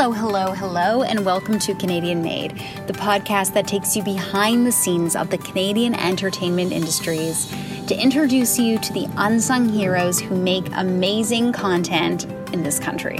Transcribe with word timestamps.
Hello, 0.00 0.12
hello, 0.12 0.52
hello, 0.52 1.02
and 1.02 1.26
welcome 1.26 1.58
to 1.58 1.74
Canadian 1.74 2.22
Made, 2.22 2.52
the 2.86 2.92
podcast 2.92 3.52
that 3.54 3.66
takes 3.66 3.96
you 3.96 4.02
behind 4.04 4.64
the 4.64 4.70
scenes 4.70 5.16
of 5.16 5.28
the 5.30 5.38
Canadian 5.38 5.92
entertainment 5.92 6.70
industries 6.70 7.52
to 7.88 8.00
introduce 8.00 8.60
you 8.60 8.78
to 8.78 8.92
the 8.92 9.08
unsung 9.16 9.68
heroes 9.68 10.20
who 10.20 10.36
make 10.36 10.64
amazing 10.74 11.52
content 11.52 12.26
in 12.52 12.62
this 12.62 12.78
country. 12.78 13.18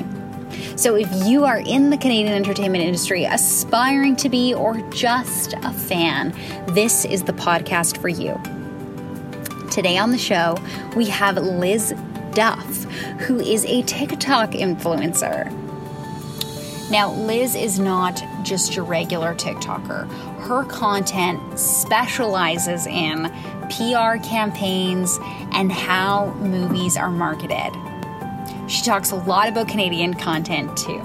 So, 0.77 0.95
if 0.95 1.09
you 1.27 1.45
are 1.45 1.59
in 1.59 1.91
the 1.91 1.97
Canadian 1.97 2.33
entertainment 2.33 2.85
industry, 2.85 3.25
aspiring 3.25 4.15
to 4.15 4.29
be, 4.29 4.55
or 4.55 4.81
just 4.93 5.55
a 5.55 5.73
fan, 5.73 6.33
this 6.69 7.05
is 7.05 7.25
the 7.25 7.33
podcast 7.33 8.01
for 8.01 8.09
you. 8.09 8.41
Today 9.69 9.99
on 9.99 10.13
the 10.13 10.17
show, 10.17 10.57
we 10.95 11.07
have 11.07 11.39
Liz 11.39 11.93
Duff, 12.35 12.85
who 13.19 13.41
is 13.41 13.65
a 13.65 13.83
TikTok 13.83 14.53
influencer. 14.53 15.68
Now, 16.91 17.13
Liz 17.13 17.55
is 17.55 17.79
not 17.79 18.23
just 18.43 18.75
your 18.75 18.85
regular 18.85 19.35
TikToker. 19.35 20.09
Her 20.41 20.65
content 20.65 21.59
specializes 21.59 22.87
in 22.87 23.31
PR 23.69 24.17
campaigns 24.27 25.19
and 25.53 25.71
how 25.71 26.33
movies 26.39 26.97
are 26.97 27.11
marketed. 27.11 27.77
She 28.69 28.83
talks 28.83 29.11
a 29.11 29.17
lot 29.17 29.49
about 29.49 29.69
Canadian 29.69 30.15
content 30.15 30.75
too. 30.79 31.03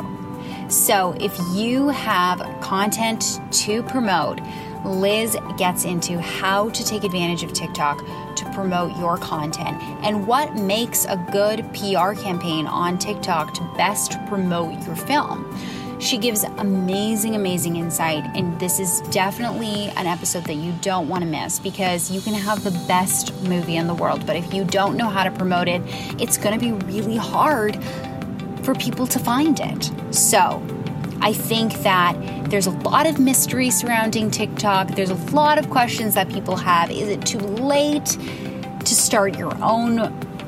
So, 0.69 1.15
if 1.19 1.37
you 1.53 1.89
have 1.89 2.39
content 2.61 3.41
to 3.51 3.83
promote, 3.83 4.39
Liz 4.85 5.37
gets 5.57 5.83
into 5.83 6.19
how 6.19 6.69
to 6.69 6.85
take 6.85 7.03
advantage 7.03 7.43
of 7.43 7.51
TikTok 7.51 7.99
to 7.99 8.05
promote 8.53 8.97
your 8.97 9.17
content 9.17 9.81
and 10.03 10.27
what 10.27 10.55
makes 10.55 11.05
a 11.05 11.17
good 11.31 11.65
PR 11.73 12.13
campaign 12.13 12.67
on 12.67 12.97
TikTok 12.97 13.53
to 13.55 13.73
best 13.77 14.17
promote 14.27 14.81
your 14.85 14.95
film. 14.95 15.45
She 15.99 16.17
gives 16.17 16.43
amazing, 16.43 17.35
amazing 17.35 17.77
insight, 17.77 18.25
and 18.35 18.59
this 18.59 18.79
is 18.79 18.99
definitely 19.11 19.89
an 19.95 20.05
episode 20.05 20.43
that 20.45 20.55
you 20.55 20.73
don't 20.81 21.07
want 21.07 21.23
to 21.23 21.29
miss 21.29 21.59
because 21.59 22.11
you 22.11 22.19
can 22.19 22.33
have 22.33 22.63
the 22.63 22.71
best 22.87 23.33
movie 23.43 23.77
in 23.77 23.87
the 23.87 23.93
world, 23.93 24.25
but 24.25 24.35
if 24.35 24.53
you 24.53 24.65
don't 24.65 24.97
know 24.97 25.07
how 25.07 25.23
to 25.23 25.31
promote 25.31 25.69
it, 25.69 25.81
it's 26.19 26.37
going 26.37 26.59
to 26.59 26.63
be 26.63 26.73
really 26.87 27.15
hard 27.15 27.81
for 28.63 28.75
people 28.75 29.07
to 29.07 29.19
find 29.19 29.59
it. 29.61 29.91
So, 30.13 30.61
I 31.23 31.31
think 31.31 31.73
that 31.83 32.17
there's 32.49 32.67
a 32.67 32.71
lot 32.71 33.07
of 33.07 33.17
mystery 33.17 33.69
surrounding 33.69 34.29
TikTok. 34.29 34.89
There's 34.89 35.09
a 35.09 35.15
lot 35.31 35.57
of 35.57 35.69
questions 35.69 36.15
that 36.15 36.27
people 36.27 36.57
have. 36.57 36.91
Is 36.91 37.07
it 37.07 37.25
too 37.25 37.39
late 37.39 38.05
to 38.05 38.93
start 38.93 39.37
your 39.37 39.55
own 39.63 39.99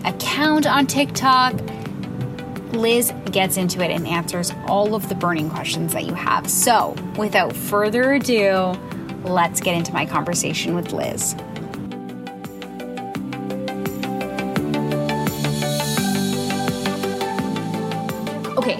account 0.03 0.67
on 0.67 0.85
TikTok? 0.85 1.53
Liz 2.73 3.13
gets 3.31 3.55
into 3.55 3.81
it 3.81 3.89
and 3.89 4.05
answers 4.05 4.51
all 4.67 4.95
of 4.95 5.07
the 5.07 5.15
burning 5.15 5.49
questions 5.49 5.93
that 5.93 6.03
you 6.03 6.13
have. 6.13 6.49
So, 6.49 6.93
without 7.17 7.55
further 7.55 8.11
ado, 8.11 8.73
let's 9.23 9.61
get 9.61 9.75
into 9.75 9.93
my 9.93 10.05
conversation 10.05 10.75
with 10.75 10.91
Liz. 10.91 11.37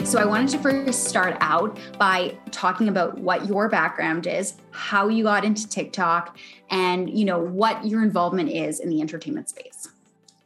So 0.06 0.20
I 0.20 0.25
wanted 0.25 0.50
to 0.50 0.59
first 0.59 1.06
start 1.06 1.36
out 1.42 1.80
by 1.98 2.38
talking 2.52 2.89
about 2.89 3.17
what 3.17 3.48
your 3.48 3.67
background 3.67 4.28
is, 4.28 4.53
how 4.70 5.08
you 5.08 5.23
got 5.23 5.44
into 5.44 5.67
TikTok, 5.67 6.38
and 6.70 7.09
you 7.09 7.25
know 7.25 7.39
what 7.39 7.84
your 7.84 8.03
involvement 8.03 8.52
is 8.52 8.80
in 8.80 8.89
the 8.89 9.02
entertainment 9.02 9.50
space. 9.50 9.89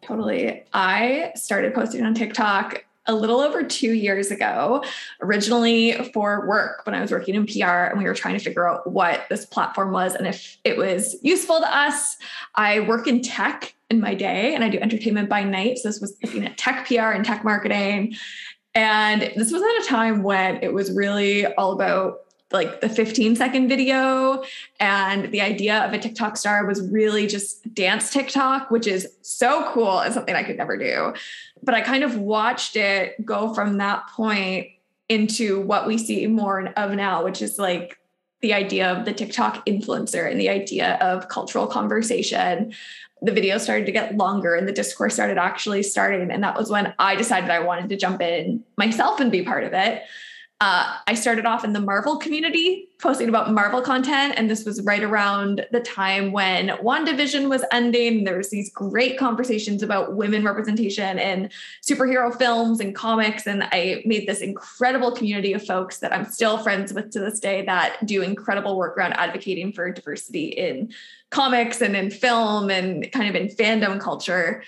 Totally. 0.02 0.63
I 0.71 1.33
started 1.35 1.73
posting 1.73 2.05
on 2.05 2.13
TikTok 2.13 2.85
a 3.07 3.13
little 3.13 3.41
over 3.41 3.61
two 3.63 3.91
years 3.91 4.31
ago, 4.31 4.81
originally 5.21 6.09
for 6.13 6.47
work 6.47 6.85
when 6.85 6.95
I 6.95 7.02
was 7.02 7.11
working 7.11 7.35
in 7.35 7.45
PR 7.45 7.89
and 7.89 7.97
we 7.97 8.05
were 8.05 8.14
trying 8.14 8.37
to 8.37 8.43
figure 8.43 8.70
out 8.70 8.89
what 8.89 9.26
this 9.30 9.45
platform 9.45 9.91
was 9.91 10.15
and 10.15 10.26
if 10.26 10.58
it 10.64 10.77
was 10.77 11.17
useful 11.21 11.59
to 11.59 11.76
us. 11.76 12.15
I 12.55 12.80
work 12.81 13.08
in 13.08 13.21
tech 13.21 13.76
in 13.89 13.99
my 13.99 14.14
day 14.14 14.55
and 14.55 14.64
I 14.64 14.70
do 14.70 14.77
entertainment 14.77 15.27
by 15.27 15.43
night. 15.43 15.80
So 15.80 15.89
this 15.89 15.99
was 15.99 16.15
looking 16.23 16.45
at 16.45 16.58
tech 16.58 16.87
PR 16.87 17.11
and 17.11 17.26
tech 17.26 17.43
marketing. 17.43 18.15
And 18.79 19.23
this 19.35 19.51
was 19.51 19.61
at 19.61 19.83
a 19.83 19.85
time 19.89 20.23
when 20.23 20.63
it 20.63 20.73
was 20.73 20.89
really 20.89 21.45
all 21.45 21.73
about 21.73 22.21
like 22.53 22.79
the 22.79 22.87
15 22.87 23.35
second 23.35 23.67
video. 23.67 24.41
And 24.79 25.33
the 25.33 25.41
idea 25.41 25.79
of 25.79 25.91
a 25.91 25.99
TikTok 25.99 26.37
star 26.37 26.65
was 26.65 26.81
really 26.89 27.27
just 27.27 27.73
dance 27.73 28.09
TikTok, 28.09 28.71
which 28.71 28.87
is 28.87 29.05
so 29.21 29.69
cool 29.73 29.99
and 29.99 30.13
something 30.13 30.33
I 30.33 30.43
could 30.43 30.55
never 30.55 30.77
do. 30.77 31.13
But 31.61 31.75
I 31.75 31.81
kind 31.81 32.05
of 32.05 32.19
watched 32.19 32.77
it 32.77 33.25
go 33.25 33.53
from 33.53 33.79
that 33.79 34.07
point 34.15 34.67
into 35.09 35.59
what 35.59 35.85
we 35.85 35.97
see 35.97 36.25
more 36.27 36.67
of 36.77 36.93
now, 36.93 37.25
which 37.25 37.41
is 37.41 37.59
like 37.59 37.99
the 38.39 38.53
idea 38.53 38.93
of 38.93 39.03
the 39.03 39.11
TikTok 39.11 39.65
influencer 39.65 40.31
and 40.31 40.39
the 40.39 40.47
idea 40.47 40.97
of 41.01 41.27
cultural 41.27 41.67
conversation 41.67 42.73
the 43.21 43.31
video 43.31 43.57
started 43.57 43.85
to 43.85 43.91
get 43.91 44.15
longer 44.15 44.55
and 44.55 44.67
the 44.67 44.71
discourse 44.71 45.13
started 45.13 45.37
actually 45.37 45.83
starting. 45.83 46.31
And 46.31 46.43
that 46.43 46.57
was 46.57 46.69
when 46.69 46.93
I 46.99 47.15
decided 47.15 47.49
I 47.49 47.59
wanted 47.59 47.89
to 47.89 47.97
jump 47.97 48.21
in 48.21 48.63
myself 48.77 49.19
and 49.19 49.31
be 49.31 49.43
part 49.43 49.63
of 49.63 49.73
it. 49.73 50.03
Uh, 50.61 50.97
I 51.08 51.14
started 51.14 51.45
off 51.45 51.64
in 51.64 51.71
the 51.71 51.80
Marvel 51.80 52.17
community, 52.17 52.89
posting 53.02 53.30
about 53.30 53.49
Marvel 53.53 53.81
content, 53.81 54.33
and 54.36 54.49
this 54.49 54.65
was 54.65 54.81
right 54.81 55.02
around 55.02 55.65
the 55.71 55.80
time 55.80 56.33
when 56.33 56.67
WandaVision 56.67 57.47
was 57.47 57.64
ending. 57.71 58.25
There 58.25 58.36
was 58.36 58.49
these 58.49 58.70
great 58.70 59.17
conversations 59.17 59.83
about 59.83 60.17
women 60.17 60.43
representation 60.43 61.17
in 61.17 61.49
superhero 61.81 62.37
films 62.37 62.81
and 62.81 62.93
comics, 62.93 63.47
and 63.47 63.64
I 63.71 64.03
made 64.05 64.27
this 64.27 64.42
incredible 64.42 65.14
community 65.14 65.53
of 65.53 65.65
folks 65.65 65.99
that 65.99 66.14
I'm 66.14 66.25
still 66.25 66.58
friends 66.58 66.91
with 66.91 67.09
to 67.11 67.21
this 67.21 67.39
day 67.39 67.64
that 67.64 68.05
do 68.05 68.21
incredible 68.21 68.76
work 68.76 68.97
around 68.97 69.14
advocating 69.14 69.71
for 69.71 69.89
diversity 69.93 70.47
in 70.47 70.93
comics 71.30 71.80
and 71.80 71.95
in 71.95 72.11
film 72.11 72.70
and 72.70 73.09
kind 73.14 73.33
of 73.33 73.41
in 73.41 73.47
fandom 73.47 73.97
culture. 73.97 74.61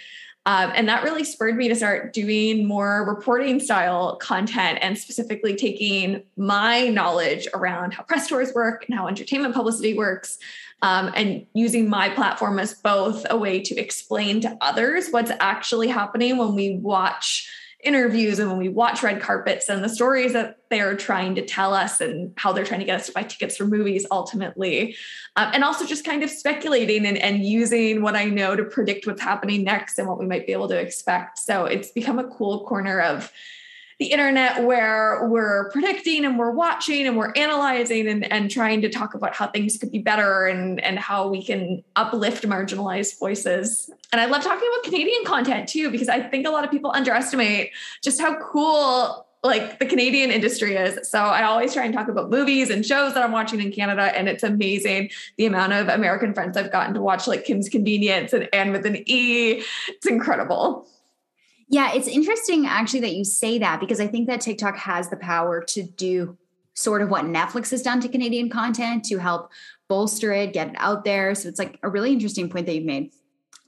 Um, 0.48 0.72
and 0.74 0.90
that 0.90 1.04
really 1.04 1.24
spurred 1.24 1.56
me 1.56 1.68
to 1.68 1.76
start 1.76 2.14
doing 2.14 2.66
more 2.66 3.06
reporting 3.08 3.60
style 3.60 4.16
content 4.16 4.80
and 4.82 4.98
specifically 4.98 5.56
taking 5.56 6.24
my 6.36 6.88
knowledge 6.88 7.48
around 7.54 7.94
how 7.94 8.04
press 8.04 8.28
tours 8.28 8.52
work 8.56 8.86
and 8.88 8.98
how 8.98 9.08
entertainment 9.08 9.54
publicity 9.54 9.94
works 9.94 10.40
um, 10.82 11.12
and 11.16 11.46
using 11.54 11.88
my 11.88 12.10
platform 12.10 12.58
as 12.58 12.74
both 12.74 13.24
a 13.30 13.38
way 13.38 13.60
to 13.62 13.76
explain 13.76 14.42
to 14.42 14.58
others 14.62 15.10
what's 15.12 15.32
actually 15.40 15.88
happening 15.88 16.38
when 16.38 16.56
we 16.56 16.78
watch 16.78 17.48
interviews 17.84 18.40
and 18.40 18.50
when 18.50 18.58
we 18.58 18.70
watch 18.70 19.04
red 19.04 19.22
carpets 19.22 19.70
and 19.70 19.84
the 19.84 19.90
stories 19.90 20.34
that 20.34 20.58
they're 20.70 20.96
trying 20.96 21.36
to 21.36 21.46
tell 21.46 21.74
us 21.74 22.00
and 22.00 22.34
how 22.38 22.54
they're 22.54 22.66
trying 22.66 22.80
to 22.80 22.86
get 22.86 23.00
us 23.00 23.08
to 23.08 23.12
buy 23.12 23.24
tickets 23.24 23.58
for 23.58 23.66
movies 23.66 24.06
ultimately. 24.12 24.96
Um, 25.36 25.52
and 25.54 25.64
also 25.64 25.86
just 25.86 26.06
kind 26.06 26.24
of 26.24 26.30
speculating 26.30 27.06
and, 27.06 27.18
and 27.18 27.44
using 27.44 28.02
what 28.02 28.16
I 28.16 28.26
know 28.26 28.56
to 28.56 28.64
predict 28.64 29.08
what's 29.08 29.22
happening 29.22 29.64
next 29.64 29.98
and 30.00 30.08
what 30.08 30.20
we 30.20 30.26
might 30.26 30.46
be 30.46 30.54
able 30.54 30.68
to 30.70 30.78
expect. 30.78 31.40
So 31.40 31.66
it's 31.66 31.92
become 31.92 32.20
a 32.20 32.28
cool 32.28 32.66
corner 32.66 33.02
of 33.02 33.32
the 34.02 34.08
internet 34.08 34.64
where 34.64 35.28
we're 35.28 35.70
predicting 35.70 36.26
and 36.26 36.40
we're 36.40 36.50
watching 36.50 37.06
and 37.06 37.16
we're 37.16 37.32
analyzing 37.36 38.08
and, 38.08 38.32
and 38.32 38.50
trying 38.50 38.82
to 38.82 38.90
talk 38.90 39.14
about 39.14 39.36
how 39.36 39.46
things 39.46 39.78
could 39.78 39.92
be 39.92 40.00
better 40.00 40.48
and, 40.48 40.84
and 40.84 40.98
how 40.98 41.28
we 41.28 41.44
can 41.44 41.84
uplift 41.96 42.44
marginalized 42.44 43.20
voices. 43.20 43.92
And 44.12 44.20
I 44.20 44.26
love 44.26 44.42
talking 44.42 44.68
about 44.74 44.84
Canadian 44.86 45.24
content 45.24 45.70
too, 45.70 45.92
because 45.92 46.10
I 46.10 46.20
think 46.20 46.48
a 46.48 46.50
lot 46.50 46.66
of 46.66 46.72
people 46.72 46.92
underestimate 46.92 47.74
just 48.04 48.20
how 48.20 48.36
cool 48.40 49.28
like 49.44 49.78
the 49.78 49.86
Canadian 49.86 50.32
industry 50.32 50.76
is. 50.76 51.08
So 51.08 51.20
I 51.20 51.44
always 51.44 51.72
try 51.72 51.86
and 51.86 51.94
talk 51.94 52.08
about 52.08 52.32
movies 52.32 52.72
and 52.72 52.84
shows 52.84 53.14
that 53.14 53.24
I'm 53.24 53.32
watching 53.32 53.62
in 53.62 53.72
Canada. 53.72 54.18
And 54.18 54.28
it's 54.28 54.42
amazing 54.42 55.12
the 55.38 55.46
amount 55.46 55.74
of 55.74 55.90
American 55.90 56.34
friends 56.34 56.58
I've 56.58 56.72
gotten 56.72 56.96
to 56.96 57.02
watch 57.02 57.28
like 57.28 57.46
Kim's 57.46 57.70
Convenience 57.70 58.34
and 58.34 58.50
Anne 58.52 58.72
with 58.72 58.88
an 58.88 59.04
E. 59.06 59.64
It's 59.90 60.08
incredible. 60.08 60.88
Yeah, 61.72 61.94
it's 61.94 62.08
interesting 62.10 62.66
actually 62.66 63.00
that 63.00 63.16
you 63.16 63.24
say 63.24 63.58
that 63.60 63.80
because 63.80 64.02
I 64.02 64.08
think 64.08 64.28
that 64.28 64.42
TikTok 64.42 64.76
has 64.78 65.10
the 65.10 65.16
power 65.16 65.64
to 65.70 65.84
do 65.84 66.38
sort 66.74 67.02
of 67.02 67.10
what 67.10 67.24
Netflix 67.24 67.72
has 67.72 67.82
done 67.82 68.02
to 68.02 68.10
Canadian 68.10 68.50
content 68.50 69.06
to 69.06 69.18
help 69.18 69.50
bolster 69.88 70.34
it, 70.34 70.52
get 70.52 70.68
it 70.68 70.76
out 70.78 71.06
there. 71.06 71.34
So 71.34 71.48
it's 71.48 71.60
like 71.60 71.80
a 71.82 71.88
really 71.88 72.12
interesting 72.12 72.50
point 72.50 72.66
that 72.66 72.76
you've 72.76 72.84
made. 72.84 73.14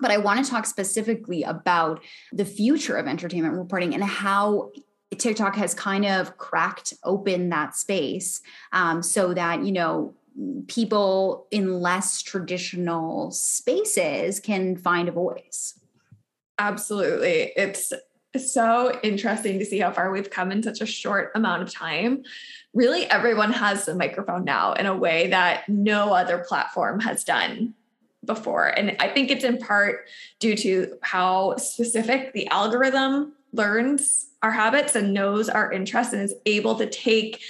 But 0.02 0.12
I 0.12 0.18
want 0.18 0.44
to 0.44 0.52
talk 0.52 0.66
specifically 0.66 1.44
about 1.44 2.02
the 2.34 2.44
future 2.44 2.98
of 2.98 3.08
entertainment 3.08 3.56
reporting 3.56 3.94
and 3.94 4.04
how 4.04 4.72
TikTok 5.18 5.56
has 5.56 5.74
kind 5.74 6.06
of 6.06 6.38
cracked 6.38 6.94
open 7.06 7.50
that 7.50 7.74
space 7.74 8.42
um, 8.74 9.02
so 9.02 9.34
that, 9.34 9.64
you 9.64 9.72
know, 9.72 10.14
people 10.68 11.48
in 11.52 11.80
less 11.80 12.22
traditional 12.22 13.32
spaces 13.32 14.42
can 14.42 14.76
find 14.76 15.08
a 15.08 15.14
voice. 15.14 15.80
Absolutely. 16.60 17.52
It's 17.56 17.94
so 18.38 19.00
interesting 19.04 19.60
to 19.60 19.66
see 19.66 19.80
how 19.80 19.92
far 19.92 20.12
we've 20.12 20.30
come 20.30 20.52
in 20.52 20.64
such 20.64 20.82
a 20.82 20.86
short 20.86 21.32
amount 21.36 21.62
of 21.62 21.72
time. 21.72 22.24
Really, 22.74 23.06
everyone 23.06 23.52
has 23.52 23.88
a 23.88 23.96
microphone 23.96 24.44
now 24.44 24.74
in 24.74 24.86
a 24.86 24.96
way 24.96 25.28
that 25.28 25.68
no 25.70 26.14
other 26.14 26.40
platform 26.40 27.00
has 27.02 27.24
done 27.24 27.74
before. 28.26 28.68
And 28.68 28.96
I 29.00 29.10
think 29.10 29.30
it's 29.30 29.44
in 29.44 29.58
part 29.58 30.08
due 30.40 30.56
to 30.56 30.98
how 31.02 31.58
specific 31.58 32.34
the 32.34 32.48
algorithm 32.48 33.34
learns 33.52 34.30
our 34.42 34.52
habits 34.52 34.96
and 34.96 35.14
knows 35.14 35.50
our 35.50 35.72
interests 35.72 36.14
and 36.14 36.22
is 36.22 36.34
able 36.46 36.76
to 36.76 36.90
take 36.90 37.42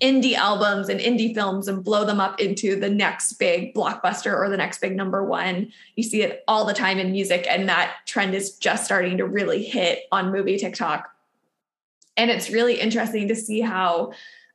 indie 0.00 0.34
albums 0.34 0.88
and 0.88 1.00
indie 1.00 1.34
films 1.34 1.68
and 1.68 1.84
blow 1.84 2.04
them 2.04 2.20
up 2.20 2.40
into 2.40 2.78
the 2.78 2.90
next 2.90 3.34
big 3.34 3.74
blockbuster 3.74 4.36
or 4.36 4.48
the 4.48 4.56
next 4.56 4.80
big 4.80 4.96
number 4.96 5.24
one. 5.24 5.72
You 5.96 6.02
see 6.02 6.22
it 6.22 6.42
all 6.48 6.64
the 6.64 6.74
time 6.74 6.98
in 6.98 7.12
music, 7.12 7.46
and 7.48 7.68
that 7.68 7.96
trend 8.06 8.34
is 8.34 8.56
just 8.56 8.84
starting 8.84 9.18
to 9.18 9.26
really 9.26 9.62
hit 9.62 10.04
on 10.10 10.32
movie 10.32 10.58
TikTok. 10.58 11.08
And 12.16 12.30
it's 12.30 12.50
really 12.50 12.80
interesting 12.80 13.28
to 13.28 13.34
see 13.34 13.60
how 13.60 14.12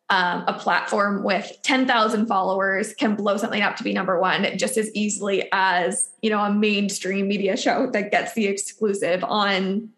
um, 0.10 0.46
a 0.48 0.54
platform 0.54 1.24
with 1.24 1.58
10,000 1.64 2.28
followers 2.28 2.94
can 2.94 3.16
blow 3.16 3.36
something 3.38 3.62
up 3.62 3.76
to 3.76 3.84
be 3.84 3.92
number 3.92 4.20
one 4.20 4.58
just 4.58 4.78
as 4.78 4.90
easily 4.94 5.50
as 5.52 6.12
you 6.22 6.30
know 6.30 6.40
a 6.40 6.54
mainstream 6.54 7.28
media 7.28 7.58
show 7.58 7.90
that 7.92 8.10
gets 8.10 8.34
the 8.34 8.48
exclusive 8.48 9.22
on 9.26 9.90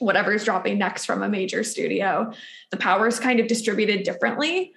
whatever's 0.00 0.44
dropping 0.44 0.78
next 0.78 1.04
from 1.04 1.22
a 1.22 1.28
major 1.28 1.62
studio. 1.62 2.32
The 2.70 2.76
power 2.76 3.06
is 3.06 3.20
kind 3.20 3.38
of 3.38 3.46
distributed 3.46 4.02
differently. 4.02 4.72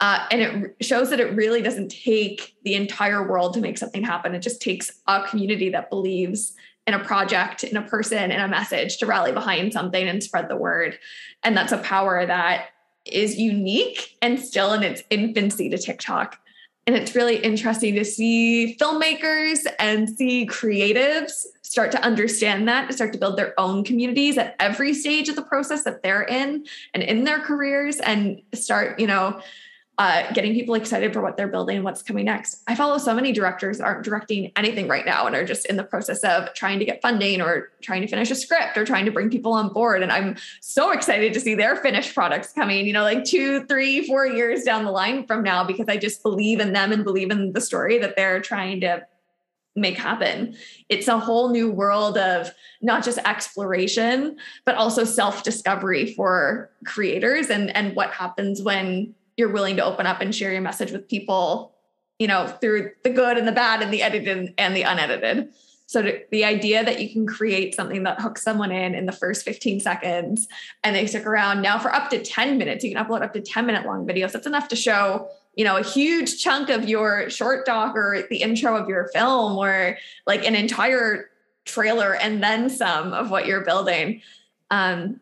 Uh, 0.00 0.26
and 0.32 0.40
it 0.40 0.84
shows 0.84 1.10
that 1.10 1.20
it 1.20 1.36
really 1.36 1.62
doesn't 1.62 1.88
take 1.88 2.56
the 2.64 2.74
entire 2.74 3.26
world 3.28 3.54
to 3.54 3.60
make 3.60 3.78
something 3.78 4.02
happen. 4.02 4.34
It 4.34 4.40
just 4.40 4.60
takes 4.60 4.90
a 5.06 5.22
community 5.28 5.68
that 5.70 5.90
believes 5.90 6.54
in 6.88 6.94
a 6.94 6.98
project, 6.98 7.62
in 7.62 7.76
a 7.76 7.82
person, 7.82 8.32
in 8.32 8.40
a 8.40 8.48
message 8.48 8.96
to 8.96 9.06
rally 9.06 9.30
behind 9.30 9.72
something 9.72 10.08
and 10.08 10.20
spread 10.20 10.48
the 10.48 10.56
word. 10.56 10.98
And 11.44 11.56
that's 11.56 11.70
a 11.70 11.78
power 11.78 12.26
that 12.26 12.70
is 13.04 13.38
unique 13.38 14.16
and 14.20 14.40
still 14.40 14.72
in 14.72 14.82
its 14.82 15.04
infancy 15.10 15.68
to 15.68 15.78
TikTok. 15.78 16.38
And 16.86 16.96
it's 16.96 17.14
really 17.14 17.36
interesting 17.36 17.94
to 17.94 18.04
see 18.04 18.76
filmmakers 18.80 19.66
and 19.78 20.08
see 20.08 20.46
creatives 20.46 21.46
start 21.62 21.92
to 21.92 22.02
understand 22.02 22.66
that, 22.68 22.92
start 22.92 23.12
to 23.12 23.18
build 23.18 23.38
their 23.38 23.58
own 23.58 23.84
communities 23.84 24.36
at 24.36 24.56
every 24.58 24.92
stage 24.92 25.28
of 25.28 25.36
the 25.36 25.42
process 25.42 25.84
that 25.84 26.02
they're 26.02 26.24
in 26.24 26.66
and 26.92 27.02
in 27.02 27.24
their 27.24 27.38
careers 27.38 27.98
and 28.00 28.42
start, 28.52 28.98
you 28.98 29.06
know, 29.06 29.40
uh, 29.98 30.32
getting 30.32 30.54
people 30.54 30.74
excited 30.74 31.12
for 31.12 31.20
what 31.20 31.36
they're 31.36 31.48
building 31.48 31.76
and 31.76 31.84
what's 31.84 32.02
coming 32.02 32.24
next. 32.24 32.62
I 32.66 32.74
follow 32.74 32.96
so 32.96 33.14
many 33.14 33.30
directors 33.30 33.78
that 33.78 33.84
aren't 33.84 34.04
directing 34.04 34.50
anything 34.56 34.88
right 34.88 35.04
now 35.04 35.26
and 35.26 35.36
are 35.36 35.44
just 35.44 35.66
in 35.66 35.76
the 35.76 35.84
process 35.84 36.24
of 36.24 36.52
trying 36.54 36.78
to 36.78 36.84
get 36.86 37.02
funding 37.02 37.42
or 37.42 37.70
trying 37.82 38.00
to 38.00 38.08
finish 38.08 38.30
a 38.30 38.34
script 38.34 38.78
or 38.78 38.86
trying 38.86 39.04
to 39.04 39.10
bring 39.10 39.28
people 39.28 39.52
on 39.52 39.70
board. 39.72 40.02
And 40.02 40.10
I'm 40.10 40.36
so 40.60 40.92
excited 40.92 41.34
to 41.34 41.40
see 41.40 41.54
their 41.54 41.76
finished 41.76 42.14
products 42.14 42.52
coming, 42.52 42.86
you 42.86 42.94
know, 42.94 43.02
like 43.02 43.24
two, 43.24 43.66
three, 43.66 44.06
four 44.06 44.26
years 44.26 44.62
down 44.62 44.84
the 44.84 44.90
line 44.90 45.26
from 45.26 45.42
now, 45.42 45.62
because 45.62 45.86
I 45.88 45.98
just 45.98 46.22
believe 46.22 46.58
in 46.58 46.72
them 46.72 46.90
and 46.90 47.04
believe 47.04 47.30
in 47.30 47.52
the 47.52 47.60
story 47.60 47.98
that 47.98 48.16
they're 48.16 48.40
trying 48.40 48.80
to 48.80 49.06
make 49.76 49.96
happen. 49.96 50.54
It's 50.88 51.08
a 51.08 51.18
whole 51.18 51.50
new 51.50 51.70
world 51.70 52.18
of 52.18 52.50
not 52.80 53.04
just 53.04 53.18
exploration, 53.18 54.36
but 54.64 54.74
also 54.74 55.04
self-discovery 55.04 56.14
for 56.14 56.70
creators 56.84 57.50
and, 57.50 57.74
and 57.76 57.94
what 57.94 58.10
happens 58.10 58.62
when 58.62 59.14
you're 59.36 59.52
willing 59.52 59.76
to 59.76 59.84
open 59.84 60.06
up 60.06 60.20
and 60.20 60.34
share 60.34 60.52
your 60.52 60.60
message 60.60 60.92
with 60.92 61.08
people, 61.08 61.74
you 62.18 62.26
know, 62.26 62.46
through 62.46 62.90
the 63.04 63.10
good 63.10 63.38
and 63.38 63.46
the 63.46 63.52
bad 63.52 63.82
and 63.82 63.92
the 63.92 64.02
edited 64.02 64.54
and 64.58 64.76
the 64.76 64.82
unedited. 64.82 65.52
So 65.92 66.10
the 66.30 66.44
idea 66.44 66.82
that 66.82 67.02
you 67.02 67.10
can 67.10 67.26
create 67.26 67.74
something 67.74 68.02
that 68.04 68.18
hooks 68.18 68.42
someone 68.42 68.72
in 68.72 68.94
in 68.94 69.04
the 69.04 69.12
first 69.12 69.44
15 69.44 69.80
seconds 69.80 70.48
and 70.82 70.96
they 70.96 71.06
stick 71.06 71.26
around 71.26 71.60
now 71.60 71.78
for 71.78 71.94
up 71.94 72.08
to 72.10 72.22
10 72.22 72.56
minutes, 72.56 72.82
you 72.82 72.94
can 72.94 73.04
upload 73.04 73.22
up 73.22 73.34
to 73.34 73.42
10 73.42 73.66
minute 73.66 73.84
long 73.84 74.06
videos. 74.06 74.32
That's 74.32 74.46
enough 74.46 74.68
to 74.68 74.76
show, 74.76 75.28
you 75.54 75.66
know, 75.66 75.76
a 75.76 75.82
huge 75.82 76.42
chunk 76.42 76.70
of 76.70 76.88
your 76.88 77.28
short 77.28 77.66
doc 77.66 77.94
or 77.94 78.24
the 78.30 78.38
intro 78.38 78.74
of 78.74 78.88
your 78.88 79.08
film 79.08 79.58
or 79.58 79.98
like 80.26 80.46
an 80.46 80.54
entire 80.54 81.28
trailer 81.66 82.14
and 82.14 82.42
then 82.42 82.70
some 82.70 83.12
of 83.12 83.30
what 83.30 83.46
you're 83.46 83.64
building. 83.64 84.22
Um, 84.70 85.20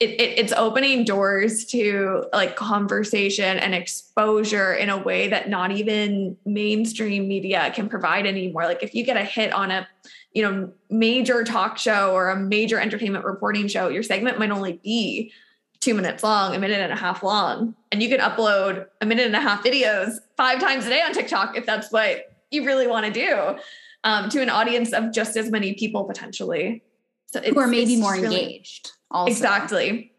it, 0.00 0.10
it, 0.10 0.38
it's 0.38 0.52
opening 0.52 1.04
doors 1.04 1.64
to 1.66 2.24
like 2.32 2.56
conversation 2.56 3.58
and 3.58 3.74
exposure 3.74 4.74
in 4.74 4.90
a 4.90 4.98
way 4.98 5.28
that 5.28 5.48
not 5.48 5.70
even 5.70 6.36
mainstream 6.44 7.28
media 7.28 7.72
can 7.74 7.88
provide 7.88 8.26
anymore. 8.26 8.64
Like 8.64 8.82
if 8.82 8.94
you 8.94 9.04
get 9.04 9.16
a 9.16 9.24
hit 9.24 9.52
on 9.52 9.70
a 9.70 9.86
you 10.32 10.42
know 10.42 10.72
major 10.90 11.44
talk 11.44 11.78
show 11.78 12.12
or 12.12 12.30
a 12.30 12.36
major 12.36 12.80
entertainment 12.80 13.24
reporting 13.24 13.68
show 13.68 13.88
your 13.88 14.02
segment 14.02 14.36
might 14.36 14.50
only 14.50 14.80
be 14.82 15.32
two 15.78 15.94
minutes 15.94 16.24
long 16.24 16.56
a 16.56 16.58
minute 16.58 16.80
and 16.80 16.92
a 16.92 16.96
half 16.96 17.22
long 17.22 17.72
and 17.92 18.02
you 18.02 18.08
can 18.08 18.18
upload 18.18 18.84
a 19.00 19.06
minute 19.06 19.26
and 19.26 19.36
a 19.36 19.40
half 19.40 19.62
videos 19.62 20.16
five 20.36 20.58
times 20.58 20.86
a 20.86 20.88
day 20.88 21.00
on 21.02 21.12
tiktok 21.12 21.56
if 21.56 21.64
that's 21.64 21.92
what 21.92 22.34
you 22.50 22.64
really 22.64 22.88
want 22.88 23.06
to 23.06 23.12
do 23.12 23.56
um, 24.04 24.28
to 24.28 24.40
an 24.40 24.50
audience 24.50 24.92
of 24.92 25.12
just 25.12 25.36
as 25.36 25.50
many 25.50 25.74
people 25.74 26.04
potentially. 26.04 26.82
So 27.26 27.40
who 27.40 27.58
are 27.58 27.66
maybe 27.66 27.96
more 27.96 28.12
really, 28.12 28.42
engaged 28.42 28.92
also. 29.10 29.30
Exactly. 29.30 30.12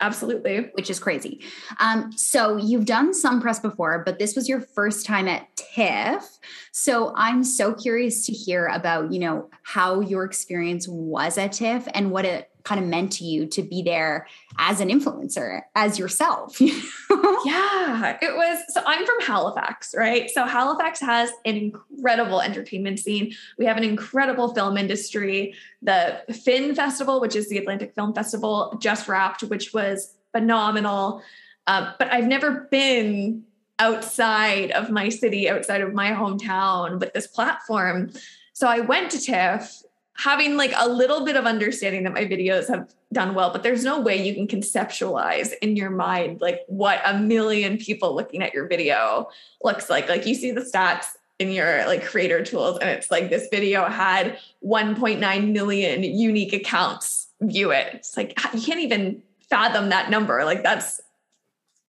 Absolutely. 0.00 0.70
Which 0.72 0.88
is 0.88 0.98
crazy. 0.98 1.42
Um, 1.78 2.10
so 2.12 2.56
you've 2.56 2.86
done 2.86 3.12
some 3.12 3.40
press 3.40 3.60
before, 3.60 4.02
but 4.04 4.18
this 4.18 4.34
was 4.34 4.48
your 4.48 4.60
first 4.60 5.04
time 5.04 5.28
at 5.28 5.46
TIFF. 5.56 6.38
So 6.72 7.12
I'm 7.16 7.44
so 7.44 7.74
curious 7.74 8.26
to 8.26 8.32
hear 8.32 8.66
about, 8.66 9.12
you 9.12 9.18
know, 9.18 9.50
how 9.62 10.00
your 10.00 10.24
experience 10.24 10.86
was 10.88 11.38
at 11.38 11.52
TIFF 11.52 11.88
and 11.94 12.10
what 12.10 12.24
it 12.24 12.50
kind 12.64 12.80
of 12.80 12.86
meant 12.86 13.12
to 13.12 13.24
you 13.24 13.46
to 13.46 13.62
be 13.62 13.82
there 13.82 14.26
as 14.58 14.80
an 14.80 14.88
influencer 14.88 15.62
as 15.74 15.98
yourself. 15.98 16.60
You 16.60 16.74
know? 17.10 17.40
yeah 17.44 18.18
it 18.20 18.34
was 18.34 18.58
so 18.68 18.82
i'm 18.86 19.04
from 19.04 19.20
halifax 19.22 19.94
right? 19.96 20.30
So 20.30 20.44
halifax 20.44 21.00
has 21.00 21.30
an 21.44 21.56
incredible 21.56 22.40
entertainment 22.40 22.98
scene. 22.98 23.32
We 23.58 23.64
have 23.66 23.76
an 23.76 23.84
incredible 23.84 24.54
film 24.54 24.76
industry. 24.76 25.54
The 25.82 26.20
fin 26.44 26.74
festival 26.74 27.20
which 27.20 27.36
is 27.36 27.48
the 27.48 27.58
atlantic 27.58 27.94
film 27.94 28.14
festival 28.14 28.78
just 28.80 29.08
wrapped 29.08 29.42
which 29.42 29.72
was 29.72 30.14
phenomenal. 30.32 31.22
Uh, 31.66 31.92
but 31.98 32.12
i've 32.12 32.26
never 32.26 32.68
been 32.70 33.44
outside 33.80 34.70
of 34.72 34.90
my 34.90 35.08
city 35.08 35.48
outside 35.48 35.80
of 35.80 35.92
my 35.92 36.10
hometown 36.12 37.00
with 37.00 37.12
this 37.12 37.26
platform 37.26 38.10
so 38.52 38.68
i 38.68 38.78
went 38.80 39.10
to 39.10 39.18
tiff 39.20 39.82
having 40.22 40.56
like 40.56 40.72
a 40.76 40.88
little 40.88 41.24
bit 41.24 41.36
of 41.36 41.46
understanding 41.46 42.04
that 42.04 42.12
my 42.12 42.24
videos 42.26 42.68
have 42.68 42.92
done 43.12 43.34
well, 43.34 43.50
but 43.50 43.62
there's 43.62 43.84
no 43.84 44.00
way 44.00 44.22
you 44.22 44.34
can 44.34 44.46
conceptualize 44.46 45.52
in 45.62 45.76
your 45.76 45.90
mind 45.90 46.40
like 46.40 46.60
what 46.66 47.00
a 47.04 47.18
million 47.18 47.78
people 47.78 48.14
looking 48.14 48.42
at 48.42 48.52
your 48.52 48.68
video 48.68 49.28
looks 49.64 49.88
like. 49.88 50.08
Like 50.08 50.26
you 50.26 50.34
see 50.34 50.50
the 50.50 50.60
stats 50.60 51.06
in 51.38 51.50
your 51.50 51.86
like 51.86 52.04
creator 52.04 52.44
tools 52.44 52.78
and 52.78 52.90
it's 52.90 53.10
like 53.10 53.30
this 53.30 53.48
video 53.50 53.88
had 53.88 54.38
1.9 54.62 55.52
million 55.52 56.04
unique 56.04 56.52
accounts 56.52 57.28
view 57.40 57.70
it. 57.70 57.94
It's 57.94 58.16
like 58.16 58.38
you 58.52 58.60
can't 58.60 58.80
even 58.80 59.22
fathom 59.48 59.88
that 59.88 60.10
number. 60.10 60.44
Like 60.44 60.62
that's 60.62 61.00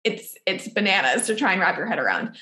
it's 0.05 0.37
it's 0.47 0.69
bananas 0.69 1.27
to 1.27 1.35
try 1.35 1.53
and 1.53 1.61
wrap 1.61 1.77
your 1.77 1.87
head 1.87 1.99
around 1.99 2.37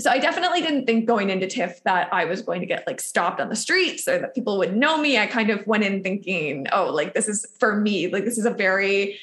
so 0.00 0.10
I 0.10 0.18
definitely 0.18 0.62
didn't 0.62 0.86
think 0.86 1.06
going 1.06 1.30
into 1.30 1.46
TIFF 1.46 1.82
that 1.84 2.12
I 2.12 2.24
was 2.24 2.42
going 2.42 2.60
to 2.60 2.66
get 2.66 2.86
like 2.86 3.00
stopped 3.00 3.40
on 3.40 3.48
the 3.48 3.56
streets 3.56 4.08
or 4.08 4.18
that 4.18 4.34
people 4.34 4.56
would 4.58 4.74
know 4.74 4.98
me. 4.98 5.18
I 5.18 5.26
kind 5.26 5.50
of 5.50 5.66
went 5.66 5.84
in 5.84 6.02
thinking, 6.02 6.66
oh, 6.72 6.90
like 6.90 7.12
this 7.12 7.28
is 7.28 7.46
for 7.58 7.76
me. 7.76 8.08
Like 8.08 8.24
this 8.24 8.38
is 8.38 8.46
a 8.46 8.50
very 8.50 9.18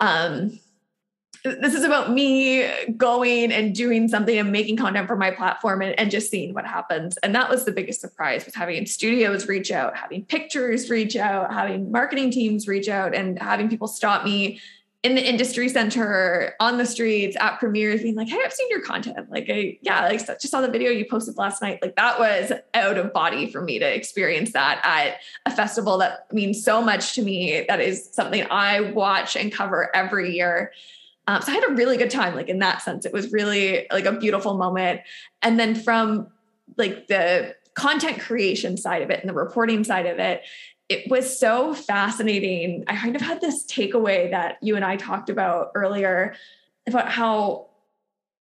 um 0.00 0.58
this 1.44 1.74
is 1.74 1.82
about 1.82 2.12
me 2.12 2.70
going 2.96 3.50
and 3.50 3.74
doing 3.74 4.06
something 4.06 4.38
and 4.38 4.52
making 4.52 4.76
content 4.76 5.08
for 5.08 5.16
my 5.16 5.32
platform 5.32 5.82
and, 5.82 5.98
and 5.98 6.08
just 6.08 6.30
seeing 6.30 6.54
what 6.54 6.64
happens. 6.64 7.16
And 7.24 7.34
that 7.34 7.50
was 7.50 7.64
the 7.64 7.72
biggest 7.72 8.00
surprise 8.00 8.44
was 8.44 8.54
having 8.54 8.86
studios 8.86 9.48
reach 9.48 9.72
out, 9.72 9.96
having 9.96 10.24
pictures 10.24 10.88
reach 10.88 11.16
out, 11.16 11.52
having 11.52 11.90
marketing 11.90 12.30
teams 12.30 12.68
reach 12.68 12.88
out, 12.88 13.12
and 13.12 13.40
having 13.40 13.68
people 13.68 13.88
stop 13.88 14.24
me 14.24 14.60
in 15.02 15.16
the 15.16 15.28
industry 15.28 15.68
center, 15.68 16.54
on 16.60 16.78
the 16.78 16.86
streets, 16.86 17.36
at 17.40 17.58
premieres, 17.58 18.02
being 18.02 18.14
like, 18.14 18.28
"Hey, 18.28 18.38
I've 18.44 18.52
seen 18.52 18.68
your 18.70 18.82
content. 18.82 19.30
Like, 19.30 19.46
I 19.50 19.78
yeah, 19.82 20.06
like 20.06 20.24
just 20.24 20.48
saw 20.48 20.60
the 20.60 20.70
video 20.70 20.90
you 20.90 21.04
posted 21.04 21.36
last 21.36 21.60
night. 21.60 21.80
Like 21.82 21.96
that 21.96 22.20
was 22.20 22.52
out 22.74 22.98
of 22.98 23.12
body 23.12 23.50
for 23.50 23.60
me 23.60 23.80
to 23.80 23.94
experience 23.94 24.52
that 24.52 24.80
at 24.84 25.20
a 25.44 25.54
festival 25.54 25.98
that 25.98 26.32
means 26.32 26.64
so 26.64 26.80
much 26.80 27.14
to 27.14 27.22
me. 27.22 27.64
That 27.68 27.80
is 27.80 28.10
something 28.12 28.46
I 28.50 28.92
watch 28.92 29.36
and 29.36 29.52
cover 29.52 29.94
every 29.94 30.36
year. 30.36 30.72
Um, 31.26 31.42
so 31.42 31.50
I 31.50 31.56
had 31.56 31.70
a 31.70 31.74
really 31.74 31.96
good 31.96 32.10
time. 32.10 32.34
Like 32.36 32.48
in 32.48 32.60
that 32.60 32.82
sense, 32.82 33.04
it 33.04 33.12
was 33.12 33.32
really 33.32 33.86
like 33.90 34.04
a 34.04 34.12
beautiful 34.12 34.56
moment. 34.56 35.00
And 35.40 35.58
then 35.58 35.74
from 35.74 36.28
like 36.76 37.08
the 37.08 37.56
content 37.74 38.20
creation 38.20 38.76
side 38.76 39.02
of 39.02 39.10
it 39.10 39.20
and 39.20 39.28
the 39.28 39.34
reporting 39.34 39.82
side 39.82 40.06
of 40.06 40.18
it 40.18 40.42
it 40.92 41.10
was 41.10 41.38
so 41.38 41.72
fascinating. 41.74 42.84
I 42.86 42.96
kind 42.96 43.16
of 43.16 43.22
had 43.22 43.40
this 43.40 43.64
takeaway 43.64 44.30
that 44.30 44.58
you 44.60 44.76
and 44.76 44.84
I 44.84 44.96
talked 44.96 45.30
about 45.30 45.72
earlier 45.74 46.34
about 46.86 47.08
how 47.08 47.68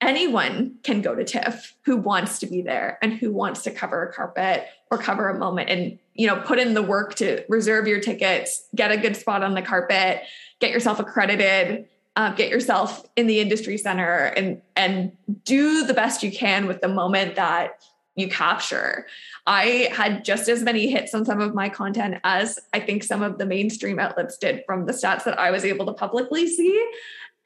anyone 0.00 0.76
can 0.82 1.00
go 1.00 1.14
to 1.14 1.24
TIFF 1.24 1.74
who 1.84 1.96
wants 1.96 2.40
to 2.40 2.46
be 2.46 2.62
there 2.62 2.98
and 3.02 3.12
who 3.12 3.30
wants 3.30 3.62
to 3.62 3.70
cover 3.70 4.08
a 4.08 4.12
carpet 4.12 4.66
or 4.90 4.98
cover 4.98 5.28
a 5.28 5.38
moment 5.38 5.68
and 5.68 5.98
you 6.14 6.26
know 6.26 6.36
put 6.40 6.58
in 6.58 6.74
the 6.74 6.82
work 6.82 7.14
to 7.16 7.44
reserve 7.48 7.86
your 7.86 8.00
tickets, 8.00 8.64
get 8.74 8.90
a 8.90 8.96
good 8.96 9.16
spot 9.16 9.44
on 9.44 9.54
the 9.54 9.62
carpet, 9.62 10.22
get 10.58 10.70
yourself 10.72 10.98
accredited, 10.98 11.86
uh, 12.16 12.32
get 12.34 12.48
yourself 12.48 13.06
in 13.14 13.26
the 13.26 13.40
industry 13.40 13.78
center, 13.78 14.32
and 14.36 14.60
and 14.74 15.12
do 15.44 15.86
the 15.86 15.94
best 15.94 16.22
you 16.22 16.32
can 16.32 16.66
with 16.66 16.80
the 16.80 16.88
moment 16.88 17.36
that 17.36 17.84
you 18.16 18.28
capture. 18.28 19.06
I 19.46 19.88
had 19.92 20.24
just 20.24 20.48
as 20.48 20.62
many 20.62 20.88
hits 20.88 21.14
on 21.14 21.24
some 21.24 21.40
of 21.40 21.54
my 21.54 21.68
content 21.68 22.16
as 22.24 22.58
I 22.72 22.80
think 22.80 23.04
some 23.04 23.22
of 23.22 23.38
the 23.38 23.46
mainstream 23.46 23.98
outlets 23.98 24.36
did 24.36 24.62
from 24.66 24.86
the 24.86 24.92
stats 24.92 25.24
that 25.24 25.38
I 25.38 25.50
was 25.50 25.64
able 25.64 25.86
to 25.86 25.92
publicly 25.92 26.46
see. 26.46 26.88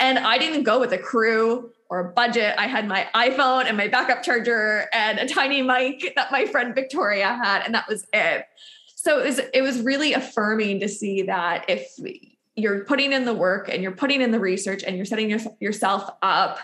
And 0.01 0.19
I 0.19 0.39
didn't 0.39 0.65
go 0.65 0.81
with 0.81 0.93
a 0.93 0.99
crew 0.99 1.71
or 1.89 2.01
a 2.01 2.13
budget. 2.13 2.55
I 2.59 2.67
had 2.67 2.89
my 2.89 3.07
iPhone 3.15 3.67
and 3.67 3.77
my 3.77 3.89
backup 3.89 4.23
charger 4.23 4.87
and 4.93 5.19
a 5.19 5.29
tiny 5.29 5.63
mic 5.63 6.13
that 6.17 6.33
my 6.33 6.47
friend 6.47 6.75
Victoria 6.75 7.39
had, 7.43 7.63
and 7.65 7.75
that 7.75 7.89
was 7.89 8.05
it. 8.13 8.47
So 8.97 9.21
it 9.21 9.25
was 9.25 9.41
it 9.53 9.63
was 9.63 9.81
really 9.83 10.15
affirming 10.15 10.81
to 10.81 10.89
see 10.89 11.23
that 11.23 11.67
if 11.69 11.87
you're 12.57 12.85
putting 12.85 13.13
in 13.13 13.25
the 13.25 13.35
work 13.35 13.69
and 13.69 13.83
you're 13.83 13.93
putting 13.93 14.21
in 14.21 14.31
the 14.31 14.41
research 14.41 14.83
and 14.83 14.97
you're 14.97 15.05
setting 15.05 15.29
your, 15.29 15.41
yourself 15.61 16.09
up 16.23 16.59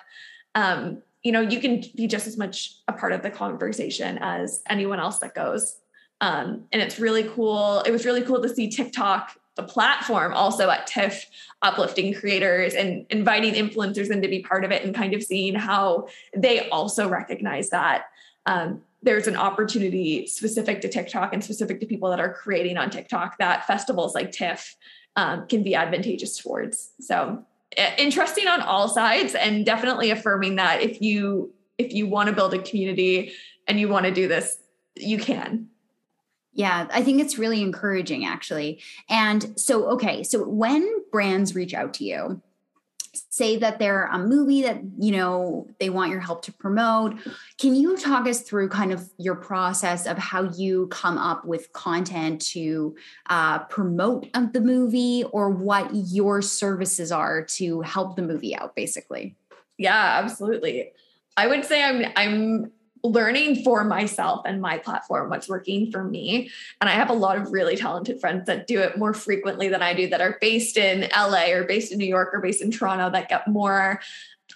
um, 0.54 1.02
you 1.22 1.32
know 1.32 1.40
you 1.40 1.60
can 1.60 1.82
be 1.94 2.06
just 2.06 2.26
as 2.26 2.36
much 2.36 2.76
a 2.88 2.92
part 2.92 3.12
of 3.12 3.22
the 3.22 3.30
conversation 3.30 4.18
as 4.20 4.62
anyone 4.68 5.00
else 5.00 5.18
that 5.18 5.34
goes. 5.34 5.76
Um, 6.22 6.66
and 6.70 6.82
it's 6.82 6.98
really 6.98 7.24
cool. 7.24 7.80
It 7.86 7.90
was 7.90 8.04
really 8.04 8.22
cool 8.22 8.42
to 8.42 8.48
see 8.48 8.68
tiktok 8.68 9.36
the 9.56 9.62
platform 9.62 10.32
also 10.32 10.70
at 10.70 10.86
tiff 10.86 11.26
uplifting 11.62 12.14
creators 12.14 12.74
and 12.74 13.04
inviting 13.10 13.54
influencers 13.54 14.10
in 14.10 14.22
to 14.22 14.28
be 14.28 14.40
part 14.40 14.64
of 14.64 14.70
it 14.70 14.84
and 14.84 14.94
kind 14.94 15.12
of 15.12 15.22
seeing 15.22 15.54
how 15.54 16.08
they 16.36 16.68
also 16.70 17.08
recognize 17.08 17.70
that. 17.70 18.04
Um, 18.46 18.82
there's 19.02 19.26
an 19.26 19.36
opportunity 19.36 20.26
specific 20.26 20.80
to 20.82 20.88
tiktok 20.88 21.32
and 21.32 21.42
specific 21.42 21.80
to 21.80 21.86
people 21.86 22.10
that 22.10 22.20
are 22.20 22.32
creating 22.32 22.76
on 22.76 22.90
tiktok 22.90 23.38
that 23.38 23.66
festivals 23.66 24.14
like 24.14 24.30
tiff 24.30 24.76
um, 25.16 25.46
can 25.46 25.62
be 25.62 25.74
advantageous 25.74 26.36
towards. 26.36 26.92
So 27.00 27.44
Eh, 27.76 27.94
interesting 27.98 28.48
on 28.48 28.60
all 28.60 28.88
sides 28.88 29.34
and 29.34 29.64
definitely 29.64 30.10
affirming 30.10 30.56
that 30.56 30.82
if 30.82 31.00
you 31.00 31.52
if 31.78 31.92
you 31.92 32.06
want 32.06 32.28
to 32.28 32.34
build 32.34 32.52
a 32.52 32.58
community 32.58 33.32
and 33.68 33.78
you 33.78 33.88
want 33.88 34.04
to 34.04 34.12
do 34.12 34.26
this 34.26 34.58
you 34.96 35.16
can 35.18 35.70
yeah, 36.52 36.88
I 36.90 37.02
think 37.02 37.20
it's 37.20 37.38
really 37.38 37.62
encouraging 37.62 38.24
actually. 38.24 38.80
And 39.08 39.58
so, 39.58 39.88
okay, 39.90 40.22
so 40.22 40.46
when 40.46 40.86
brands 41.10 41.54
reach 41.54 41.74
out 41.74 41.94
to 41.94 42.04
you, 42.04 42.42
say 43.12 43.56
that 43.56 43.78
they're 43.78 44.06
a 44.06 44.18
movie 44.18 44.62
that 44.62 44.80
you 44.98 45.12
know 45.12 45.66
they 45.78 45.90
want 45.90 46.10
your 46.10 46.20
help 46.20 46.42
to 46.42 46.52
promote. 46.52 47.16
Can 47.58 47.74
you 47.74 47.96
talk 47.96 48.26
us 48.26 48.42
through 48.42 48.68
kind 48.68 48.92
of 48.92 49.10
your 49.18 49.34
process 49.34 50.06
of 50.06 50.18
how 50.18 50.44
you 50.50 50.86
come 50.88 51.18
up 51.18 51.44
with 51.44 51.72
content 51.72 52.40
to 52.52 52.94
uh, 53.28 53.60
promote 53.64 54.28
the 54.52 54.60
movie 54.60 55.24
or 55.32 55.50
what 55.50 55.90
your 55.92 56.42
services 56.42 57.10
are 57.10 57.44
to 57.44 57.80
help 57.80 58.16
the 58.16 58.22
movie 58.22 58.54
out 58.54 58.74
basically? 58.74 59.36
Yeah 59.78 60.20
absolutely. 60.22 60.92
I 61.36 61.46
would 61.46 61.64
say 61.64 61.82
i'm 61.82 62.04
i'm 62.16 62.70
learning 63.02 63.62
for 63.62 63.84
myself 63.84 64.42
and 64.44 64.60
my 64.60 64.78
platform 64.78 65.30
what's 65.30 65.48
working 65.48 65.90
for 65.90 66.04
me. 66.04 66.50
And 66.80 66.90
i 66.90 66.92
have 66.92 67.10
a 67.10 67.14
lot 67.14 67.36
of 67.36 67.52
really 67.52 67.76
talented 67.76 68.20
friends 68.20 68.46
that 68.46 68.66
do 68.66 68.80
it 68.80 68.98
more 68.98 69.14
frequently 69.14 69.68
than 69.68 69.82
i 69.82 69.94
do 69.94 70.08
that 70.08 70.20
are 70.20 70.38
based 70.40 70.76
in 70.76 71.08
la 71.14 71.44
or 71.50 71.64
based 71.64 71.92
in 71.92 71.98
new 71.98 72.06
york 72.06 72.30
or 72.32 72.40
based 72.40 72.62
in 72.62 72.70
toronto 72.70 73.10
that 73.10 73.28
get 73.28 73.48
more 73.48 74.00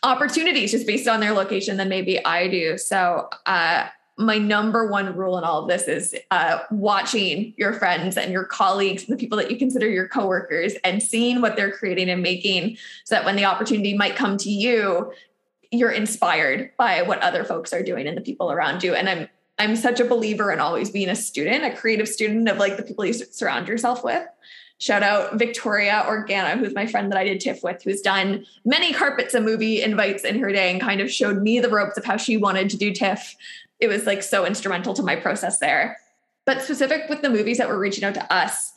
opportunities 0.02 0.72
just 0.72 0.86
based 0.86 1.08
on 1.08 1.20
their 1.20 1.32
location 1.32 1.76
than 1.76 1.88
maybe 1.88 2.24
i 2.24 2.48
do. 2.48 2.76
So 2.76 3.28
uh, 3.46 3.88
my 4.16 4.38
number 4.38 4.86
one 4.86 5.16
rule 5.16 5.36
in 5.38 5.44
all 5.44 5.62
of 5.62 5.68
this 5.68 5.88
is 5.88 6.14
uh, 6.30 6.60
watching 6.70 7.52
your 7.56 7.72
friends 7.72 8.16
and 8.16 8.30
your 8.30 8.44
colleagues 8.44 9.04
and 9.04 9.12
the 9.12 9.20
people 9.20 9.36
that 9.38 9.50
you 9.50 9.58
consider 9.58 9.88
your 9.88 10.06
coworkers 10.06 10.74
and 10.84 11.02
seeing 11.02 11.40
what 11.40 11.56
they're 11.56 11.72
creating 11.72 12.08
and 12.08 12.22
making 12.22 12.76
so 13.04 13.16
that 13.16 13.24
when 13.24 13.34
the 13.34 13.44
opportunity 13.44 13.96
might 13.96 14.14
come 14.14 14.36
to 14.36 14.50
you 14.50 15.12
you're 15.78 15.90
inspired 15.90 16.70
by 16.76 17.02
what 17.02 17.20
other 17.20 17.44
folks 17.44 17.72
are 17.72 17.82
doing 17.82 18.06
and 18.06 18.16
the 18.16 18.22
people 18.22 18.50
around 18.50 18.82
you. 18.82 18.94
And 18.94 19.08
I'm 19.08 19.28
I'm 19.58 19.76
such 19.76 20.00
a 20.00 20.04
believer 20.04 20.50
in 20.50 20.58
always 20.58 20.90
being 20.90 21.08
a 21.08 21.14
student, 21.14 21.64
a 21.64 21.76
creative 21.76 22.08
student 22.08 22.48
of 22.48 22.58
like 22.58 22.76
the 22.76 22.82
people 22.82 23.04
you 23.04 23.12
surround 23.12 23.68
yourself 23.68 24.02
with. 24.02 24.26
Shout 24.78 25.04
out 25.04 25.38
Victoria 25.38 26.04
Organa, 26.06 26.58
who's 26.58 26.74
my 26.74 26.86
friend 26.86 27.10
that 27.12 27.18
I 27.18 27.24
did 27.24 27.40
TIFF 27.40 27.62
with, 27.62 27.82
who's 27.82 28.00
done 28.00 28.44
many 28.64 28.92
carpets 28.92 29.32
and 29.32 29.44
movie 29.44 29.80
invites 29.80 30.24
in 30.24 30.40
her 30.40 30.50
day 30.50 30.72
and 30.72 30.80
kind 30.80 31.00
of 31.00 31.10
showed 31.10 31.40
me 31.40 31.60
the 31.60 31.70
ropes 31.70 31.96
of 31.96 32.04
how 32.04 32.16
she 32.16 32.36
wanted 32.36 32.68
to 32.70 32.76
do 32.76 32.92
TIFF. 32.92 33.36
It 33.78 33.86
was 33.86 34.06
like 34.06 34.22
so 34.22 34.44
instrumental 34.44 34.92
to 34.94 35.02
my 35.02 35.14
process 35.14 35.58
there. 35.58 35.98
But 36.44 36.60
specific 36.60 37.08
with 37.08 37.22
the 37.22 37.30
movies 37.30 37.58
that 37.58 37.68
were 37.68 37.78
reaching 37.78 38.04
out 38.04 38.14
to 38.14 38.32
us, 38.32 38.72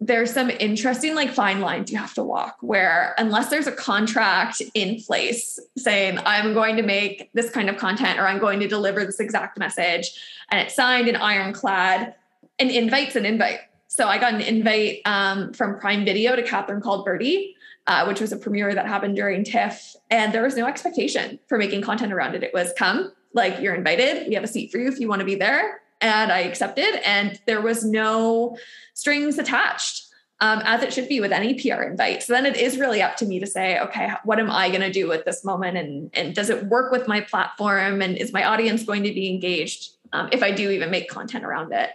there's 0.00 0.32
some 0.32 0.50
interesting 0.50 1.14
like 1.14 1.32
fine 1.32 1.60
lines 1.60 1.90
you 1.90 1.96
have 1.96 2.12
to 2.12 2.22
walk 2.22 2.58
where 2.60 3.14
unless 3.16 3.48
there's 3.48 3.66
a 3.66 3.72
contract 3.72 4.60
in 4.74 5.00
place 5.00 5.58
saying 5.76 6.18
i'm 6.26 6.52
going 6.52 6.76
to 6.76 6.82
make 6.82 7.30
this 7.32 7.48
kind 7.50 7.70
of 7.70 7.76
content 7.76 8.18
or 8.18 8.26
i'm 8.26 8.38
going 8.38 8.60
to 8.60 8.68
deliver 8.68 9.04
this 9.04 9.20
exact 9.20 9.58
message 9.58 10.10
and 10.50 10.60
it's 10.60 10.74
signed 10.74 11.08
and 11.08 11.16
ironclad 11.16 12.14
an 12.58 12.70
invite's 12.70 13.16
an 13.16 13.24
invite. 13.24 13.60
So 13.88 14.06
i 14.06 14.18
got 14.18 14.34
an 14.34 14.42
invite 14.42 15.00
um, 15.06 15.52
from 15.54 15.78
prime 15.78 16.04
video 16.04 16.36
to 16.36 16.42
Catherine 16.42 16.82
Called 16.82 17.04
Birdy 17.04 17.54
uh, 17.86 18.04
which 18.04 18.20
was 18.20 18.32
a 18.32 18.36
premiere 18.36 18.74
that 18.74 18.86
happened 18.86 19.16
during 19.16 19.44
tiff 19.44 19.96
and 20.10 20.32
there 20.32 20.42
was 20.42 20.56
no 20.56 20.66
expectation 20.66 21.38
for 21.46 21.56
making 21.56 21.82
content 21.82 22.12
around 22.12 22.34
it. 22.34 22.42
It 22.42 22.52
was 22.52 22.72
come 22.76 23.12
like 23.32 23.60
you're 23.60 23.74
invited. 23.74 24.28
We 24.28 24.34
have 24.34 24.44
a 24.44 24.48
seat 24.48 24.72
for 24.72 24.78
you 24.78 24.88
if 24.88 24.98
you 24.98 25.08
want 25.08 25.20
to 25.20 25.24
be 25.24 25.36
there 25.36 25.80
and 26.06 26.32
I 26.32 26.40
accepted, 26.40 27.00
and 27.04 27.40
there 27.46 27.60
was 27.60 27.84
no 27.84 28.56
strings 28.94 29.38
attached. 29.38 30.04
Um, 30.38 30.60
as 30.66 30.82
it 30.82 30.92
should 30.92 31.08
be 31.08 31.18
with 31.18 31.32
any 31.32 31.54
PR 31.54 31.80
invite. 31.80 32.22
So 32.22 32.34
then 32.34 32.44
it 32.44 32.58
is 32.58 32.76
really 32.76 33.00
up 33.00 33.16
to 33.16 33.24
me 33.24 33.40
to 33.40 33.46
say, 33.46 33.80
okay, 33.80 34.10
what 34.24 34.38
am 34.38 34.50
I 34.50 34.68
going 34.68 34.82
to 34.82 34.92
do 34.92 35.08
with 35.08 35.24
this 35.24 35.42
moment? 35.46 35.78
And, 35.78 36.10
and 36.12 36.34
does 36.34 36.50
it 36.50 36.66
work 36.66 36.92
with 36.92 37.08
my 37.08 37.22
platform? 37.22 38.02
And 38.02 38.18
is 38.18 38.34
my 38.34 38.44
audience 38.44 38.84
going 38.84 39.02
to 39.04 39.14
be 39.14 39.30
engaged 39.30 39.92
um, 40.12 40.28
if 40.32 40.42
I 40.42 40.50
do 40.50 40.70
even 40.70 40.90
make 40.90 41.08
content 41.08 41.42
around 41.42 41.72
it? 41.72 41.88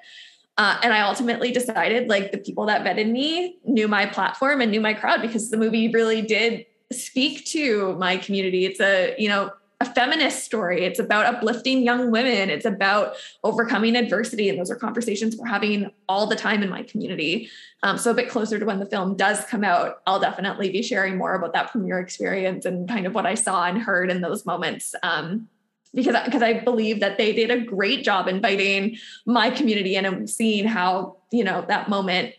Uh, 0.58 0.80
and 0.84 0.92
I 0.92 1.02
ultimately 1.02 1.52
decided 1.52 2.10
like 2.10 2.32
the 2.32 2.40
people 2.40 2.66
that 2.66 2.84
vetted 2.84 3.12
me 3.12 3.58
knew 3.64 3.88
my 3.88 4.08
platform 4.08 4.60
and 4.60 4.72
knew 4.72 4.82
my 4.82 4.96
crowd 4.96 5.22
because 5.22 5.52
the 5.52 5.58
movie 5.58 5.90
really 5.90 6.24
did 6.24 6.66
speak 6.92 7.46
to 7.48 7.96
my 7.98 8.18
community. 8.18 8.66
It's 8.66 8.80
a, 8.80 9.16
you 9.18 9.30
know, 9.30 9.52
a 9.82 9.86
feminist 9.86 10.46
story. 10.46 10.86
It's 10.86 11.00
about 11.00 11.26
uplifting 11.26 11.82
young 11.82 12.12
women. 12.12 12.52
It's 12.52 12.66
about 12.66 13.16
overcoming 13.44 13.96
adversity. 13.96 14.48
And 14.48 14.60
those 14.60 14.70
are 14.70 14.76
conversations 14.76 15.36
we're 15.36 15.48
having 15.48 15.90
all 16.08 16.28
the 16.28 16.36
time 16.36 16.62
in 16.62 16.70
my 16.70 16.84
community. 16.84 17.50
Um, 17.82 17.98
so 17.98 18.12
a 18.12 18.14
bit 18.14 18.30
closer 18.30 18.60
to 18.60 18.66
when 18.66 18.80
the 18.80 18.86
film 18.86 19.18
does 19.18 19.44
come 19.46 19.64
out, 19.64 20.04
I'll 20.06 20.20
definitely 20.20 20.70
be 20.70 20.84
sharing 20.84 21.18
more 21.18 21.34
about 21.34 21.54
that 21.54 21.72
premiere 21.72 22.00
experience 22.00 22.64
and 22.66 22.88
kind 22.88 23.08
of 23.08 23.16
what 23.16 23.26
I 23.26 23.34
saw 23.34 23.66
and 23.66 23.82
heard 23.82 24.12
in 24.12 24.22
those 24.22 24.46
moments. 24.46 24.94
Um, 25.02 25.50
because 25.96 26.16
because 26.26 26.44
I 26.44 26.60
believe 26.60 27.00
that 27.00 27.18
they 27.18 27.34
did 27.34 27.50
a 27.50 27.60
great 27.60 28.04
job 28.04 28.28
inviting 28.28 28.98
my 29.26 29.50
community 29.50 29.96
in 29.96 30.06
and 30.06 30.30
seeing 30.30 30.66
how 30.66 31.18
you 31.32 31.44
know 31.44 31.66
that 31.68 31.90
moment 31.90 32.36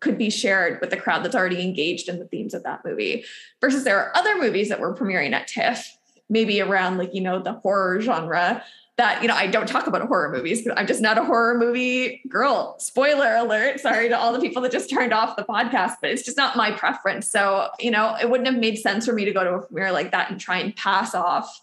could 0.00 0.18
be 0.18 0.28
shared 0.28 0.80
with 0.80 0.90
the 0.90 0.96
crowd 0.96 1.24
that's 1.24 1.34
already 1.34 1.62
engaged 1.62 2.08
in 2.08 2.18
the 2.18 2.26
themes 2.26 2.52
of 2.52 2.64
that 2.64 2.84
movie. 2.84 3.24
Versus 3.60 3.84
there 3.84 3.98
are 3.98 4.16
other 4.16 4.36
movies 4.36 4.68
that 4.70 4.80
were 4.80 4.94
premiering 4.94 5.32
at 5.32 5.46
TIFF 5.46 5.95
maybe 6.28 6.60
around 6.60 6.98
like 6.98 7.14
you 7.14 7.20
know 7.20 7.40
the 7.40 7.52
horror 7.52 8.00
genre 8.00 8.62
that 8.96 9.20
you 9.22 9.28
know 9.28 9.34
I 9.34 9.46
don't 9.46 9.68
talk 9.68 9.86
about 9.86 10.06
horror 10.06 10.32
movies 10.32 10.62
because 10.62 10.76
I'm 10.78 10.86
just 10.86 11.00
not 11.00 11.18
a 11.18 11.24
horror 11.24 11.58
movie 11.58 12.22
girl. 12.28 12.76
Spoiler 12.78 13.36
alert! 13.36 13.80
Sorry 13.80 14.08
to 14.08 14.18
all 14.18 14.32
the 14.32 14.40
people 14.40 14.62
that 14.62 14.72
just 14.72 14.90
turned 14.90 15.12
off 15.12 15.36
the 15.36 15.44
podcast, 15.44 15.96
but 16.00 16.10
it's 16.10 16.22
just 16.22 16.36
not 16.36 16.56
my 16.56 16.70
preference. 16.72 17.28
So 17.28 17.68
you 17.78 17.90
know 17.90 18.16
it 18.20 18.30
wouldn't 18.30 18.48
have 18.48 18.58
made 18.58 18.78
sense 18.78 19.06
for 19.06 19.12
me 19.12 19.24
to 19.24 19.32
go 19.32 19.44
to 19.44 19.54
a 19.54 19.62
premiere 19.62 19.92
like 19.92 20.12
that 20.12 20.30
and 20.30 20.40
try 20.40 20.58
and 20.58 20.74
pass 20.74 21.14
off 21.14 21.60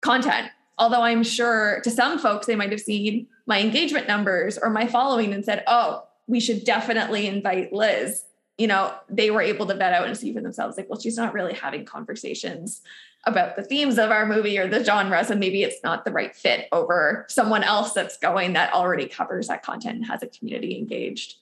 content. 0.00 0.48
Although 0.78 1.02
I'm 1.02 1.22
sure 1.22 1.80
to 1.84 1.90
some 1.90 2.18
folks 2.18 2.46
they 2.46 2.56
might 2.56 2.70
have 2.70 2.80
seen 2.80 3.26
my 3.46 3.60
engagement 3.60 4.06
numbers 4.06 4.56
or 4.56 4.70
my 4.70 4.86
following 4.86 5.32
and 5.32 5.44
said, 5.44 5.64
"Oh, 5.66 6.04
we 6.28 6.38
should 6.38 6.64
definitely 6.64 7.26
invite 7.26 7.72
Liz." 7.72 8.24
You 8.58 8.66
know, 8.66 8.94
they 9.08 9.30
were 9.30 9.42
able 9.42 9.66
to 9.66 9.74
vet 9.74 9.92
out 9.92 10.06
and 10.06 10.16
see 10.16 10.32
for 10.32 10.40
themselves, 10.40 10.76
like, 10.76 10.88
well, 10.88 11.00
she's 11.00 11.16
not 11.16 11.32
really 11.32 11.54
having 11.54 11.84
conversations 11.84 12.82
about 13.24 13.56
the 13.56 13.62
themes 13.62 13.98
of 13.98 14.10
our 14.10 14.26
movie 14.26 14.58
or 14.58 14.66
the 14.66 14.84
genres 14.84 15.30
and 15.30 15.38
maybe 15.38 15.62
it's 15.62 15.82
not 15.84 16.04
the 16.04 16.10
right 16.10 16.34
fit 16.34 16.66
over 16.72 17.24
someone 17.28 17.62
else 17.62 17.92
that's 17.92 18.16
going 18.18 18.54
that 18.54 18.72
already 18.72 19.06
covers 19.06 19.48
that 19.48 19.62
content 19.62 19.96
and 19.96 20.06
has 20.06 20.22
a 20.22 20.26
community 20.26 20.76
engaged. 20.76 21.36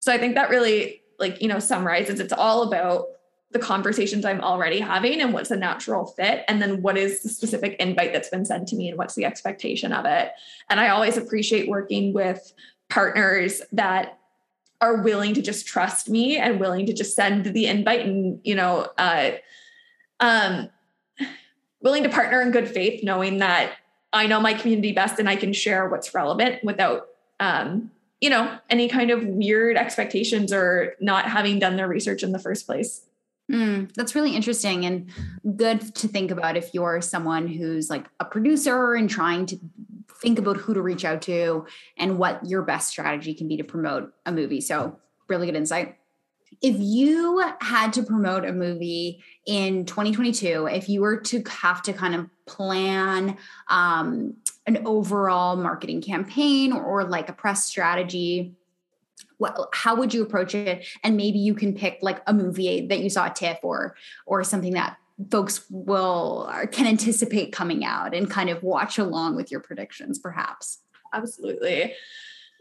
So 0.00 0.12
i 0.12 0.18
think 0.18 0.34
that 0.34 0.50
really 0.50 1.02
like 1.18 1.40
you 1.40 1.48
know 1.48 1.58
summarizes 1.58 2.20
it's 2.20 2.32
all 2.32 2.62
about 2.64 3.06
the 3.52 3.58
conversations 3.60 4.24
i'm 4.24 4.40
already 4.40 4.80
having 4.80 5.20
and 5.20 5.32
what's 5.32 5.52
a 5.52 5.56
natural 5.56 6.04
fit 6.06 6.44
and 6.48 6.60
then 6.60 6.82
what 6.82 6.98
is 6.98 7.22
the 7.22 7.28
specific 7.28 7.76
invite 7.78 8.12
that's 8.12 8.28
been 8.28 8.44
sent 8.44 8.66
to 8.68 8.76
me 8.76 8.88
and 8.88 8.98
what's 8.98 9.14
the 9.14 9.24
expectation 9.24 9.92
of 9.92 10.04
it. 10.04 10.32
And 10.68 10.80
i 10.80 10.88
always 10.88 11.16
appreciate 11.16 11.68
working 11.68 12.12
with 12.12 12.52
partners 12.90 13.62
that 13.72 14.18
are 14.84 15.02
willing 15.02 15.32
to 15.32 15.40
just 15.40 15.66
trust 15.66 16.10
me 16.10 16.36
and 16.36 16.60
willing 16.60 16.84
to 16.84 16.92
just 16.92 17.16
send 17.16 17.46
the 17.46 17.66
invite 17.66 18.04
and 18.04 18.38
you 18.44 18.54
know 18.54 18.86
uh, 18.98 19.30
um, 20.20 20.68
willing 21.80 22.02
to 22.02 22.08
partner 22.08 22.42
in 22.42 22.50
good 22.50 22.68
faith, 22.68 23.02
knowing 23.02 23.38
that 23.38 23.72
I 24.12 24.26
know 24.26 24.40
my 24.40 24.54
community 24.54 24.92
best 24.92 25.18
and 25.18 25.28
I 25.28 25.36
can 25.36 25.52
share 25.52 25.88
what's 25.88 26.14
relevant 26.14 26.62
without, 26.62 27.08
um, 27.40 27.90
you 28.20 28.30
know, 28.30 28.58
any 28.70 28.88
kind 28.88 29.10
of 29.10 29.24
weird 29.24 29.76
expectations 29.76 30.52
or 30.52 30.94
not 31.00 31.26
having 31.26 31.58
done 31.58 31.76
their 31.76 31.88
research 31.88 32.22
in 32.22 32.32
the 32.32 32.38
first 32.38 32.66
place. 32.66 33.06
Mm, 33.52 33.92
that's 33.94 34.14
really 34.14 34.34
interesting 34.34 34.86
and 34.86 35.10
good 35.56 35.94
to 35.96 36.08
think 36.08 36.30
about 36.30 36.56
if 36.56 36.72
you're 36.72 37.02
someone 37.02 37.46
who's 37.46 37.90
like 37.90 38.06
a 38.18 38.24
producer 38.24 38.94
and 38.94 39.10
trying 39.10 39.44
to 39.46 39.58
think 40.24 40.38
about 40.38 40.56
who 40.56 40.74
to 40.74 40.82
reach 40.82 41.04
out 41.04 41.22
to 41.22 41.66
and 41.98 42.18
what 42.18 42.44
your 42.44 42.62
best 42.62 42.88
strategy 42.88 43.34
can 43.34 43.46
be 43.46 43.58
to 43.58 43.64
promote 43.64 44.12
a 44.26 44.32
movie. 44.32 44.60
So, 44.60 44.98
really 45.28 45.46
good 45.46 45.54
insight. 45.54 45.96
If 46.62 46.76
you 46.78 47.44
had 47.60 47.92
to 47.94 48.02
promote 48.02 48.44
a 48.44 48.52
movie 48.52 49.22
in 49.46 49.84
2022, 49.84 50.66
if 50.66 50.88
you 50.88 51.02
were 51.02 51.18
to 51.18 51.42
have 51.48 51.82
to 51.82 51.92
kind 51.92 52.14
of 52.14 52.30
plan 52.46 53.36
um, 53.68 54.34
an 54.66 54.86
overall 54.86 55.56
marketing 55.56 56.00
campaign 56.00 56.72
or 56.72 57.04
like 57.04 57.28
a 57.28 57.32
press 57.32 57.64
strategy, 57.64 58.54
how 59.72 59.96
would 59.96 60.14
you 60.14 60.22
approach 60.22 60.54
it? 60.54 60.86
And 61.02 61.16
maybe 61.16 61.38
you 61.38 61.54
can 61.54 61.74
pick 61.74 61.98
like 62.00 62.22
a 62.26 62.32
movie 62.32 62.86
that 62.86 63.00
you 63.00 63.10
saw 63.10 63.26
at 63.26 63.36
TIFF 63.36 63.58
or 63.62 63.96
or 64.26 64.42
something 64.44 64.72
that 64.74 64.96
folks 65.30 65.64
will 65.70 66.48
or 66.52 66.66
can 66.66 66.86
anticipate 66.86 67.52
coming 67.52 67.84
out 67.84 68.14
and 68.14 68.30
kind 68.30 68.50
of 68.50 68.62
watch 68.62 68.98
along 68.98 69.36
with 69.36 69.50
your 69.50 69.60
predictions, 69.60 70.18
perhaps. 70.18 70.80
Absolutely. 71.12 71.94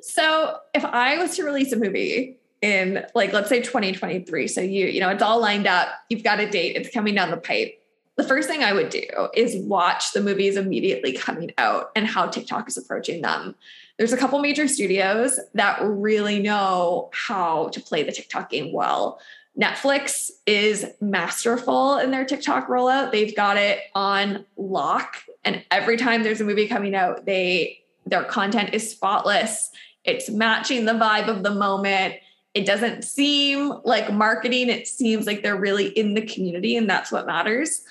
So 0.01 0.57
if 0.73 0.85
I 0.85 1.17
was 1.17 1.35
to 1.37 1.43
release 1.43 1.71
a 1.71 1.77
movie 1.77 2.37
in 2.63 3.05
like 3.13 3.33
let's 3.33 3.49
say 3.49 3.61
2023 3.61 4.47
so 4.47 4.61
you 4.61 4.87
you 4.87 5.01
know 5.01 5.09
it's 5.09 5.21
all 5.21 5.39
lined 5.39 5.67
up 5.67 5.89
you've 6.07 6.23
got 6.23 6.39
a 6.39 6.49
date 6.49 6.77
it's 6.77 6.89
coming 6.93 7.13
down 7.13 7.29
the 7.29 7.35
pipe 7.35 7.77
the 8.15 8.23
first 8.23 8.47
thing 8.47 8.63
i 8.63 8.71
would 8.71 8.89
do 8.89 9.03
is 9.33 9.57
watch 9.65 10.13
the 10.13 10.21
movies 10.21 10.55
immediately 10.55 11.11
coming 11.11 11.51
out 11.57 11.91
and 11.93 12.07
how 12.07 12.25
tiktok 12.25 12.69
is 12.69 12.77
approaching 12.77 13.21
them 13.21 13.53
there's 13.97 14.13
a 14.13 14.17
couple 14.17 14.39
major 14.39 14.65
studios 14.65 15.41
that 15.53 15.77
really 15.83 16.39
know 16.39 17.09
how 17.11 17.67
to 17.67 17.81
play 17.81 18.01
the 18.01 18.13
tiktok 18.13 18.49
game 18.49 18.71
well 18.71 19.19
netflix 19.59 20.31
is 20.45 20.85
masterful 20.99 21.97
in 21.97 22.11
their 22.11 22.25
tiktok 22.25 22.67
rollout 22.67 23.11
they've 23.11 23.35
got 23.35 23.57
it 23.57 23.79
on 23.93 24.45
lock 24.57 25.17
and 25.43 25.63
every 25.69 25.97
time 25.97 26.23
there's 26.23 26.41
a 26.41 26.43
movie 26.43 26.67
coming 26.67 26.95
out 26.95 27.25
they 27.25 27.79
their 28.05 28.23
content 28.23 28.73
is 28.73 28.89
spotless 28.89 29.69
it's 30.03 30.29
matching 30.29 30.85
the 30.85 30.93
vibe 30.93 31.27
of 31.27 31.43
the 31.43 31.53
moment 31.53 32.15
it 32.53 32.65
doesn't 32.65 33.03
seem 33.03 33.73
like 33.83 34.11
marketing. 34.13 34.69
It 34.69 34.87
seems 34.87 35.25
like 35.25 35.41
they're 35.41 35.59
really 35.59 35.87
in 35.87 36.13
the 36.13 36.21
community, 36.21 36.77
and 36.77 36.89
that's 36.89 37.11
what 37.11 37.25
matters. 37.25 37.81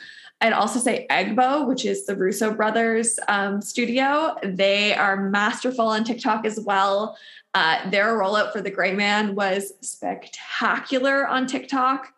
I'd 0.42 0.52
also 0.52 0.80
say 0.80 1.06
AGBO, 1.08 1.68
which 1.68 1.84
is 1.84 2.04
the 2.04 2.16
Russo 2.16 2.52
brothers 2.52 3.16
um, 3.28 3.62
studio. 3.62 4.34
They 4.42 4.92
are 4.92 5.16
masterful 5.16 5.86
on 5.86 6.02
TikTok 6.02 6.44
as 6.44 6.58
well. 6.58 7.16
Uh, 7.54 7.88
their 7.90 8.18
rollout 8.18 8.52
for 8.52 8.60
The 8.60 8.70
Gray 8.70 8.92
Man 8.92 9.36
was 9.36 9.72
spectacular 9.82 11.28
on 11.28 11.46
TikTok. 11.46 12.12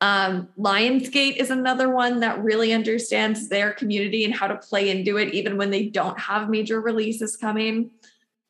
Um, 0.00 0.48
Lionsgate 0.58 1.36
is 1.36 1.50
another 1.50 1.90
one 1.90 2.20
that 2.20 2.42
really 2.42 2.72
understands 2.72 3.48
their 3.48 3.72
community 3.72 4.24
and 4.24 4.34
how 4.34 4.46
to 4.46 4.56
play 4.56 4.88
into 4.88 5.18
it, 5.18 5.34
even 5.34 5.58
when 5.58 5.70
they 5.70 5.86
don't 5.86 6.18
have 6.18 6.48
major 6.48 6.80
releases 6.80 7.36
coming. 7.36 7.90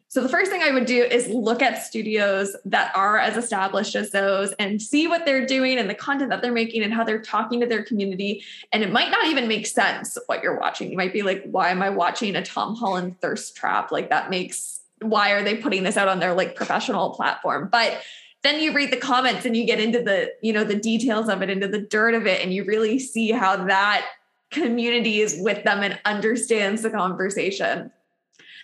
So 0.09 0.23
the 0.23 0.29
first 0.29 0.51
thing 0.51 0.63
I 0.63 0.71
would 0.71 0.87
do 0.87 1.03
is 1.03 1.29
look 1.29 1.63
at 1.63 1.83
studios 1.83 2.57
that 2.65 2.95
are 2.97 3.19
as 3.19 3.37
established 3.37 3.97
as 3.97 4.13
those 4.13 4.53
and 4.53 4.81
see 4.81 5.09
what 5.09 5.25
they're 5.25 5.45
doing 5.45 5.79
and 5.79 5.91
the 5.91 5.95
content 5.95 6.31
that 6.31 6.43
they're 6.43 6.53
making 6.53 6.85
and 6.85 6.95
how 6.95 7.03
they're 7.03 7.21
talking 7.21 7.61
to 7.61 7.67
their 7.67 7.83
community. 7.83 8.45
And 8.73 8.85
it 8.85 8.93
might 8.93 9.11
not 9.11 9.27
even 9.27 9.49
make 9.49 9.67
sense 9.67 10.17
what 10.27 10.43
you're 10.43 10.61
watching. 10.61 10.91
You 10.91 10.97
might 10.97 11.13
be 11.13 11.23
like, 11.23 11.45
why 11.51 11.71
am 11.71 11.83
I 11.83 11.91
watching 11.91 12.37
a 12.37 12.45
Tom 12.45 12.77
Holland 12.77 13.21
thirst 13.21 13.57
trap? 13.57 13.91
Like 13.91 14.11
that 14.11 14.31
makes 14.31 14.81
why 15.01 15.33
are 15.33 15.43
they 15.43 15.57
putting 15.57 15.83
this 15.83 15.97
out 15.97 16.09
on 16.09 16.21
their 16.21 16.35
like 16.35 16.55
professional 16.55 17.11
platform? 17.11 17.69
But 17.71 18.01
then 18.43 18.61
you 18.61 18.73
read 18.73 18.93
the 18.93 18.97
comments 18.97 19.45
and 19.45 19.57
you 19.57 19.67
get 19.67 19.81
into 19.81 20.01
the, 20.01 20.33
you 20.41 20.53
know, 20.53 20.65
the 20.65 20.77
details 20.77 21.29
of 21.29 21.43
it, 21.43 21.51
into 21.51 21.69
the 21.69 21.81
dirt 21.81 22.15
of 22.15 22.27
it, 22.27 22.43
and 22.43 22.53
you 22.53 22.65
really 22.65 22.99
see 22.99 23.33
how 23.33 23.65
that 23.65 24.07
community 24.51 25.21
is 25.21 25.37
with 25.41 25.65
them 25.65 25.83
and 25.83 25.99
understands 26.05 26.83
the 26.83 26.91
conversation. 26.91 27.91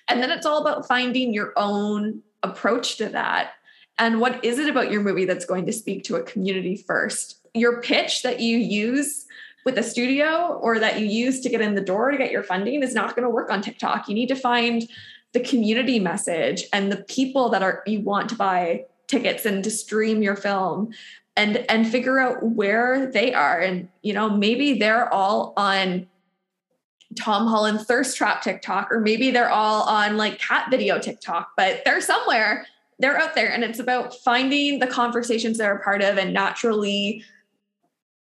And 0.09 0.23
then 0.23 0.31
it's 0.31 0.47
all 0.47 0.61
about 0.61 0.87
finding 0.87 1.33
your 1.33 1.53
own 1.57 2.23
approach 2.43 2.97
to 2.99 3.09
that. 3.11 3.53
And 3.99 4.21
what 4.21 4.45
is 4.45 4.59
it 4.59 4.69
about 4.69 4.91
your 4.91 5.03
movie 5.03 5.25
that's 5.25 5.45
going 5.45 5.67
to 5.67 5.73
speak 5.73 6.05
to 6.05 6.17
a 6.17 6.23
community 6.23 6.77
first? 6.77 7.39
Your 7.55 7.81
pitch 7.83 8.23
that 8.23 8.41
you 8.41 8.57
use 8.59 9.27
with 9.65 9.79
a 9.79 9.83
studio 9.83 10.59
or 10.61 10.79
that 10.79 10.99
you 10.99 11.07
use 11.07 11.41
to 11.41 11.49
get 11.49 11.61
in 11.61 11.75
the 11.75 11.81
door 11.81 12.11
to 12.11 12.17
get 12.17 12.33
your 12.33 12.43
funding 12.43 12.83
is 12.83 12.95
not 12.95 13.15
going 13.15 13.23
to 13.23 13.31
work 13.31 13.51
on 13.51 13.63
TikTok. 13.63 14.09
You 14.09 14.15
need 14.15 14.29
to 14.29 14.35
find 14.35 14.89
the 15.33 15.41
community 15.41 15.99
message 15.99 16.65
and 16.73 16.91
the 16.91 17.05
people 17.05 17.49
that 17.51 17.63
are 17.63 17.83
you 17.87 18.01
want 18.01 18.29
to 18.31 18.35
buy 18.35 18.85
tickets 19.07 19.45
and 19.45 19.63
to 19.65 19.71
stream 19.71 20.23
your 20.23 20.37
film 20.37 20.91
and 21.37 21.59
and 21.71 21.89
figure 21.89 22.19
out 22.19 22.43
where 22.43 23.11
they 23.11 23.33
are 23.33 23.61
and 23.61 23.89
you 24.03 24.13
know 24.13 24.29
maybe 24.29 24.79
they're 24.79 25.13
all 25.13 25.55
on 25.57 26.07
Tom 27.17 27.47
Holland 27.47 27.81
thirst 27.81 28.17
trap 28.17 28.43
TikTok, 28.43 28.91
or 28.91 29.01
maybe 29.01 29.31
they're 29.31 29.51
all 29.51 29.83
on 29.83 30.17
like 30.17 30.39
cat 30.39 30.69
video 30.71 30.99
TikTok, 30.99 31.53
but 31.57 31.83
they're 31.85 32.01
somewhere, 32.01 32.67
they're 32.99 33.19
out 33.19 33.35
there. 33.35 33.51
And 33.51 33.65
it's 33.65 33.79
about 33.79 34.15
finding 34.15 34.79
the 34.79 34.87
conversations 34.87 35.59
they're 35.59 35.77
a 35.77 35.83
part 35.83 36.03
of 36.03 36.19
and 36.19 36.33
naturally, 36.33 37.25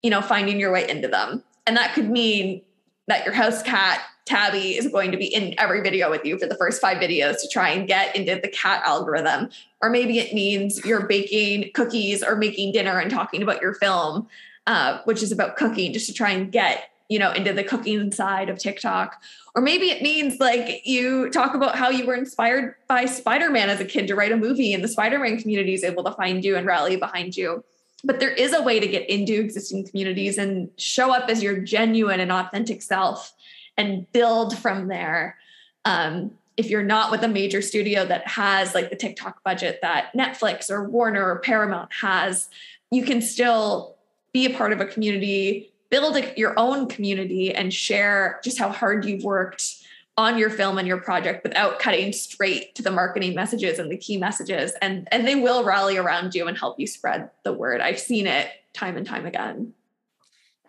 you 0.02 0.10
know, 0.10 0.20
finding 0.20 0.58
your 0.58 0.72
way 0.72 0.88
into 0.88 1.08
them. 1.08 1.42
And 1.66 1.76
that 1.76 1.94
could 1.94 2.10
mean 2.10 2.62
that 3.08 3.24
your 3.24 3.34
house 3.34 3.62
cat 3.62 4.02
Tabby 4.24 4.76
is 4.76 4.86
going 4.88 5.10
to 5.10 5.16
be 5.16 5.26
in 5.26 5.54
every 5.58 5.80
video 5.80 6.08
with 6.08 6.24
you 6.24 6.38
for 6.38 6.46
the 6.46 6.54
first 6.54 6.80
five 6.80 6.98
videos 6.98 7.40
to 7.40 7.48
try 7.48 7.70
and 7.70 7.88
get 7.88 8.14
into 8.14 8.40
the 8.40 8.48
cat 8.48 8.82
algorithm. 8.86 9.50
Or 9.80 9.90
maybe 9.90 10.18
it 10.18 10.32
means 10.32 10.84
you're 10.84 11.06
baking 11.06 11.70
cookies 11.74 12.22
or 12.22 12.36
making 12.36 12.72
dinner 12.72 12.98
and 12.98 13.10
talking 13.10 13.42
about 13.42 13.60
your 13.60 13.74
film, 13.74 14.28
uh, 14.68 15.00
which 15.04 15.22
is 15.24 15.32
about 15.32 15.56
cooking, 15.56 15.92
just 15.92 16.06
to 16.06 16.14
try 16.14 16.30
and 16.30 16.52
get 16.52 16.91
you 17.12 17.18
know, 17.18 17.30
into 17.30 17.52
the 17.52 17.62
cooking 17.62 18.10
side 18.10 18.48
of 18.48 18.58
TikTok. 18.58 19.22
Or 19.54 19.60
maybe 19.60 19.90
it 19.90 20.00
means 20.00 20.40
like 20.40 20.80
you 20.86 21.28
talk 21.28 21.54
about 21.54 21.76
how 21.76 21.90
you 21.90 22.06
were 22.06 22.14
inspired 22.14 22.74
by 22.88 23.04
Spider 23.04 23.50
Man 23.50 23.68
as 23.68 23.80
a 23.80 23.84
kid 23.84 24.06
to 24.06 24.14
write 24.14 24.32
a 24.32 24.36
movie, 24.38 24.72
and 24.72 24.82
the 24.82 24.88
Spider 24.88 25.18
Man 25.18 25.38
community 25.38 25.74
is 25.74 25.84
able 25.84 26.04
to 26.04 26.12
find 26.12 26.42
you 26.42 26.56
and 26.56 26.66
rally 26.66 26.96
behind 26.96 27.36
you. 27.36 27.62
But 28.02 28.18
there 28.18 28.30
is 28.30 28.54
a 28.54 28.62
way 28.62 28.80
to 28.80 28.86
get 28.86 29.10
into 29.10 29.34
existing 29.34 29.86
communities 29.88 30.38
and 30.38 30.70
show 30.78 31.12
up 31.12 31.28
as 31.28 31.42
your 31.42 31.58
genuine 31.58 32.18
and 32.18 32.32
authentic 32.32 32.80
self 32.80 33.34
and 33.76 34.10
build 34.12 34.56
from 34.56 34.88
there. 34.88 35.36
Um, 35.84 36.30
if 36.56 36.70
you're 36.70 36.82
not 36.82 37.10
with 37.10 37.22
a 37.22 37.28
major 37.28 37.60
studio 37.60 38.06
that 38.06 38.26
has 38.26 38.74
like 38.74 38.88
the 38.88 38.96
TikTok 38.96 39.44
budget 39.44 39.80
that 39.82 40.14
Netflix 40.16 40.70
or 40.70 40.88
Warner 40.88 41.26
or 41.26 41.40
Paramount 41.40 41.92
has, 42.00 42.48
you 42.90 43.04
can 43.04 43.20
still 43.20 43.96
be 44.32 44.46
a 44.46 44.56
part 44.56 44.72
of 44.72 44.80
a 44.80 44.86
community 44.86 45.71
build 45.92 46.16
a, 46.16 46.32
your 46.38 46.58
own 46.58 46.88
community 46.88 47.54
and 47.54 47.72
share 47.72 48.40
just 48.42 48.58
how 48.58 48.70
hard 48.70 49.04
you've 49.04 49.22
worked 49.22 49.76
on 50.16 50.38
your 50.38 50.48
film 50.48 50.78
and 50.78 50.88
your 50.88 50.96
project 50.96 51.44
without 51.44 51.78
cutting 51.78 52.12
straight 52.12 52.74
to 52.74 52.82
the 52.82 52.90
marketing 52.90 53.34
messages 53.34 53.78
and 53.78 53.92
the 53.92 53.96
key 53.96 54.16
messages. 54.16 54.72
And 54.80 55.06
and 55.12 55.28
they 55.28 55.36
will 55.36 55.64
rally 55.64 55.98
around 55.98 56.34
you 56.34 56.48
and 56.48 56.56
help 56.58 56.80
you 56.80 56.86
spread 56.86 57.30
the 57.44 57.52
word. 57.52 57.80
I've 57.80 58.00
seen 58.00 58.26
it 58.26 58.48
time 58.72 58.96
and 58.96 59.06
time 59.06 59.26
again. 59.26 59.74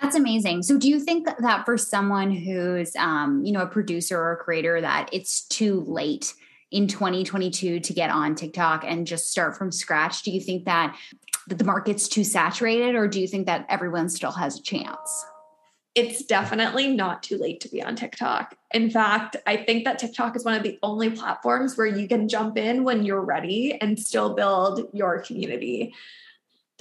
That's 0.01 0.15
amazing. 0.17 0.63
So 0.63 0.77
do 0.77 0.89
you 0.89 0.99
think 0.99 1.29
that 1.39 1.63
for 1.63 1.77
someone 1.77 2.29
who's 2.29 2.93
um, 2.97 3.45
you 3.45 3.53
know 3.53 3.61
a 3.61 3.67
producer 3.67 4.19
or 4.19 4.33
a 4.33 4.37
creator 4.37 4.81
that 4.81 5.09
it's 5.13 5.41
too 5.47 5.85
late 5.87 6.33
in 6.69 6.87
2022 6.87 7.79
to 7.79 7.93
get 7.93 8.09
on 8.09 8.35
tiktok 8.35 8.83
and 8.85 9.07
just 9.07 9.31
start 9.31 9.57
from 9.57 9.71
scratch? 9.71 10.23
Do 10.23 10.31
you 10.31 10.41
think 10.41 10.65
that 10.65 10.97
that 11.47 11.57
the 11.57 11.63
market's 11.63 12.07
too 12.07 12.23
saturated, 12.23 12.95
or 12.95 13.07
do 13.07 13.19
you 13.19 13.27
think 13.27 13.45
that 13.47 13.65
everyone 13.69 14.09
still 14.09 14.31
has 14.31 14.59
a 14.59 14.61
chance? 14.61 15.25
It's 15.95 16.25
definitely 16.25 16.87
not 16.87 17.21
too 17.21 17.37
late 17.37 17.61
to 17.61 17.69
be 17.69 17.83
on 17.83 17.95
TikTok. 17.95 18.55
In 18.73 18.89
fact, 18.89 19.35
I 19.45 19.57
think 19.57 19.85
that 19.85 19.99
TikTok 19.99 20.35
is 20.35 20.43
one 20.43 20.55
of 20.55 20.63
the 20.63 20.79
only 20.81 21.11
platforms 21.11 21.77
where 21.77 21.85
you 21.85 22.07
can 22.07 22.27
jump 22.27 22.57
in 22.57 22.83
when 22.83 23.03
you're 23.03 23.21
ready 23.21 23.79
and 23.79 23.99
still 23.99 24.33
build 24.33 24.89
your 24.91 25.21
community. 25.21 25.93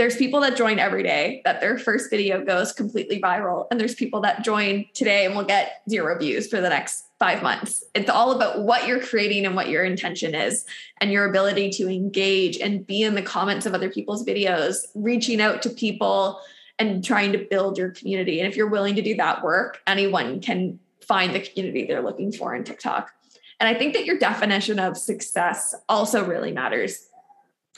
There's 0.02 0.16
people 0.16 0.40
that 0.40 0.56
join 0.56 0.80
every 0.80 1.04
day 1.04 1.42
that 1.44 1.60
their 1.60 1.78
first 1.78 2.10
video 2.10 2.44
goes 2.44 2.72
completely 2.72 3.20
viral. 3.20 3.68
And 3.70 3.78
there's 3.78 3.94
people 3.94 4.20
that 4.22 4.42
join 4.42 4.86
today 4.94 5.24
and 5.26 5.36
will 5.36 5.44
get 5.44 5.82
zero 5.88 6.18
views 6.18 6.48
for 6.48 6.60
the 6.60 6.68
next 6.68 7.04
five 7.20 7.40
months. 7.40 7.84
It's 7.94 8.10
all 8.10 8.32
about 8.32 8.64
what 8.64 8.88
you're 8.88 8.98
creating 9.00 9.46
and 9.46 9.54
what 9.54 9.68
your 9.68 9.84
intention 9.84 10.34
is, 10.34 10.64
and 11.00 11.12
your 11.12 11.26
ability 11.26 11.70
to 11.74 11.88
engage 11.88 12.58
and 12.58 12.84
be 12.84 13.02
in 13.02 13.14
the 13.14 13.22
comments 13.22 13.64
of 13.64 13.74
other 13.74 13.88
people's 13.88 14.26
videos, 14.26 14.78
reaching 14.96 15.40
out 15.40 15.62
to 15.62 15.70
people 15.70 16.40
and 16.80 17.04
trying 17.04 17.30
to 17.30 17.46
build 17.48 17.78
your 17.78 17.90
community. 17.90 18.40
And 18.40 18.48
if 18.48 18.56
you're 18.56 18.66
willing 18.66 18.96
to 18.96 19.02
do 19.02 19.14
that 19.18 19.44
work, 19.44 19.82
anyone 19.86 20.40
can 20.40 20.80
find 21.00 21.32
the 21.32 21.38
community 21.38 21.86
they're 21.86 22.02
looking 22.02 22.32
for 22.32 22.56
in 22.56 22.64
TikTok. 22.64 23.12
And 23.60 23.68
I 23.68 23.78
think 23.78 23.94
that 23.94 24.04
your 24.04 24.18
definition 24.18 24.80
of 24.80 24.96
success 24.96 25.76
also 25.88 26.24
really 26.24 26.50
matters. 26.50 27.06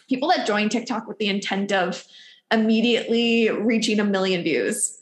People 0.09 0.29
that 0.29 0.47
join 0.47 0.69
TikTok 0.69 1.07
with 1.07 1.19
the 1.19 1.29
intent 1.29 1.73
of 1.73 2.05
immediately 2.51 3.51
reaching 3.51 4.01
a 4.01 4.05
million 4.05 4.43
views 4.43 4.99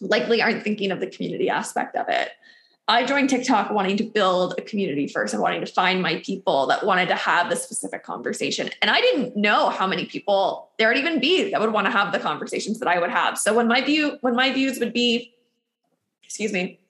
likely 0.00 0.42
aren't 0.42 0.62
thinking 0.62 0.90
of 0.90 1.00
the 1.00 1.06
community 1.06 1.48
aspect 1.48 1.96
of 1.96 2.08
it. 2.08 2.30
I 2.90 3.04
joined 3.04 3.28
TikTok 3.28 3.70
wanting 3.70 3.98
to 3.98 4.04
build 4.04 4.54
a 4.56 4.62
community 4.62 5.08
first 5.08 5.34
and 5.34 5.42
wanting 5.42 5.60
to 5.60 5.70
find 5.70 6.00
my 6.00 6.22
people 6.24 6.66
that 6.68 6.86
wanted 6.86 7.08
to 7.08 7.16
have 7.16 7.50
this 7.50 7.62
specific 7.62 8.02
conversation. 8.02 8.70
And 8.80 8.90
I 8.90 9.00
didn't 9.02 9.36
know 9.36 9.68
how 9.68 9.86
many 9.86 10.06
people 10.06 10.70
there 10.78 10.88
would 10.88 10.96
even 10.96 11.20
be 11.20 11.50
that 11.50 11.60
would 11.60 11.72
want 11.72 11.86
to 11.86 11.90
have 11.90 12.12
the 12.12 12.18
conversations 12.18 12.78
that 12.78 12.88
I 12.88 12.98
would 12.98 13.10
have. 13.10 13.36
So 13.38 13.54
when 13.54 13.68
my 13.68 13.82
view, 13.82 14.16
when 14.22 14.34
my 14.34 14.50
views 14.52 14.78
would 14.78 14.94
be, 14.94 15.34
excuse 16.24 16.50
me, 16.50 16.80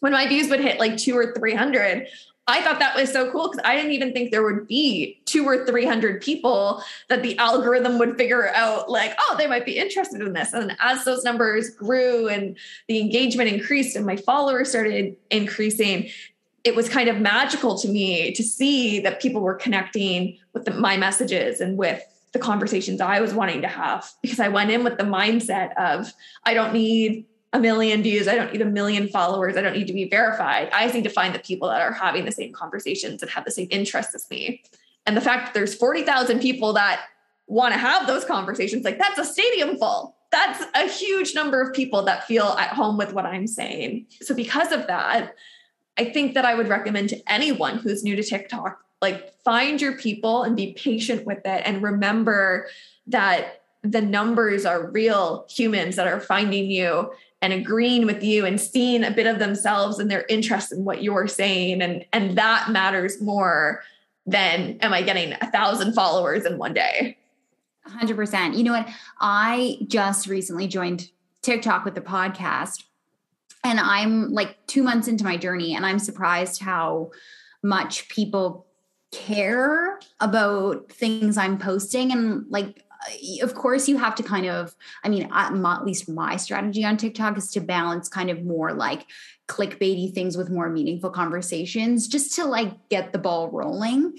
when 0.00 0.12
my 0.12 0.28
views 0.28 0.50
would 0.50 0.60
hit 0.60 0.78
like 0.78 0.98
two 0.98 1.16
or 1.16 1.32
300, 1.32 2.08
I 2.48 2.60
thought 2.60 2.80
that 2.80 2.96
was 2.96 3.12
so 3.12 3.30
cool 3.30 3.50
because 3.50 3.62
I 3.64 3.76
didn't 3.76 3.92
even 3.92 4.12
think 4.12 4.30
there 4.30 4.42
would 4.42 4.66
be 4.66 5.20
two 5.26 5.44
or 5.46 5.64
300 5.64 6.20
people 6.20 6.82
that 7.08 7.22
the 7.22 7.38
algorithm 7.38 7.98
would 7.98 8.16
figure 8.16 8.48
out, 8.48 8.90
like, 8.90 9.14
oh, 9.20 9.36
they 9.38 9.46
might 9.46 9.64
be 9.64 9.78
interested 9.78 10.20
in 10.20 10.32
this. 10.32 10.52
And 10.52 10.76
as 10.80 11.04
those 11.04 11.22
numbers 11.22 11.70
grew 11.70 12.28
and 12.28 12.56
the 12.88 13.00
engagement 13.00 13.48
increased 13.48 13.94
and 13.94 14.04
my 14.04 14.16
followers 14.16 14.70
started 14.70 15.16
increasing, 15.30 16.10
it 16.64 16.74
was 16.74 16.88
kind 16.88 17.08
of 17.08 17.20
magical 17.20 17.78
to 17.78 17.88
me 17.88 18.32
to 18.32 18.42
see 18.42 18.98
that 19.00 19.20
people 19.20 19.40
were 19.40 19.54
connecting 19.54 20.38
with 20.52 20.64
the, 20.64 20.72
my 20.72 20.96
messages 20.96 21.60
and 21.60 21.78
with 21.78 22.02
the 22.32 22.38
conversations 22.38 23.00
I 23.00 23.20
was 23.20 23.34
wanting 23.34 23.62
to 23.62 23.68
have 23.68 24.10
because 24.22 24.40
I 24.40 24.48
went 24.48 24.70
in 24.70 24.84
with 24.84 24.96
the 24.96 25.04
mindset 25.04 25.76
of 25.76 26.12
I 26.44 26.54
don't 26.54 26.72
need 26.72 27.26
a 27.52 27.60
million 27.60 28.02
views. 28.02 28.28
I 28.28 28.34
don't 28.34 28.52
need 28.52 28.62
a 28.62 28.66
million 28.66 29.08
followers. 29.08 29.56
I 29.56 29.60
don't 29.60 29.74
need 29.74 29.86
to 29.86 29.92
be 29.92 30.08
verified. 30.08 30.70
I 30.72 30.84
just 30.84 30.94
need 30.94 31.04
to 31.04 31.10
find 31.10 31.34
the 31.34 31.38
people 31.38 31.68
that 31.68 31.82
are 31.82 31.92
having 31.92 32.24
the 32.24 32.32
same 32.32 32.52
conversations 32.52 33.22
and 33.22 33.30
have 33.30 33.44
the 33.44 33.50
same 33.50 33.68
interests 33.70 34.14
as 34.14 34.28
me. 34.30 34.62
And 35.06 35.16
the 35.16 35.20
fact 35.20 35.46
that 35.46 35.54
there's 35.54 35.74
40,000 35.74 36.40
people 36.40 36.72
that 36.74 37.04
want 37.46 37.74
to 37.74 37.78
have 37.78 38.06
those 38.06 38.24
conversations, 38.24 38.84
like 38.84 38.98
that's 38.98 39.18
a 39.18 39.24
stadium 39.24 39.76
full. 39.76 40.16
That's 40.30 40.64
a 40.74 40.88
huge 40.88 41.34
number 41.34 41.60
of 41.60 41.74
people 41.74 42.02
that 42.04 42.26
feel 42.26 42.56
at 42.58 42.70
home 42.70 42.96
with 42.96 43.12
what 43.12 43.26
I'm 43.26 43.46
saying. 43.46 44.06
So, 44.22 44.34
because 44.34 44.72
of 44.72 44.86
that, 44.86 45.34
I 45.98 46.06
think 46.06 46.32
that 46.32 46.46
I 46.46 46.54
would 46.54 46.68
recommend 46.68 47.10
to 47.10 47.30
anyone 47.30 47.76
who's 47.76 48.02
new 48.02 48.16
to 48.16 48.22
TikTok, 48.22 48.82
like 49.02 49.34
find 49.42 49.78
your 49.78 49.98
people 49.98 50.42
and 50.44 50.56
be 50.56 50.72
patient 50.72 51.26
with 51.26 51.44
it 51.44 51.62
and 51.66 51.82
remember 51.82 52.66
that 53.08 53.62
the 53.82 54.00
numbers 54.00 54.64
are 54.64 54.90
real 54.90 55.46
humans 55.50 55.96
that 55.96 56.06
are 56.06 56.20
finding 56.20 56.70
you 56.70 57.10
and 57.42 57.52
agreeing 57.52 58.06
with 58.06 58.22
you 58.22 58.46
and 58.46 58.60
seeing 58.60 59.04
a 59.04 59.10
bit 59.10 59.26
of 59.26 59.38
themselves 59.38 59.98
and 59.98 60.10
their 60.10 60.24
interest 60.28 60.72
in 60.72 60.84
what 60.84 61.02
you're 61.02 61.28
saying. 61.28 61.82
And 61.82 62.06
and 62.12 62.38
that 62.38 62.70
matters 62.70 63.20
more 63.20 63.82
than 64.24 64.78
am 64.80 64.92
i 64.92 65.02
getting 65.02 65.32
a 65.32 65.50
thousand 65.50 65.92
followers 65.92 66.46
in 66.46 66.56
one 66.56 66.72
day? 66.72 67.18
100% 67.88 68.56
you 68.56 68.62
know 68.62 68.72
what? 68.72 68.88
I 69.20 69.78
just 69.88 70.28
recently 70.28 70.68
joined 70.68 71.10
tiktok 71.42 71.84
with 71.84 71.96
the 71.96 72.00
podcast 72.00 72.84
and 73.64 73.80
i'm 73.80 74.32
like 74.32 74.64
two 74.68 74.84
months 74.84 75.08
into 75.08 75.24
my 75.24 75.36
journey 75.36 75.74
and 75.74 75.84
i'm 75.84 75.98
surprised 75.98 76.62
how 76.62 77.10
much 77.64 78.08
people 78.08 78.64
care 79.12 80.00
about 80.20 80.90
things 80.90 81.36
i'm 81.36 81.58
posting. 81.58 82.10
And 82.10 82.46
like 82.48 82.84
of 83.42 83.54
course 83.54 83.88
you 83.88 83.98
have 83.98 84.14
to 84.14 84.22
kind 84.22 84.46
of 84.46 84.74
i 85.04 85.08
mean 85.08 85.28
at 85.32 85.84
least 85.84 86.08
my 86.08 86.36
strategy 86.36 86.84
on 86.84 86.96
tiktok 86.96 87.36
is 87.36 87.50
to 87.50 87.60
balance 87.60 88.08
kind 88.08 88.30
of 88.30 88.44
more 88.44 88.72
like 88.72 89.06
clickbaity 89.52 90.12
things 90.12 90.36
with 90.36 90.50
more 90.50 90.70
meaningful 90.70 91.10
conversations 91.10 92.08
just 92.08 92.34
to 92.34 92.44
like 92.44 92.72
get 92.88 93.12
the 93.12 93.18
ball 93.18 93.50
rolling. 93.50 94.14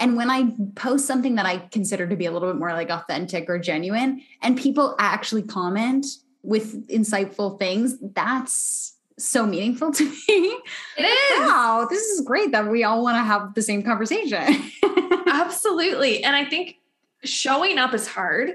And 0.00 0.16
when 0.16 0.30
i 0.30 0.52
post 0.76 1.06
something 1.06 1.34
that 1.34 1.46
i 1.46 1.58
consider 1.58 2.06
to 2.06 2.16
be 2.16 2.26
a 2.26 2.30
little 2.30 2.48
bit 2.48 2.58
more 2.58 2.72
like 2.72 2.88
authentic 2.88 3.50
or 3.50 3.58
genuine 3.58 4.22
and 4.40 4.56
people 4.56 4.94
actually 4.98 5.42
comment 5.42 6.06
with 6.42 6.88
insightful 6.88 7.58
things 7.58 7.96
that's 8.14 8.94
so 9.18 9.44
meaningful 9.44 9.92
to 9.98 10.04
me. 10.04 10.58
It 10.96 11.02
is. 11.02 11.40
wow 11.40 11.86
this 11.90 12.02
is 12.04 12.20
great 12.20 12.52
that 12.52 12.70
we 12.70 12.84
all 12.84 13.02
want 13.02 13.16
to 13.16 13.22
have 13.22 13.54
the 13.54 13.62
same 13.62 13.82
conversation. 13.82 14.70
Absolutely. 15.26 16.22
And 16.22 16.36
i 16.36 16.44
think 16.44 16.76
showing 17.24 17.78
up 17.78 17.94
is 17.94 18.06
hard. 18.06 18.50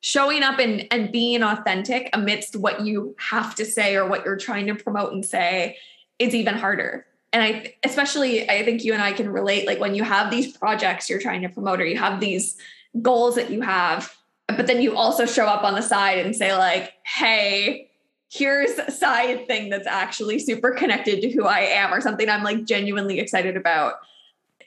Showing 0.00 0.42
up 0.42 0.58
and, 0.58 0.86
and 0.90 1.12
being 1.12 1.44
authentic 1.44 2.10
amidst 2.12 2.56
what 2.56 2.84
you 2.84 3.14
have 3.18 3.54
to 3.54 3.64
say 3.64 3.94
or 3.94 4.06
what 4.06 4.24
you're 4.24 4.36
trying 4.36 4.66
to 4.66 4.74
promote 4.74 5.12
and 5.12 5.24
say 5.24 5.76
is 6.18 6.34
even 6.34 6.54
harder. 6.54 7.06
And 7.32 7.42
i 7.42 7.74
especially 7.82 8.48
i 8.50 8.62
think 8.62 8.84
you 8.84 8.92
and 8.92 9.02
i 9.02 9.10
can 9.10 9.30
relate 9.30 9.66
like 9.66 9.80
when 9.80 9.94
you 9.94 10.04
have 10.04 10.30
these 10.30 10.54
projects 10.54 11.08
you're 11.08 11.18
trying 11.18 11.40
to 11.40 11.48
promote 11.48 11.80
or 11.80 11.86
you 11.86 11.96
have 11.96 12.20
these 12.20 12.58
goals 13.00 13.36
that 13.36 13.50
you 13.50 13.62
have 13.62 14.14
but 14.48 14.66
then 14.66 14.82
you 14.82 14.94
also 14.94 15.24
show 15.24 15.46
up 15.46 15.64
on 15.64 15.72
the 15.72 15.80
side 15.80 16.18
and 16.18 16.36
say 16.36 16.54
like 16.54 16.92
hey 17.06 17.90
here's 18.28 18.72
a 18.72 18.90
side 18.90 19.46
thing 19.46 19.70
that's 19.70 19.86
actually 19.86 20.38
super 20.38 20.72
connected 20.72 21.22
to 21.22 21.30
who 21.30 21.46
i 21.46 21.60
am 21.60 21.90
or 21.94 22.02
something 22.02 22.28
i'm 22.28 22.42
like 22.42 22.66
genuinely 22.66 23.18
excited 23.18 23.56
about. 23.56 23.94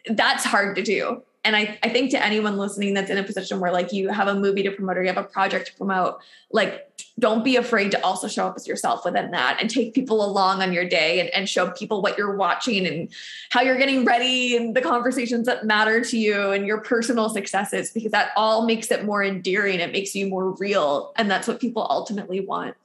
That's 0.10 0.44
hard 0.44 0.76
to 0.78 0.82
do 0.82 1.22
and 1.46 1.56
I, 1.56 1.78
I 1.84 1.90
think 1.90 2.12
to 2.12 2.24
anyone 2.24 2.58
listening 2.58 2.94
that's 2.96 3.10
in 3.10 3.18
a 3.18 3.24
position 3.24 3.60
where 3.60 3.72
like 3.72 3.94
you 3.94 4.10
have 4.10 4.28
a 4.28 4.36
movie 4.36 4.64
to 4.64 4.72
promote 4.72 4.98
or 4.98 5.04
you 5.04 5.08
have 5.08 5.18
a 5.18 5.24
project 5.24 5.68
to 5.68 5.76
promote 5.76 6.20
like 6.52 6.92
don't 7.20 7.44
be 7.44 7.56
afraid 7.56 7.92
to 7.92 8.04
also 8.04 8.28
show 8.28 8.48
up 8.48 8.56
as 8.56 8.68
yourself 8.68 9.06
within 9.06 9.32
that 9.32 9.58
and 9.62 9.70
take 9.70 9.94
people 9.94 10.26
along 10.26 10.62
on 10.62 10.74
your 10.74 10.88
day 10.88 11.20
and, 11.20 11.30
and 11.30 11.48
show 11.48 11.70
people 11.72 12.02
what 12.02 12.18
you're 12.18 12.36
watching 12.36 12.86
and 12.86 13.10
how 13.52 13.62
you're 13.62 13.78
getting 13.78 14.04
ready 14.04 14.58
and 14.58 14.76
the 14.76 14.82
conversations 14.82 15.46
that 15.46 15.66
matter 15.66 16.04
to 16.04 16.18
you 16.18 16.52
and 16.52 16.66
your 16.66 16.82
personal 16.82 17.30
successes 17.30 17.92
because 17.92 18.12
that 18.12 18.32
all 18.36 18.66
makes 18.66 18.92
it 18.92 19.06
more 19.06 19.24
endearing. 19.24 19.80
It 19.80 19.92
makes 19.92 20.16
you 20.16 20.28
more 20.28 20.52
real. 20.56 21.14
And 21.16 21.32
that's 21.32 21.48
what 21.48 21.62
people 21.62 21.86
ultimately 21.90 22.40
want. 22.40 22.76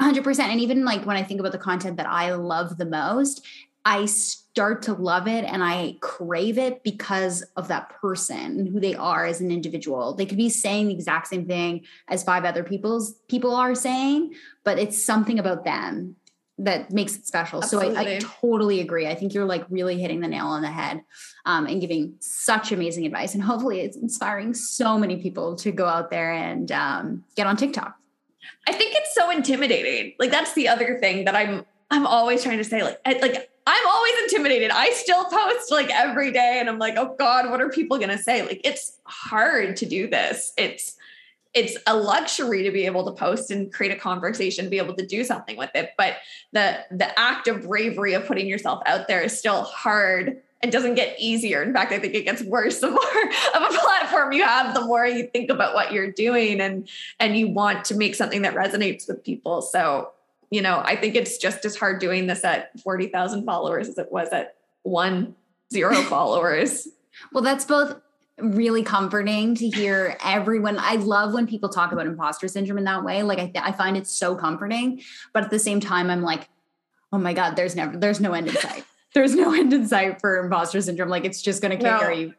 100% 0.00 0.38
and 0.40 0.60
even 0.60 0.84
like 0.84 1.04
when 1.04 1.18
i 1.18 1.22
think 1.22 1.38
about 1.38 1.52
the 1.52 1.58
content 1.58 1.98
that 1.98 2.08
i 2.08 2.32
love 2.32 2.78
the 2.78 2.86
most 2.86 3.46
I 3.84 4.06
start 4.52 4.82
to 4.82 4.92
love 4.92 5.26
it 5.26 5.46
and 5.46 5.64
I 5.64 5.96
crave 6.02 6.58
it 6.58 6.82
because 6.82 7.42
of 7.56 7.68
that 7.68 7.88
person 7.88 8.36
and 8.36 8.68
who 8.68 8.80
they 8.80 8.94
are 8.94 9.24
as 9.24 9.40
an 9.40 9.50
individual. 9.50 10.14
They 10.14 10.26
could 10.26 10.36
be 10.36 10.50
saying 10.50 10.88
the 10.88 10.94
exact 10.94 11.28
same 11.28 11.46
thing 11.46 11.86
as 12.08 12.22
five 12.22 12.44
other 12.44 12.62
people's 12.62 13.14
people 13.28 13.54
are 13.54 13.74
saying, 13.74 14.34
but 14.62 14.78
it's 14.78 15.02
something 15.02 15.38
about 15.38 15.64
them 15.64 16.16
that 16.58 16.90
makes 16.90 17.16
it 17.16 17.26
special. 17.26 17.62
Absolutely. 17.62 17.94
So 17.94 18.00
I, 18.00 18.16
I, 18.16 18.18
totally 18.18 18.80
agree. 18.80 19.06
I 19.06 19.14
think 19.14 19.32
you're 19.32 19.46
like 19.46 19.64
really 19.70 19.98
hitting 19.98 20.20
the 20.20 20.28
nail 20.28 20.48
on 20.48 20.60
the 20.60 20.70
head 20.70 21.02
um, 21.46 21.64
and 21.64 21.80
giving 21.80 22.16
such 22.20 22.72
amazing 22.72 23.06
advice. 23.06 23.32
And 23.32 23.42
hopefully 23.42 23.80
it's 23.80 23.96
inspiring 23.96 24.52
so 24.52 24.98
many 24.98 25.16
people 25.16 25.56
to 25.56 25.72
go 25.72 25.86
out 25.86 26.10
there 26.10 26.30
and 26.30 26.70
um, 26.70 27.24
get 27.36 27.46
on 27.46 27.56
TikTok. 27.56 27.96
I 28.68 28.72
think 28.72 28.94
it's 28.94 29.14
so 29.14 29.30
intimidating. 29.30 30.12
Like 30.18 30.30
that's 30.30 30.52
the 30.52 30.68
other 30.68 30.98
thing 31.00 31.24
that 31.24 31.34
I'm 31.34 31.64
I'm 31.92 32.06
always 32.06 32.42
trying 32.42 32.56
to 32.56 32.64
say 32.64 32.82
like 32.82 32.98
I, 33.04 33.12
like 33.20 33.50
I'm 33.66 33.86
always 33.86 34.14
intimidated. 34.24 34.70
I 34.70 34.90
still 34.92 35.24
post 35.26 35.70
like 35.70 35.90
every 35.90 36.32
day 36.32 36.56
and 36.58 36.68
I'm 36.68 36.78
like, 36.78 36.94
"Oh 36.96 37.14
god, 37.18 37.50
what 37.50 37.60
are 37.60 37.68
people 37.68 37.98
going 37.98 38.08
to 38.08 38.18
say?" 38.18 38.42
Like 38.42 38.62
it's 38.64 38.96
hard 39.04 39.76
to 39.76 39.86
do 39.86 40.08
this. 40.08 40.54
It's 40.56 40.96
it's 41.52 41.76
a 41.86 41.94
luxury 41.94 42.62
to 42.62 42.70
be 42.70 42.86
able 42.86 43.04
to 43.04 43.12
post 43.12 43.50
and 43.50 43.70
create 43.70 43.92
a 43.92 44.00
conversation, 44.00 44.70
be 44.70 44.78
able 44.78 44.94
to 44.94 45.06
do 45.06 45.22
something 45.22 45.58
with 45.58 45.68
it, 45.74 45.90
but 45.98 46.16
the 46.52 46.78
the 46.90 47.16
act 47.18 47.46
of 47.46 47.62
bravery 47.62 48.14
of 48.14 48.26
putting 48.26 48.46
yourself 48.46 48.82
out 48.86 49.06
there 49.06 49.20
is 49.20 49.38
still 49.38 49.62
hard 49.64 50.40
and 50.62 50.72
doesn't 50.72 50.94
get 50.94 51.14
easier. 51.20 51.62
In 51.62 51.74
fact, 51.74 51.92
I 51.92 51.98
think 51.98 52.14
it 52.14 52.24
gets 52.24 52.42
worse 52.42 52.80
the 52.80 52.90
more 52.90 52.98
of 53.54 53.62
a 53.62 53.78
platform 53.78 54.32
you 54.32 54.44
have, 54.44 54.74
the 54.74 54.80
more 54.80 55.06
you 55.06 55.26
think 55.26 55.50
about 55.50 55.74
what 55.74 55.92
you're 55.92 56.10
doing 56.10 56.58
and 56.58 56.88
and 57.20 57.36
you 57.36 57.48
want 57.48 57.84
to 57.86 57.94
make 57.94 58.14
something 58.14 58.40
that 58.42 58.54
resonates 58.54 59.06
with 59.06 59.22
people. 59.22 59.60
So 59.60 60.12
you 60.52 60.60
know, 60.60 60.82
I 60.84 60.96
think 60.96 61.14
it's 61.14 61.38
just 61.38 61.64
as 61.64 61.76
hard 61.76 61.98
doing 61.98 62.26
this 62.26 62.44
at 62.44 62.78
40,000 62.80 63.46
followers 63.46 63.88
as 63.88 63.96
it 63.96 64.12
was 64.12 64.28
at 64.28 64.56
one 64.82 65.34
zero 65.72 65.94
followers. 66.02 66.86
Well, 67.32 67.42
that's 67.42 67.64
both 67.64 67.98
really 68.38 68.82
comforting 68.82 69.54
to 69.54 69.68
hear 69.70 70.18
everyone. 70.22 70.76
I 70.78 70.96
love 70.96 71.32
when 71.32 71.46
people 71.46 71.70
talk 71.70 71.92
about 71.92 72.06
imposter 72.06 72.48
syndrome 72.48 72.76
in 72.76 72.84
that 72.84 73.02
way. 73.02 73.22
Like 73.22 73.38
I, 73.38 73.46
th- 73.46 73.64
I 73.64 73.72
find 73.72 73.96
it 73.96 74.06
so 74.06 74.34
comforting, 74.34 75.00
but 75.32 75.42
at 75.42 75.48
the 75.48 75.58
same 75.58 75.80
time, 75.80 76.10
I'm 76.10 76.22
like, 76.22 76.50
oh 77.14 77.18
my 77.18 77.32
God, 77.32 77.56
there's 77.56 77.74
never, 77.74 77.96
there's 77.96 78.20
no 78.20 78.34
end 78.34 78.48
in 78.48 78.56
sight. 78.56 78.84
there's 79.14 79.34
no 79.34 79.54
end 79.54 79.72
in 79.72 79.88
sight 79.88 80.20
for 80.20 80.44
imposter 80.44 80.82
syndrome. 80.82 81.08
Like 81.08 81.24
it's 81.24 81.40
just 81.40 81.62
going 81.62 81.78
to 81.78 81.82
carry 81.82 82.26
no. 82.26 82.32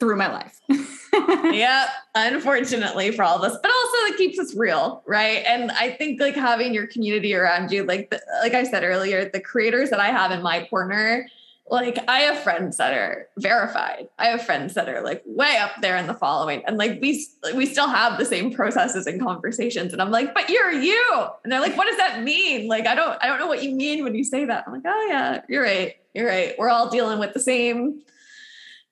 through 0.00 0.16
my 0.16 0.32
life. 0.32 0.60
yeah, 1.52 1.88
unfortunately 2.14 3.10
for 3.12 3.22
all 3.22 3.36
of 3.36 3.42
us, 3.42 3.58
but 3.62 3.70
also 3.70 4.12
it 4.12 4.16
keeps 4.16 4.38
us 4.38 4.54
real, 4.56 5.02
right? 5.06 5.44
And 5.46 5.70
I 5.72 5.90
think 5.90 6.20
like 6.20 6.34
having 6.34 6.74
your 6.74 6.86
community 6.86 7.34
around 7.34 7.70
you, 7.70 7.84
like 7.84 8.10
the, 8.10 8.20
like 8.42 8.54
I 8.54 8.64
said 8.64 8.84
earlier, 8.84 9.28
the 9.28 9.40
creators 9.40 9.90
that 9.90 10.00
I 10.00 10.08
have 10.08 10.30
in 10.30 10.42
my 10.42 10.66
corner, 10.68 11.26
like 11.70 11.98
I 12.08 12.20
have 12.20 12.42
friends 12.42 12.76
that 12.76 12.92
are 12.92 13.28
verified. 13.38 14.08
I 14.18 14.26
have 14.26 14.44
friends 14.44 14.74
that 14.74 14.88
are 14.88 15.02
like 15.02 15.22
way 15.24 15.56
up 15.56 15.72
there 15.80 15.96
in 15.96 16.06
the 16.06 16.14
following, 16.14 16.62
and 16.66 16.76
like 16.76 16.98
we 17.00 17.26
we 17.54 17.64
still 17.64 17.88
have 17.88 18.18
the 18.18 18.24
same 18.26 18.52
processes 18.52 19.06
and 19.06 19.20
conversations. 19.20 19.92
And 19.92 20.02
I'm 20.02 20.10
like, 20.10 20.34
but 20.34 20.50
you're 20.50 20.72
you, 20.72 21.26
and 21.42 21.50
they're 21.50 21.60
like, 21.60 21.76
what 21.76 21.86
does 21.86 21.96
that 21.96 22.22
mean? 22.22 22.68
Like 22.68 22.86
I 22.86 22.94
don't 22.94 23.16
I 23.22 23.26
don't 23.26 23.38
know 23.38 23.46
what 23.46 23.62
you 23.62 23.74
mean 23.74 24.04
when 24.04 24.14
you 24.14 24.24
say 24.24 24.44
that. 24.44 24.64
I'm 24.66 24.74
like, 24.74 24.82
oh 24.84 25.06
yeah, 25.08 25.40
you're 25.48 25.62
right, 25.62 25.96
you're 26.12 26.26
right. 26.26 26.54
We're 26.58 26.68
all 26.68 26.90
dealing 26.90 27.18
with 27.18 27.32
the 27.32 27.40
same 27.40 28.02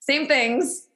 same 0.00 0.26
things 0.26 0.88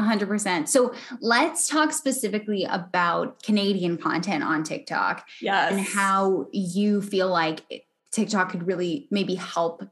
100%. 0.00 0.68
So 0.68 0.94
let's 1.20 1.68
talk 1.68 1.92
specifically 1.92 2.64
about 2.64 3.42
Canadian 3.42 3.96
content 3.96 4.42
on 4.42 4.64
TikTok. 4.64 5.26
Yes. 5.40 5.72
And 5.72 5.80
how 5.80 6.46
you 6.52 7.02
feel 7.02 7.28
like 7.28 7.86
TikTok 8.10 8.50
could 8.50 8.66
really 8.66 9.06
maybe 9.10 9.34
help 9.34 9.84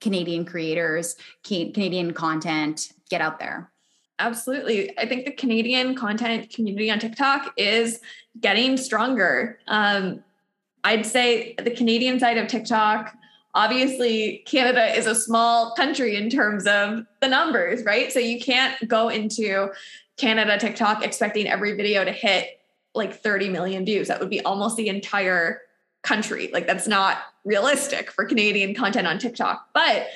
Canadian 0.00 0.44
creators, 0.44 1.16
Canadian 1.42 2.12
content 2.12 2.92
get 3.10 3.20
out 3.20 3.38
there. 3.38 3.70
Absolutely. 4.18 4.96
I 4.98 5.06
think 5.06 5.26
the 5.26 5.32
Canadian 5.32 5.94
content 5.94 6.50
community 6.50 6.90
on 6.90 6.98
TikTok 6.98 7.52
is 7.56 8.00
getting 8.40 8.76
stronger. 8.76 9.58
Um, 9.68 10.22
I'd 10.84 11.04
say 11.04 11.54
the 11.62 11.70
Canadian 11.70 12.18
side 12.18 12.38
of 12.38 12.46
TikTok 12.46 13.14
obviously 13.56 14.44
Canada 14.46 14.94
is 14.94 15.06
a 15.06 15.14
small 15.14 15.74
country 15.74 16.14
in 16.14 16.28
terms 16.28 16.66
of 16.66 17.06
the 17.22 17.26
numbers, 17.26 17.82
right? 17.84 18.12
So 18.12 18.18
you 18.20 18.38
can't 18.38 18.86
go 18.86 19.08
into 19.08 19.70
Canada 20.18 20.58
TikTok 20.58 21.02
expecting 21.02 21.48
every 21.48 21.74
video 21.74 22.04
to 22.04 22.12
hit 22.12 22.60
like 22.94 23.14
30 23.14 23.48
million 23.48 23.86
views. 23.86 24.08
That 24.08 24.20
would 24.20 24.28
be 24.28 24.42
almost 24.42 24.76
the 24.76 24.88
entire 24.88 25.62
country. 26.02 26.50
Like 26.52 26.66
that's 26.66 26.86
not 26.86 27.18
realistic 27.44 28.12
for 28.12 28.26
Canadian 28.26 28.74
content 28.74 29.06
on 29.06 29.18
TikTok. 29.18 29.68
But 29.72 30.06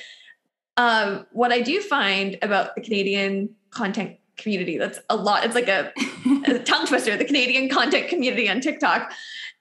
um, 0.76 1.26
what 1.32 1.50
I 1.50 1.62
do 1.62 1.80
find 1.80 2.36
about 2.42 2.74
the 2.74 2.82
Canadian 2.82 3.54
content 3.70 4.18
community, 4.36 4.76
that's 4.76 4.98
a 5.08 5.16
lot, 5.16 5.46
it's 5.46 5.54
like 5.54 5.68
a, 5.68 5.92
a 6.46 6.58
tongue 6.58 6.86
twister, 6.86 7.16
the 7.16 7.24
Canadian 7.24 7.70
content 7.70 8.08
community 8.08 8.50
on 8.50 8.60
TikTok, 8.60 9.12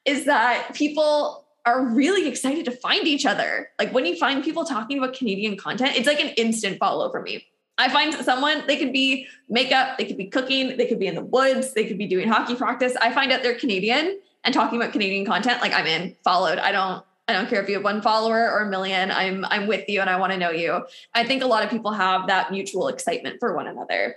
is 0.04 0.26
that 0.26 0.74
people 0.74 1.46
are 1.70 1.86
really 1.86 2.28
excited 2.28 2.66
to 2.66 2.72
find 2.72 3.08
each 3.08 3.26
other. 3.26 3.70
Like 3.78 3.94
when 3.94 4.06
you 4.06 4.18
find 4.18 4.44
people 4.44 4.66
talking 4.66 4.98
about 4.98 5.14
Canadian 5.14 5.56
content, 5.56 5.96
it's 5.96 6.08
like 6.08 6.20
an 6.20 6.30
instant 6.30 6.80
follow 6.80 7.12
for 7.12 7.22
me. 7.22 7.46
I 7.78 7.90
find 7.90 8.14
someone, 8.14 8.64
they 8.68 8.76
could 8.76 8.92
be 8.92 9.28
makeup, 9.48 9.98
they 9.98 10.06
could 10.06 10.18
be 10.18 10.26
cooking, 10.26 10.76
they 10.76 10.86
could 10.86 11.00
be 11.00 11.08
in 11.08 11.16
the 11.16 11.24
woods, 11.24 11.74
they 11.74 11.86
could 11.86 11.98
be 11.98 12.08
doing 12.08 12.28
hockey 12.28 12.56
practice. 12.56 12.96
I 13.00 13.14
find 13.14 13.32
out 13.32 13.42
they're 13.42 13.58
Canadian 13.58 14.20
and 14.44 14.54
talking 14.54 14.82
about 14.82 14.92
Canadian 14.92 15.26
content, 15.26 15.62
like 15.62 15.74
I'm 15.74 15.86
in, 15.86 16.16
followed. 16.24 16.58
I 16.58 16.72
don't 16.72 17.06
I 17.28 17.34
don't 17.34 17.48
care 17.48 17.62
if 17.62 17.70
you 17.70 17.76
have 17.76 17.84
one 17.84 18.02
follower 18.02 18.52
or 18.52 18.62
a 18.62 18.70
million. 18.70 19.12
I'm 19.12 19.46
I'm 19.46 19.68
with 19.68 19.88
you 19.88 20.02
and 20.02 20.10
I 20.10 20.18
want 20.18 20.34
to 20.34 20.38
know 20.38 20.50
you. 20.50 20.82
I 21.14 21.24
think 21.24 21.44
a 21.44 21.46
lot 21.46 21.64
of 21.64 21.70
people 21.70 21.92
have 21.92 22.28
that 22.28 22.52
mutual 22.52 22.88
excitement 22.88 23.40
for 23.40 23.56
one 23.56 23.68
another. 23.68 24.16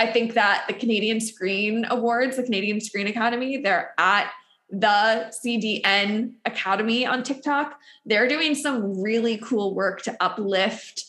I 0.00 0.06
think 0.06 0.34
that 0.34 0.64
the 0.66 0.74
Canadian 0.74 1.20
Screen 1.20 1.86
Awards, 1.88 2.36
the 2.36 2.42
Canadian 2.42 2.80
Screen 2.80 3.06
Academy, 3.06 3.58
they're 3.58 3.94
at 3.96 4.32
the 4.70 5.32
CDN 5.44 6.34
Academy 6.44 7.06
on 7.06 7.22
TikTok. 7.22 7.78
They're 8.04 8.28
doing 8.28 8.54
some 8.54 9.00
really 9.00 9.38
cool 9.38 9.74
work 9.74 10.02
to 10.02 10.16
uplift 10.22 11.04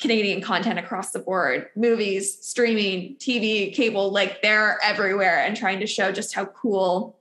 Canadian 0.00 0.40
content 0.40 0.78
across 0.78 1.12
the 1.12 1.18
board 1.20 1.68
movies, 1.76 2.38
streaming, 2.44 3.16
TV, 3.16 3.72
cable, 3.74 4.10
like 4.10 4.42
they're 4.42 4.78
everywhere 4.82 5.44
and 5.44 5.56
trying 5.56 5.80
to 5.80 5.86
show 5.86 6.10
just 6.12 6.34
how 6.34 6.44
cool 6.46 7.16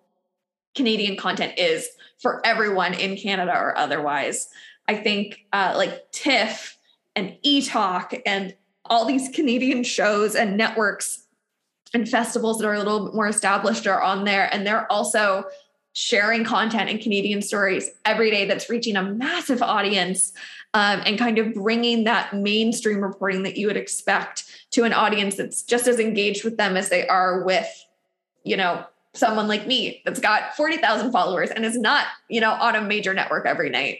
Canadian 0.75 1.15
content 1.15 1.53
is 1.57 1.87
for 2.19 2.45
everyone 2.45 2.93
in 2.93 3.17
Canada 3.17 3.53
or 3.55 3.77
otherwise. 3.77 4.49
I 4.87 4.95
think 4.95 5.45
uh, 5.53 5.73
like 5.75 6.11
TIFF 6.11 6.77
and 7.15 7.35
eTalk 7.45 8.19
and 8.25 8.55
all 8.85 9.05
these 9.05 9.29
Canadian 9.29 9.83
shows 9.83 10.35
and 10.35 10.57
networks 10.57 11.27
and 11.93 12.07
festivals 12.07 12.59
that 12.59 12.67
are 12.67 12.73
a 12.73 12.79
little 12.79 13.05
bit 13.05 13.15
more 13.15 13.27
established 13.27 13.85
are 13.85 14.01
on 14.01 14.23
there. 14.23 14.53
And 14.53 14.65
they're 14.65 14.91
also 14.91 15.45
sharing 15.93 16.43
content 16.43 16.89
and 16.89 17.01
Canadian 17.01 17.41
stories 17.41 17.89
every 18.05 18.31
day 18.31 18.45
that's 18.45 18.69
reaching 18.69 18.95
a 18.95 19.03
massive 19.03 19.61
audience 19.61 20.33
um, 20.73 21.01
and 21.05 21.19
kind 21.19 21.37
of 21.37 21.53
bringing 21.53 22.05
that 22.05 22.33
mainstream 22.33 23.01
reporting 23.01 23.43
that 23.43 23.57
you 23.57 23.67
would 23.67 23.77
expect 23.77 24.45
to 24.71 24.83
an 24.83 24.93
audience 24.93 25.35
that's 25.35 25.63
just 25.63 25.87
as 25.87 25.99
engaged 25.99 26.45
with 26.45 26.57
them 26.57 26.77
as 26.77 26.89
they 26.89 27.05
are 27.07 27.43
with, 27.43 27.85
you 28.43 28.55
know, 28.55 28.85
someone 29.13 29.49
like 29.49 29.67
me 29.67 30.01
that's 30.05 30.21
got 30.21 30.55
40,000 30.55 31.11
followers 31.11 31.49
and 31.49 31.65
is 31.65 31.77
not, 31.77 32.05
you 32.29 32.39
know, 32.39 32.51
on 32.51 32.75
a 32.75 32.81
major 32.81 33.13
network 33.13 33.45
every 33.45 33.69
night. 33.69 33.99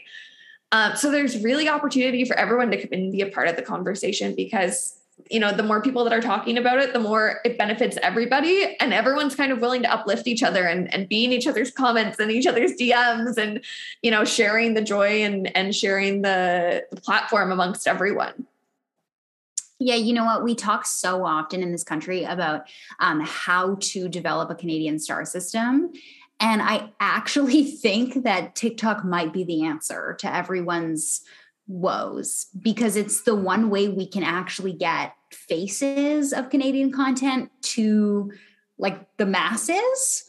Um, 0.72 0.96
so 0.96 1.10
there's 1.10 1.42
really 1.42 1.68
opportunity 1.68 2.24
for 2.24 2.34
everyone 2.34 2.70
to 2.70 2.78
come 2.78 2.88
and 2.92 3.12
be 3.12 3.20
a 3.20 3.26
part 3.26 3.48
of 3.48 3.56
the 3.56 3.62
conversation 3.62 4.34
because 4.34 4.98
you 5.30 5.40
know 5.40 5.52
the 5.52 5.62
more 5.62 5.80
people 5.80 6.04
that 6.04 6.12
are 6.12 6.20
talking 6.20 6.56
about 6.58 6.78
it 6.78 6.92
the 6.92 6.98
more 6.98 7.40
it 7.44 7.58
benefits 7.58 7.96
everybody 8.02 8.76
and 8.80 8.92
everyone's 8.92 9.34
kind 9.34 9.52
of 9.52 9.60
willing 9.60 9.82
to 9.82 9.92
uplift 9.92 10.26
each 10.26 10.42
other 10.42 10.64
and, 10.64 10.92
and 10.94 11.08
be 11.08 11.24
in 11.24 11.32
each 11.32 11.46
other's 11.46 11.70
comments 11.70 12.18
and 12.18 12.30
each 12.30 12.46
other's 12.46 12.72
dms 12.72 13.36
and 13.36 13.64
you 14.02 14.10
know 14.10 14.24
sharing 14.24 14.74
the 14.74 14.82
joy 14.82 15.22
and 15.22 15.54
and 15.56 15.74
sharing 15.74 16.22
the, 16.22 16.84
the 16.90 17.00
platform 17.00 17.52
amongst 17.52 17.86
everyone 17.86 18.46
yeah, 19.84 19.96
you 19.96 20.12
know 20.12 20.24
what? 20.24 20.44
We 20.44 20.54
talk 20.54 20.86
so 20.86 21.26
often 21.26 21.60
in 21.60 21.72
this 21.72 21.82
country 21.82 22.22
about 22.22 22.68
um, 23.00 23.20
how 23.20 23.78
to 23.80 24.08
develop 24.08 24.48
a 24.48 24.54
Canadian 24.54 25.00
star 25.00 25.24
system. 25.24 25.90
And 26.38 26.62
I 26.62 26.90
actually 27.00 27.64
think 27.82 28.22
that 28.22 28.54
TikTok 28.54 29.04
might 29.04 29.32
be 29.32 29.44
the 29.44 29.64
answer 29.64 30.14
to 30.20 30.34
everyone's 30.34 31.22
woes 31.66 32.46
because 32.60 32.96
it's 32.96 33.22
the 33.22 33.34
one 33.34 33.70
way 33.70 33.88
we 33.88 34.06
can 34.06 34.22
actually 34.22 34.72
get 34.72 35.14
faces 35.30 36.32
of 36.32 36.50
Canadian 36.50 36.92
content 36.92 37.50
to 37.62 38.32
like 38.78 39.16
the 39.16 39.26
masses. 39.26 40.24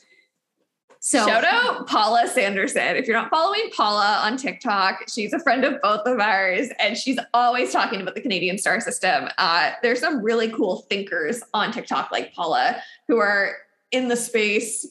So 1.00 1.26
shout 1.28 1.44
out 1.44 1.86
Paula 1.86 2.30
Sanderson. 2.30 2.96
If 2.96 3.08
you're 3.08 3.18
not 3.18 3.30
following 3.30 3.70
Paula 3.76 4.22
on 4.24 4.38
TikTok, 4.38 5.04
she's 5.14 5.34
a 5.34 5.40
friend 5.40 5.66
of 5.66 5.82
both 5.82 6.08
of 6.08 6.20
ours, 6.22 6.70
and 6.80 6.98
she's 6.98 7.20
always 7.34 7.74
talking 7.74 8.00
about 8.00 8.16
the 8.16 8.22
Canadian 8.22 8.58
star 8.58 8.80
system. 8.80 9.28
Uh, 9.38 9.72
there's 9.82 10.00
some 10.00 10.22
really 10.22 10.50
cool 10.50 10.86
thinkers 10.90 11.44
on 11.54 11.74
TikTok 11.74 12.10
like 12.10 12.34
Paula 12.34 12.78
who 13.10 13.18
are 13.18 13.58
in 13.92 14.08
the 14.08 14.16
space, 14.16 14.88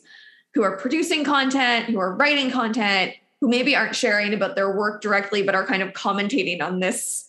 who 0.52 0.62
are 0.62 0.76
producing 0.76 1.24
content, 1.24 1.86
who 1.86 1.98
are 1.98 2.14
writing 2.14 2.50
content, 2.50 3.14
who 3.42 3.48
maybe 3.48 3.74
aren't 3.74 3.96
sharing 3.96 4.32
about 4.32 4.54
their 4.54 4.70
work 4.70 5.02
directly, 5.02 5.42
but 5.42 5.56
are 5.56 5.66
kind 5.66 5.82
of 5.82 5.92
commentating 5.92 6.62
on 6.62 6.78
this 6.78 7.28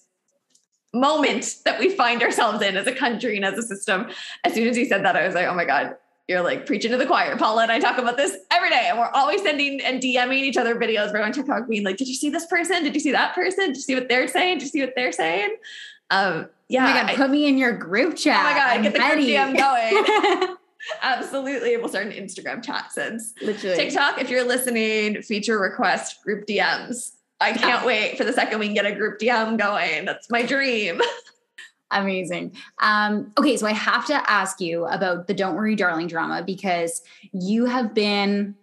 moment 0.93 1.55
that 1.65 1.79
we 1.79 1.89
find 1.89 2.21
ourselves 2.21 2.61
in 2.61 2.77
as 2.77 2.85
a 2.85 2.93
country 2.93 3.35
and 3.35 3.43
as 3.43 3.57
a 3.57 3.63
system. 3.63 4.05
As 4.43 4.53
soon 4.53 4.67
as 4.67 4.75
he 4.75 4.85
said 4.85 5.03
that, 5.03 5.15
I 5.15 5.25
was 5.25 5.33
like, 5.33 5.47
oh 5.47 5.55
my 5.55 5.65
God, 5.65 5.95
you're 6.27 6.43
like 6.43 6.67
preaching 6.67 6.91
to 6.91 6.97
the 6.97 7.07
choir. 7.07 7.35
Paula 7.35 7.63
and 7.63 7.71
I 7.71 7.79
talk 7.79 7.97
about 7.97 8.15
this 8.15 8.37
every 8.51 8.69
day, 8.69 8.85
and 8.89 8.99
we're 8.99 9.09
always 9.09 9.41
sending 9.41 9.81
and 9.81 9.99
DMing 10.03 10.43
each 10.43 10.55
other 10.55 10.75
videos. 10.75 11.11
We're 11.11 11.23
on 11.23 11.31
TikTok 11.31 11.67
being 11.67 11.83
like, 11.83 11.97
"Did 11.97 12.07
you 12.07 12.13
see 12.13 12.29
this 12.29 12.45
person? 12.45 12.83
Did 12.83 12.93
you 12.93 12.99
see 12.99 13.11
that 13.11 13.33
person? 13.33 13.69
Did 13.69 13.77
you 13.77 13.81
see 13.81 13.95
what 13.95 14.07
they're 14.07 14.27
saying? 14.27 14.59
Did 14.59 14.65
you 14.65 14.69
see 14.69 14.81
what 14.81 14.93
they're 14.95 15.11
saying?" 15.11 15.55
Um, 16.11 16.47
yeah, 16.69 16.85
oh 16.85 16.93
my 16.93 17.01
god, 17.01 17.09
I, 17.09 17.15
put 17.15 17.31
me 17.31 17.47
in 17.47 17.57
your 17.57 17.73
group 17.73 18.15
chat. 18.15 18.39
Oh 18.39 18.43
my 18.43 18.53
god, 18.53 18.77
I'm 18.77 18.83
get 18.83 18.93
the 18.93 18.99
ready. 18.99 19.33
group 19.33 19.57
DM 19.57 20.37
going. 20.37 20.55
Absolutely. 21.01 21.77
We'll 21.77 21.89
start 21.89 22.07
an 22.07 22.13
Instagram 22.13 22.63
chat 22.63 22.91
since 22.91 23.33
literally 23.41 23.75
TikTok. 23.75 24.19
If 24.19 24.29
you're 24.29 24.45
listening, 24.45 25.21
feature 25.21 25.59
request 25.59 26.23
group 26.23 26.45
DMs. 26.45 27.13
I 27.39 27.51
can't 27.53 27.85
wait 27.85 28.17
for 28.17 28.23
the 28.23 28.33
second 28.33 28.59
we 28.59 28.67
can 28.67 28.75
get 28.75 28.85
a 28.85 28.93
group 28.93 29.19
DM 29.19 29.57
going. 29.57 30.05
That's 30.05 30.29
my 30.29 30.43
dream. 30.43 31.01
Amazing. 31.91 32.55
Um, 32.81 33.31
okay, 33.37 33.57
so 33.57 33.67
I 33.67 33.73
have 33.73 34.05
to 34.07 34.29
ask 34.29 34.59
you 34.59 34.85
about 34.85 35.27
the 35.27 35.33
Don't 35.33 35.55
Worry 35.55 35.75
Darling 35.75 36.07
drama 36.07 36.41
because 36.43 37.01
you 37.33 37.65
have 37.65 37.93
been 37.93 38.55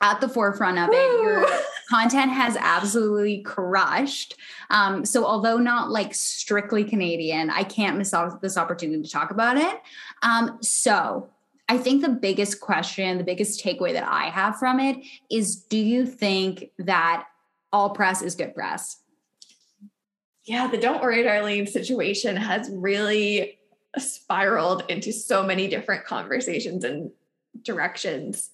at 0.00 0.20
the 0.20 0.28
forefront 0.28 0.78
of 0.78 0.88
Woo! 0.88 0.94
it. 0.94 1.22
Your 1.22 1.46
content 1.90 2.30
has 2.32 2.56
absolutely 2.58 3.40
crushed. 3.42 4.36
Um, 4.70 5.04
so, 5.04 5.24
although 5.24 5.56
not 5.56 5.90
like 5.90 6.14
strictly 6.14 6.84
Canadian, 6.84 7.50
I 7.50 7.64
can't 7.64 7.96
miss 7.96 8.12
out 8.12 8.40
this 8.42 8.56
opportunity 8.56 9.02
to 9.02 9.10
talk 9.10 9.30
about 9.30 9.56
it. 9.56 9.80
Um, 10.22 10.58
so, 10.60 11.28
I 11.68 11.76
think 11.76 12.02
the 12.02 12.08
biggest 12.08 12.60
question, 12.60 13.18
the 13.18 13.24
biggest 13.24 13.62
takeaway 13.62 13.92
that 13.92 14.08
I 14.08 14.30
have 14.30 14.58
from 14.58 14.80
it 14.80 14.96
is 15.30 15.56
do 15.56 15.76
you 15.76 16.06
think 16.06 16.70
that 16.78 17.26
all 17.72 17.90
press 17.90 18.22
is 18.22 18.34
good 18.34 18.54
press? 18.54 19.02
Yeah, 20.44 20.66
the 20.66 20.78
Don't 20.78 21.02
Worry 21.02 21.22
Darling 21.22 21.66
situation 21.66 22.36
has 22.36 22.70
really 22.72 23.58
spiraled 23.98 24.84
into 24.88 25.12
so 25.12 25.42
many 25.42 25.68
different 25.68 26.06
conversations 26.06 26.84
and 26.84 27.10
directions. 27.62 28.48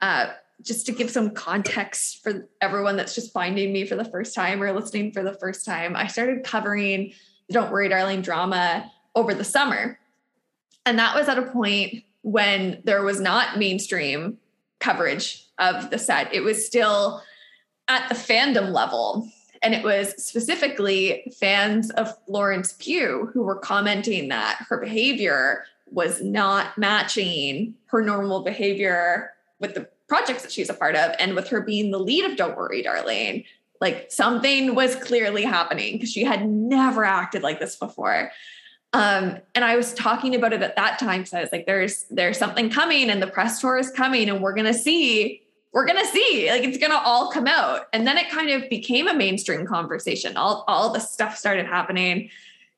Uh, 0.00 0.28
just 0.62 0.86
to 0.86 0.92
give 0.92 1.10
some 1.10 1.30
context 1.30 2.22
for 2.22 2.48
everyone 2.60 2.96
that's 2.96 3.16
just 3.16 3.32
finding 3.32 3.72
me 3.72 3.84
for 3.84 3.96
the 3.96 4.04
first 4.04 4.36
time 4.36 4.62
or 4.62 4.72
listening 4.72 5.10
for 5.10 5.24
the 5.24 5.34
first 5.34 5.64
time, 5.64 5.96
I 5.96 6.06
started 6.06 6.44
covering 6.44 7.12
the 7.48 7.54
Don't 7.54 7.72
Worry 7.72 7.88
Darling 7.88 8.22
drama 8.22 8.88
over 9.16 9.34
the 9.34 9.44
summer. 9.44 9.98
And 10.86 10.98
that 11.00 11.16
was 11.16 11.28
at 11.28 11.38
a 11.38 11.42
point 11.42 12.04
when 12.22 12.80
there 12.84 13.02
was 13.02 13.20
not 13.20 13.58
mainstream 13.58 14.38
coverage 14.80 15.46
of 15.58 15.90
the 15.90 15.98
set. 15.98 16.32
It 16.34 16.40
was 16.40 16.64
still 16.64 17.22
at 17.88 18.08
the 18.08 18.14
fandom 18.14 18.72
level. 18.72 19.28
And 19.62 19.74
it 19.74 19.84
was 19.84 20.14
specifically 20.22 21.32
fans 21.38 21.90
of 21.90 22.16
Florence 22.26 22.74
Pugh 22.78 23.30
who 23.32 23.42
were 23.42 23.56
commenting 23.56 24.28
that 24.28 24.64
her 24.68 24.78
behavior 24.78 25.64
was 25.90 26.20
not 26.20 26.76
matching 26.76 27.74
her 27.86 28.02
normal 28.02 28.42
behavior 28.42 29.30
with 29.60 29.74
the 29.74 29.88
projects 30.08 30.42
that 30.42 30.50
she's 30.50 30.68
a 30.68 30.74
part 30.74 30.96
of. 30.96 31.14
And 31.20 31.36
with 31.36 31.48
her 31.48 31.60
being 31.60 31.90
the 31.92 31.98
lead 31.98 32.24
of 32.24 32.36
Don't 32.36 32.56
Worry, 32.56 32.82
Darling, 32.82 33.44
like 33.80 34.10
something 34.10 34.74
was 34.74 34.96
clearly 34.96 35.42
happening 35.44 35.94
because 35.94 36.12
she 36.12 36.24
had 36.24 36.48
never 36.48 37.04
acted 37.04 37.42
like 37.42 37.60
this 37.60 37.76
before. 37.76 38.32
Um, 38.92 39.38
and 39.54 39.64
I 39.64 39.76
was 39.76 39.94
talking 39.94 40.34
about 40.34 40.52
it 40.52 40.62
at 40.62 40.76
that 40.76 40.98
time. 40.98 41.24
So 41.24 41.38
I 41.38 41.40
was 41.40 41.52
like, 41.52 41.66
there's 41.66 42.04
there's 42.10 42.38
something 42.38 42.68
coming 42.68 43.08
and 43.08 43.22
the 43.22 43.26
press 43.26 43.60
tour 43.60 43.78
is 43.78 43.90
coming 43.90 44.28
and 44.28 44.42
we're 44.42 44.54
gonna 44.54 44.74
see, 44.74 45.42
we're 45.72 45.86
gonna 45.86 46.06
see, 46.06 46.50
like 46.50 46.62
it's 46.62 46.76
gonna 46.76 47.00
all 47.02 47.30
come 47.30 47.46
out. 47.46 47.86
And 47.94 48.06
then 48.06 48.18
it 48.18 48.28
kind 48.30 48.50
of 48.50 48.68
became 48.68 49.08
a 49.08 49.14
mainstream 49.14 49.66
conversation. 49.66 50.36
All 50.36 50.64
all 50.68 50.92
the 50.92 51.00
stuff 51.00 51.38
started 51.38 51.66
happening. 51.66 52.30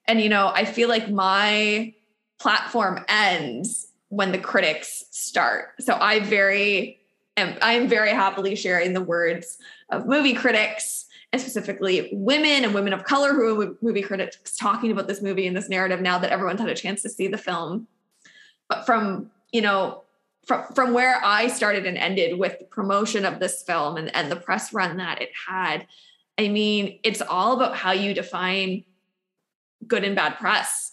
And 0.06 0.20
you 0.20 0.28
know, 0.28 0.52
I 0.54 0.64
feel 0.64 0.88
like 0.88 1.10
my 1.10 1.94
platform 2.38 3.04
ends 3.08 3.88
when 4.08 4.30
the 4.30 4.38
critics 4.38 5.04
start. 5.10 5.70
So 5.80 5.98
I 6.00 6.20
very 6.20 7.00
am 7.36 7.56
I 7.60 7.72
am 7.72 7.88
very 7.88 8.10
happily 8.10 8.54
sharing 8.54 8.92
the 8.92 9.00
words 9.00 9.58
of 9.90 10.06
movie 10.06 10.34
critics 10.34 11.06
and 11.34 11.40
specifically 11.40 12.10
women 12.12 12.62
and 12.62 12.72
women 12.72 12.92
of 12.92 13.02
color 13.02 13.32
who 13.32 13.60
are 13.60 13.74
movie 13.82 14.02
critics 14.02 14.56
talking 14.56 14.92
about 14.92 15.08
this 15.08 15.20
movie 15.20 15.48
and 15.48 15.56
this 15.56 15.68
narrative 15.68 16.00
now 16.00 16.16
that 16.16 16.30
everyone's 16.30 16.60
had 16.60 16.68
a 16.68 16.76
chance 16.76 17.02
to 17.02 17.08
see 17.08 17.26
the 17.26 17.36
film. 17.36 17.88
But 18.68 18.86
from, 18.86 19.32
you 19.50 19.60
know, 19.60 20.04
from, 20.46 20.62
from 20.76 20.92
where 20.92 21.20
I 21.24 21.48
started 21.48 21.86
and 21.86 21.98
ended 21.98 22.38
with 22.38 22.60
the 22.60 22.66
promotion 22.66 23.24
of 23.24 23.40
this 23.40 23.64
film 23.64 23.96
and, 23.96 24.14
and 24.14 24.30
the 24.30 24.36
press 24.36 24.72
run 24.72 24.98
that 24.98 25.20
it 25.20 25.30
had, 25.48 25.88
I 26.38 26.46
mean, 26.46 27.00
it's 27.02 27.20
all 27.20 27.54
about 27.54 27.74
how 27.74 27.90
you 27.90 28.14
define 28.14 28.84
good 29.88 30.04
and 30.04 30.14
bad 30.14 30.38
press. 30.38 30.92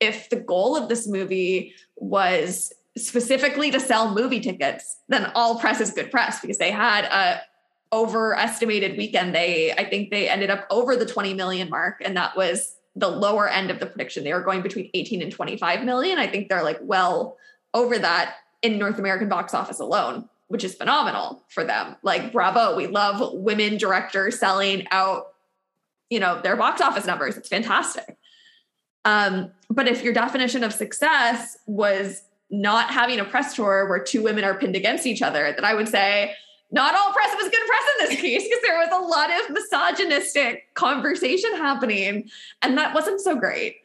If 0.00 0.28
the 0.28 0.40
goal 0.40 0.76
of 0.76 0.88
this 0.88 1.06
movie 1.06 1.72
was 1.94 2.72
specifically 2.96 3.70
to 3.70 3.78
sell 3.78 4.12
movie 4.12 4.40
tickets, 4.40 4.96
then 5.08 5.30
all 5.36 5.60
press 5.60 5.80
is 5.80 5.92
good 5.92 6.10
press 6.10 6.40
because 6.40 6.58
they 6.58 6.72
had 6.72 7.04
a 7.04 7.42
overestimated 7.92 8.96
weekend. 8.96 9.34
They, 9.34 9.72
I 9.72 9.88
think 9.88 10.10
they 10.10 10.28
ended 10.28 10.50
up 10.50 10.66
over 10.70 10.96
the 10.96 11.06
20 11.06 11.34
million 11.34 11.70
mark, 11.70 12.02
and 12.04 12.16
that 12.16 12.36
was 12.36 12.76
the 12.94 13.08
lower 13.08 13.48
end 13.48 13.70
of 13.70 13.80
the 13.80 13.86
prediction. 13.86 14.24
They 14.24 14.32
were 14.32 14.42
going 14.42 14.62
between 14.62 14.90
18 14.94 15.22
and 15.22 15.32
25 15.32 15.84
million. 15.84 16.18
I 16.18 16.26
think 16.26 16.48
they're 16.48 16.64
like 16.64 16.78
well 16.82 17.36
over 17.74 17.98
that 17.98 18.36
in 18.62 18.78
North 18.78 18.98
American 18.98 19.28
box 19.28 19.54
office 19.54 19.78
alone, 19.78 20.28
which 20.48 20.64
is 20.64 20.74
phenomenal 20.74 21.44
for 21.48 21.64
them. 21.64 21.96
Like, 22.02 22.32
bravo. 22.32 22.76
We 22.76 22.86
love 22.88 23.34
women 23.34 23.76
directors 23.76 24.38
selling 24.38 24.86
out, 24.90 25.34
you 26.10 26.18
know, 26.18 26.40
their 26.40 26.56
box 26.56 26.80
office 26.80 27.06
numbers. 27.06 27.36
It's 27.36 27.48
fantastic. 27.48 28.16
Um, 29.04 29.52
but 29.70 29.86
if 29.86 30.02
your 30.02 30.12
definition 30.12 30.64
of 30.64 30.72
success 30.72 31.56
was 31.66 32.22
not 32.50 32.90
having 32.90 33.20
a 33.20 33.24
press 33.24 33.54
tour 33.54 33.88
where 33.88 34.02
two 34.02 34.22
women 34.22 34.42
are 34.42 34.54
pinned 34.54 34.74
against 34.74 35.06
each 35.06 35.22
other, 35.22 35.52
then 35.52 35.64
I 35.64 35.74
would 35.74 35.88
say, 35.88 36.34
not 36.70 36.94
all 36.94 37.12
press 37.12 37.34
was 37.36 37.48
good 37.50 37.66
press 37.66 37.82
in 37.98 38.06
this 38.06 38.20
case 38.20 38.42
because 38.44 38.62
there 38.62 38.78
was 38.78 38.88
a 38.92 39.06
lot 39.06 39.30
of 39.30 39.50
misogynistic 39.50 40.72
conversation 40.74 41.54
happening 41.56 42.28
and 42.62 42.76
that 42.76 42.94
wasn't 42.94 43.20
so 43.20 43.34
great 43.36 43.76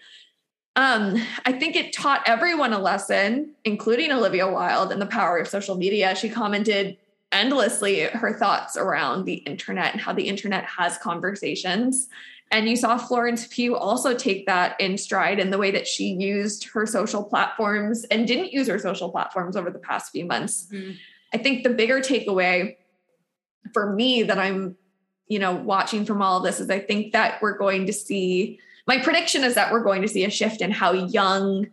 um, 0.75 1.21
i 1.45 1.51
think 1.51 1.75
it 1.75 1.93
taught 1.93 2.21
everyone 2.25 2.73
a 2.73 2.79
lesson 2.79 3.51
including 3.63 4.11
olivia 4.11 4.49
wilde 4.49 4.91
and 4.91 5.01
the 5.01 5.07
power 5.07 5.37
of 5.37 5.47
social 5.47 5.75
media 5.75 6.15
she 6.15 6.29
commented 6.29 6.97
endlessly 7.31 8.01
her 8.01 8.33
thoughts 8.37 8.77
around 8.77 9.25
the 9.25 9.35
internet 9.35 9.91
and 9.91 10.01
how 10.01 10.13
the 10.13 10.27
internet 10.27 10.65
has 10.65 10.97
conversations 10.99 12.09
and 12.53 12.69
you 12.69 12.75
saw 12.75 12.99
Florence 12.99 13.47
Pugh 13.47 13.75
also 13.75 14.15
take 14.15 14.45
that 14.45 14.79
in 14.79 14.95
stride 14.95 15.39
in 15.39 15.49
the 15.49 15.57
way 15.57 15.71
that 15.71 15.87
she 15.87 16.09
used 16.09 16.69
her 16.69 16.85
social 16.85 17.23
platforms 17.23 18.03
and 18.05 18.27
didn't 18.27 18.53
use 18.53 18.67
her 18.67 18.77
social 18.77 19.09
platforms 19.09 19.55
over 19.55 19.71
the 19.71 19.79
past 19.79 20.11
few 20.11 20.23
months. 20.23 20.67
Mm-hmm. 20.71 20.91
I 21.33 21.37
think 21.37 21.63
the 21.63 21.69
bigger 21.69 21.99
takeaway 21.99 22.75
for 23.73 23.93
me 23.93 24.23
that 24.23 24.37
I'm, 24.37 24.75
you 25.27 25.39
know, 25.39 25.53
watching 25.53 26.05
from 26.05 26.21
all 26.21 26.37
of 26.37 26.43
this 26.43 26.59
is 26.59 26.69
I 26.69 26.79
think 26.79 27.13
that 27.13 27.41
we're 27.41 27.57
going 27.57 27.87
to 27.87 27.93
see 27.93 28.59
my 28.85 28.99
prediction 28.99 29.43
is 29.43 29.55
that 29.55 29.71
we're 29.71 29.83
going 29.83 30.01
to 30.01 30.07
see 30.07 30.25
a 30.25 30.29
shift 30.29 30.61
in 30.61 30.71
how 30.71 30.91
young 30.91 31.67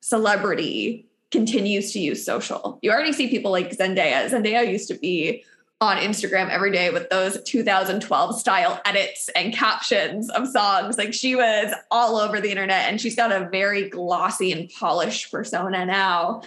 celebrity 0.00 1.06
continues 1.30 1.92
to 1.92 1.98
use 1.98 2.24
social. 2.24 2.78
You 2.82 2.90
already 2.90 3.12
see 3.12 3.28
people 3.28 3.50
like 3.50 3.70
Zendaya. 3.76 4.28
Zendaya 4.30 4.70
used 4.70 4.88
to 4.88 4.94
be 4.94 5.44
on 5.80 5.98
Instagram 5.98 6.48
every 6.48 6.72
day 6.72 6.90
with 6.90 7.10
those 7.10 7.42
2012 7.42 8.38
style 8.38 8.80
edits 8.86 9.28
and 9.36 9.52
captions 9.52 10.30
of 10.30 10.48
songs. 10.48 10.96
Like 10.96 11.12
she 11.12 11.34
was 11.34 11.74
all 11.90 12.16
over 12.16 12.40
the 12.40 12.50
internet 12.50 12.88
and 12.88 13.00
she's 13.00 13.16
got 13.16 13.32
a 13.32 13.48
very 13.50 13.90
glossy 13.90 14.52
and 14.52 14.70
polished 14.70 15.30
persona 15.30 15.84
now 15.84 16.42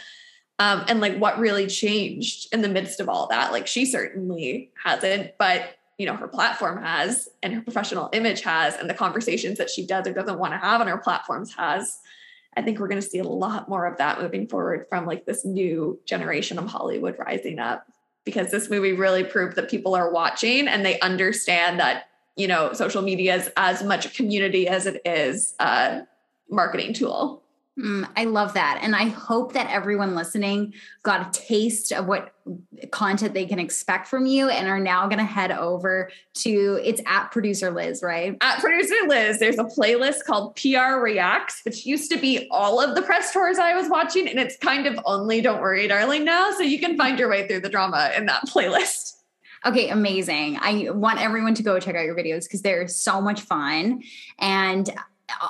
um, 0.60 0.84
and 0.88 1.00
like 1.00 1.18
what 1.18 1.38
really 1.40 1.68
changed 1.68 2.54
in 2.54 2.62
the 2.62 2.70
midst 2.70 3.00
of 3.00 3.10
all 3.10 3.28
that 3.28 3.52
like 3.52 3.68
she 3.68 3.86
certainly 3.86 4.72
hasn't 4.84 5.32
but 5.38 5.78
you 5.98 6.06
know 6.06 6.16
her 6.16 6.28
platform 6.28 6.82
has 6.82 7.30
and 7.42 7.54
her 7.54 7.62
professional 7.62 8.10
image 8.14 8.42
has 8.42 8.76
and 8.76 8.90
the 8.90 8.94
conversations 8.94 9.58
that 9.58 9.70
she 9.70 9.86
does 9.86 10.08
or 10.08 10.14
doesn't 10.14 10.40
want 10.40 10.54
to 10.54 10.58
have 10.58 10.82
on 10.82 10.88
her 10.88 10.98
platforms 10.98 11.54
has. 11.56 12.00
I 12.56 12.64
think 12.64 12.80
we're 12.80 12.88
going 12.88 13.02
to 13.02 13.08
see 13.08 13.20
a 13.20 13.24
lot 13.24 13.70
more 13.70 13.86
of 13.86 13.98
that 13.98 14.20
moving 14.20 14.48
forward 14.48 14.88
from 14.90 15.06
like 15.06 15.26
this 15.26 15.46
new 15.46 16.00
generation 16.06 16.58
of 16.58 16.66
hollywood 16.66 17.16
rising 17.20 17.60
up 17.60 17.86
because 18.26 18.50
this 18.50 18.70
movie 18.70 18.94
really 18.94 19.24
proved 19.24 19.56
that 19.58 19.70
people 19.70 19.96
are 19.96 20.12
watching 20.12 20.68
and 20.68 20.84
they 20.84 21.00
understand 21.02 21.80
that 21.80 22.10
you 22.36 22.48
know 22.48 22.74
social 22.74 23.04
media 23.04 23.36
is 23.36 23.50
as 23.58 23.84
much 23.84 24.06
a 24.06 24.10
community 24.10 24.68
as 24.68 24.88
it 24.88 25.02
is 25.06 25.54
a 25.60 26.02
marketing 26.50 26.94
tool 26.94 27.44
Mm, 27.80 28.10
I 28.16 28.24
love 28.26 28.54
that. 28.54 28.80
And 28.82 28.96
I 28.96 29.06
hope 29.06 29.54
that 29.54 29.70
everyone 29.70 30.16
listening 30.16 30.74
got 31.04 31.28
a 31.28 31.40
taste 31.40 31.92
of 31.92 32.08
what 32.08 32.34
content 32.92 33.36
they 33.36 33.46
can 33.46 33.60
expect 33.60 34.08
from 34.08 34.26
you 34.26 34.50
and 34.50 34.68
are 34.68 34.80
now 34.80 35.06
going 35.08 35.20
to 35.20 35.26
head 35.26 35.52
over 35.52 36.10
to 36.36 36.80
it's 36.84 37.02
at 37.06 37.30
producer 37.30 37.70
Liz, 37.70 38.02
right? 38.02 38.36
At 38.42 38.60
producer 38.62 38.96
Liz, 39.08 39.40
there's 39.40 39.60
a 39.60 39.64
playlist 39.64 40.24
called 40.26 40.56
PR 40.56 41.00
Reacts, 41.00 41.62
which 41.66 41.86
used 41.86 42.12
to 42.12 42.18
be 42.18 42.48
all 42.50 42.82
of 42.82 42.96
the 42.96 43.04
press 43.04 43.32
tours 43.32 43.60
I 43.60 43.76
was 43.76 43.90
watching. 43.90 44.28
And 44.28 44.40
it's 44.40 44.58
kind 44.58 44.88
of 44.88 45.00
only 45.06 45.42
Don't 45.42 45.62
Worry, 45.62 45.88
Darling 45.88 46.26
now. 46.26 46.52
So 46.52 46.64
you 46.64 46.80
can 46.80 46.98
find 46.98 47.20
your 47.20 47.30
way 47.30 47.48
through 47.48 47.62
the 47.62 47.70
drama 47.70 48.12
in 48.18 48.26
that 48.26 48.44
playlist. 48.48 49.14
Okay, 49.66 49.90
amazing. 49.90 50.58
I 50.62 50.90
want 50.92 51.22
everyone 51.22 51.54
to 51.56 51.64
go 51.64 51.80
check 51.80 51.96
out 51.96 52.06
your 52.06 52.16
videos 52.16 52.44
because 52.44 52.62
they're 52.62 52.88
so 52.88 53.22
much 53.22 53.42
fun. 53.42 54.02
And 54.40 54.90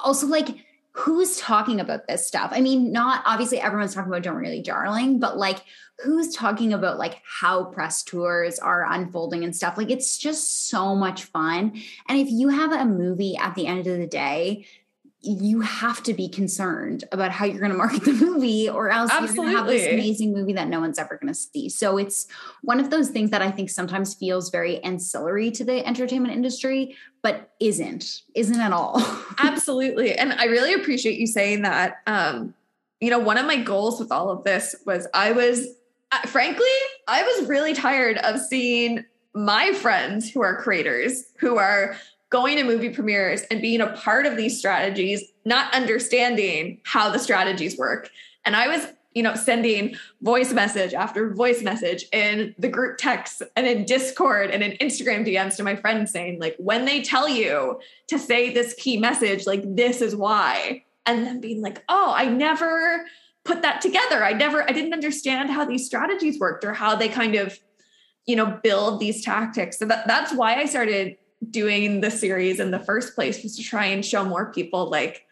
also, 0.04 0.28
like, 0.28 0.48
who's 0.98 1.38
talking 1.38 1.80
about 1.80 2.08
this 2.08 2.28
stuff? 2.28 2.50
I 2.52 2.60
mean, 2.60 2.92
not 2.92 3.22
obviously 3.26 3.60
everyone's 3.60 3.94
talking 3.94 4.12
about 4.12 4.24
Don't 4.24 4.36
Worry 4.36 4.62
Darling, 4.64 5.20
but 5.20 5.38
like 5.38 5.60
who's 6.00 6.36
talking 6.36 6.74
about 6.74 6.98
like 6.98 7.22
how 7.24 7.66
press 7.66 8.04
tours 8.04 8.58
are 8.58 8.92
unfolding 8.92 9.44
and 9.44 9.56
stuff? 9.56 9.78
Like 9.78 9.92
it's 9.92 10.18
just 10.18 10.68
so 10.70 10.96
much 10.96 11.26
fun. 11.26 11.80
And 12.08 12.20
if 12.20 12.30
you 12.32 12.50
have 12.50 12.72
a 12.72 12.86
movie 12.86 13.38
at 13.38 13.54
the 13.54 13.68
end 13.68 13.86
of 13.86 14.00
the 14.00 14.08
day 14.08 14.66
you 15.28 15.62
have 15.62 16.02
to 16.04 16.14
be 16.14 16.30
concerned 16.30 17.04
about 17.12 17.32
how 17.32 17.46
you're 17.46 17.60
going 17.60 17.72
to 17.72 17.78
market 17.78 18.06
the 18.06 18.14
movie 18.14 18.70
or 18.70 18.90
else 18.90 19.12
Absolutely. 19.12 19.36
you're 19.36 19.44
going 19.44 19.54
to 19.54 19.58
have 19.58 19.68
this 19.68 19.94
amazing 19.94 20.34
movie 20.34 20.54
that 20.54 20.68
no 20.68 20.80
one's 20.80 20.98
ever 20.98 21.18
going 21.18 21.28
to 21.28 21.38
see. 21.38 21.70
So 21.70 21.98
it's 21.98 22.28
one 22.62 22.80
of 22.80 22.90
those 22.90 23.10
things 23.10 23.32
that 23.32 23.42
I 23.42 23.52
think 23.52 23.70
sometimes 23.70 24.14
feels 24.14 24.50
very 24.50 24.82
ancillary 24.84 25.52
to 25.52 25.66
the 25.66 25.86
entertainment 25.86 26.34
industry, 26.34 26.96
but 27.22 27.52
isn't, 27.60 28.22
isn't 28.36 28.60
at 28.60 28.72
all. 28.72 29.02
Absolutely. 29.38 30.14
And 30.14 30.34
I 30.34 30.46
really 30.46 30.74
appreciate 30.74 31.20
you 31.20 31.28
saying 31.28 31.64
that. 31.64 31.98
Um, 32.08 32.54
you 33.02 33.10
know, 33.10 33.20
one 33.20 33.38
of 33.38 33.46
my 33.46 33.58
goals 33.58 34.00
with 34.00 34.12
all 34.12 34.30
of 34.30 34.44
this 34.44 34.76
was 34.86 35.08
I 35.14 35.32
was, 35.32 35.68
uh, 36.12 36.22
frankly, 36.28 36.66
I 37.08 37.22
was 37.22 37.48
really 37.48 37.74
tired 37.74 38.18
of 38.20 38.40
seeing 38.40 39.06
my 39.36 39.72
friends 39.74 40.32
who 40.32 40.42
are 40.42 40.60
creators 40.62 41.26
who 41.38 41.58
are 41.58 41.96
going 42.30 42.58
to 42.58 42.64
movie 42.64 42.90
premieres 42.90 43.44
and 43.44 43.62
being 43.62 43.82
a 43.82 43.88
part 43.94 44.26
of 44.26 44.36
these 44.36 44.58
strategies, 44.58 45.24
not 45.46 45.74
understanding 45.74 46.80
how 46.84 47.10
the 47.10 47.20
strategies 47.20 47.78
work. 47.78 48.10
And 48.46 48.56
I 48.56 48.68
was, 48.68 48.86
you 49.14 49.24
know, 49.24 49.34
sending 49.34 49.96
voice 50.22 50.54
message 50.54 50.94
after 50.94 51.34
voice 51.34 51.62
message 51.62 52.06
in 52.12 52.54
the 52.60 52.68
group 52.68 52.98
texts 52.98 53.42
and 53.56 53.66
in 53.66 53.86
Discord 53.86 54.52
and 54.52 54.62
in 54.62 54.74
Instagram 54.78 55.26
DMs 55.26 55.56
to 55.58 55.64
my 55.64 55.76
friends 55.76 56.12
saying, 56.12 56.40
like, 56.40 56.56
when 56.58 56.86
they 56.86 57.02
tell 57.02 57.30
you 57.30 57.80
to 58.08 58.20
say 58.20 58.54
this 58.54 58.74
key 58.74 58.98
message, 58.98 59.48
like, 59.48 59.62
this 59.76 60.02
is 60.02 60.16
why. 60.16 60.84
And 61.06 61.26
then 61.26 61.40
being 61.40 61.62
like, 61.62 61.84
oh, 61.88 62.14
I 62.16 62.26
never 62.28 63.06
put 63.46 63.62
that 63.62 63.80
together. 63.80 64.24
I 64.24 64.34
never, 64.34 64.70
I 64.70 64.74
didn't 64.74 64.94
understand 64.94 65.50
how 65.50 65.64
these 65.64 65.86
strategies 65.86 66.38
worked 66.38 66.66
or 66.66 66.74
how 66.74 66.96
they 66.96 67.08
kind 67.08 67.36
of, 67.36 67.58
you 68.26 68.36
know, 68.36 68.60
build 68.62 69.00
these 69.00 69.24
tactics. 69.24 69.80
So 69.80 69.86
that, 69.86 70.06
that's 70.06 70.34
why 70.34 70.56
I 70.56 70.66
started 70.66 71.18
doing 71.50 72.02
the 72.02 72.12
series 72.12 72.60
in 72.60 72.72
the 72.72 72.80
first 72.80 73.16
place 73.16 73.44
was 73.44 73.56
to 73.56 73.64
try 73.64 73.86
and 73.86 74.06
show 74.06 74.24
more 74.24 74.52
people 74.52 74.90
like 74.90 75.24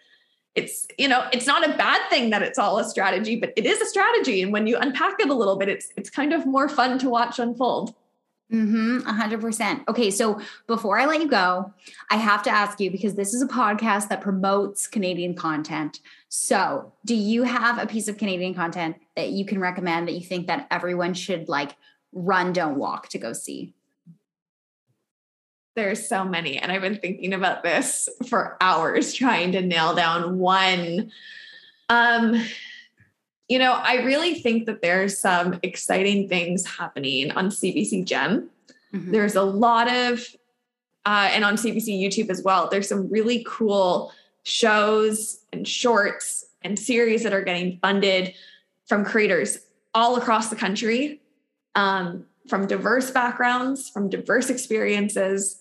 it's 0.54 0.88
you 0.98 1.08
know 1.08 1.28
it's 1.34 1.48
not 1.48 1.68
a 1.68 1.78
bad 1.78 2.08
thing 2.10 2.30
that 2.30 2.41
it's 2.41 2.60
all 2.60 2.78
a 2.78 2.86
strategy 2.86 3.36
but 3.36 3.52
it 3.56 3.65
is 3.65 3.82
a 3.82 3.86
strategy 3.86 4.41
and 4.41 4.54
when 4.54 4.68
you 4.68 4.78
unpack 4.78 5.20
it 5.20 5.30
a 5.30 5.34
little 5.34 5.58
bit 5.58 5.68
it's 5.68 5.89
it's 5.98 6.10
kind 6.10 6.32
of 6.32 6.46
more 6.46 6.70
fun 6.70 7.00
to 7.00 7.10
watch 7.10 7.39
unfold 7.39 7.96
Mm-hmm. 8.52 9.00
Hundred 9.10 9.41
percent. 9.41 9.84
Okay. 9.88 10.12
So 10.12 10.39
before 10.68 11.00
I 11.00 11.06
let 11.06 11.20
you 11.20 11.28
go, 11.28 11.74
I 12.12 12.18
have 12.18 12.44
to 12.44 12.52
ask 12.52 12.80
you 12.80 12.91
because 12.91 13.15
this 13.15 13.34
is 13.34 13.41
a 13.41 13.48
podcast 13.48 14.10
that 14.10 14.22
promotes 14.22 14.88
Canadian 14.88 15.34
content. 15.34 15.99
So 16.30 16.93
do 17.06 17.16
you 17.16 17.43
have 17.43 17.80
a 17.80 17.88
piece 17.88 18.08
of 18.08 18.18
Canadian 18.18 18.53
content 18.53 18.97
that 19.16 19.30
you 19.30 19.45
can 19.45 19.60
recommend 19.60 20.08
that 20.08 20.14
you 20.14 20.22
think 20.22 20.47
that 20.47 20.68
everyone 20.70 21.16
should 21.16 21.49
like 21.49 21.76
run, 22.12 22.53
don't 22.53 22.78
walk 22.78 23.10
to 23.10 23.18
go 23.18 23.34
see? 23.34 23.74
There's 25.76 26.07
so 26.07 26.23
many. 26.23 26.57
And 26.57 26.71
I've 26.71 26.82
been 26.82 26.97
thinking 26.97 27.34
about 27.34 27.63
this 27.63 28.07
for 28.28 28.57
hours 28.61 29.13
trying 29.13 29.51
to 29.51 29.61
nail 29.61 29.93
down 29.93 30.39
one. 30.39 31.11
Um, 31.89 32.41
you 33.49 33.59
know, 33.59 33.73
I 33.73 34.03
really 34.03 34.36
think 34.36 34.65
that 34.65 34.82
there's 34.82 35.17
some 35.19 35.59
exciting 35.63 36.30
things 36.30 36.65
happening 36.65 37.32
on 37.32 37.49
CBC 37.49 38.05
Gem. 38.05 38.49
Mm-hmm. 38.93 39.11
There's 39.11 39.36
a 39.36 39.43
lot 39.43 39.91
of, 39.91 40.26
uh, 41.05 41.30
and 41.32 41.43
on 41.43 41.55
CBC 41.55 42.01
YouTube 42.01 42.30
as 42.30 42.41
well, 42.41 42.69
there's 42.69 42.89
some 42.89 43.09
really 43.09 43.45
cool 43.47 44.11
shows 44.43 45.39
and 45.51 45.67
shorts 45.67 46.45
and 46.63 46.80
series 46.80 47.23
that 47.23 47.34
are 47.34 47.43
getting 47.43 47.78
funded 47.80 48.34
from 48.88 49.03
creators 49.03 49.59
all 49.93 50.15
across 50.15 50.49
the 50.49 50.55
country, 50.55 51.21
um, 51.76 52.26
from 52.47 52.65
diverse 52.65 53.11
backgrounds, 53.11 53.89
from 53.89 54.09
diverse 54.09 54.49
experiences. 54.49 55.59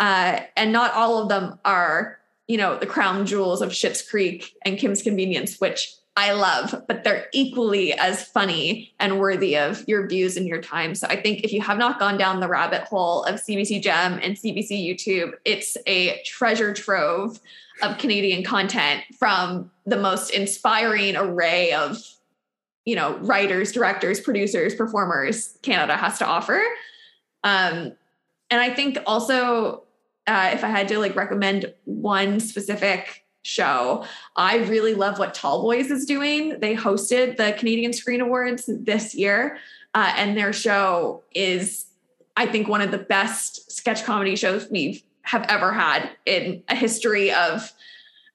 Uh, 0.00 0.40
and 0.56 0.72
not 0.72 0.92
all 0.94 1.22
of 1.22 1.28
them 1.28 1.58
are, 1.64 2.18
you 2.48 2.56
know, 2.56 2.78
the 2.78 2.86
crown 2.86 3.26
jewels 3.26 3.62
of 3.62 3.70
Schitt's 3.70 4.02
Creek 4.08 4.54
and 4.64 4.78
Kim's 4.78 5.02
Convenience, 5.02 5.60
which 5.60 5.94
I 6.16 6.32
love, 6.32 6.84
but 6.86 7.02
they're 7.02 7.26
equally 7.32 7.92
as 7.92 8.24
funny 8.24 8.94
and 9.00 9.18
worthy 9.18 9.56
of 9.56 9.82
your 9.88 10.06
views 10.06 10.36
and 10.36 10.46
your 10.46 10.62
time. 10.62 10.94
So 10.94 11.08
I 11.08 11.20
think 11.20 11.42
if 11.42 11.52
you 11.52 11.60
have 11.60 11.76
not 11.76 11.98
gone 11.98 12.16
down 12.16 12.38
the 12.38 12.46
rabbit 12.46 12.82
hole 12.82 13.24
of 13.24 13.36
CBC 13.36 13.82
Gem 13.82 14.20
and 14.22 14.36
CBC 14.36 14.86
YouTube, 14.86 15.32
it's 15.44 15.76
a 15.86 16.22
treasure 16.24 16.72
trove 16.72 17.40
of 17.82 17.98
Canadian 17.98 18.44
content 18.44 19.02
from 19.18 19.72
the 19.86 19.96
most 19.96 20.30
inspiring 20.30 21.16
array 21.16 21.72
of 21.72 21.98
you 22.84 22.94
know 22.94 23.16
writers, 23.18 23.72
directors, 23.72 24.20
producers, 24.20 24.74
performers 24.74 25.58
Canada 25.62 25.96
has 25.96 26.18
to 26.18 26.26
offer. 26.26 26.62
Um, 27.42 27.92
and 28.50 28.60
I 28.60 28.72
think 28.72 28.98
also 29.06 29.83
uh, 30.26 30.50
if 30.52 30.64
I 30.64 30.68
had 30.68 30.88
to 30.88 30.98
like 30.98 31.16
recommend 31.16 31.72
one 31.84 32.40
specific 32.40 33.24
show. 33.42 34.04
I 34.36 34.56
really 34.56 34.94
love 34.94 35.18
what 35.18 35.34
TallBoyz 35.34 35.90
is 35.90 36.06
doing. 36.06 36.60
They 36.60 36.74
hosted 36.74 37.36
the 37.36 37.54
Canadian 37.58 37.92
Screen 37.92 38.20
Awards 38.20 38.68
this 38.68 39.14
year, 39.14 39.58
uh, 39.92 40.14
and 40.16 40.36
their 40.36 40.52
show 40.52 41.22
is, 41.34 41.86
I 42.36 42.46
think, 42.46 42.68
one 42.68 42.80
of 42.80 42.90
the 42.90 42.98
best 42.98 43.70
sketch 43.70 44.04
comedy 44.04 44.34
shows 44.34 44.68
we've 44.70 45.02
ever 45.32 45.72
had 45.72 46.10
in 46.26 46.62
a 46.68 46.74
history 46.74 47.32
of 47.32 47.72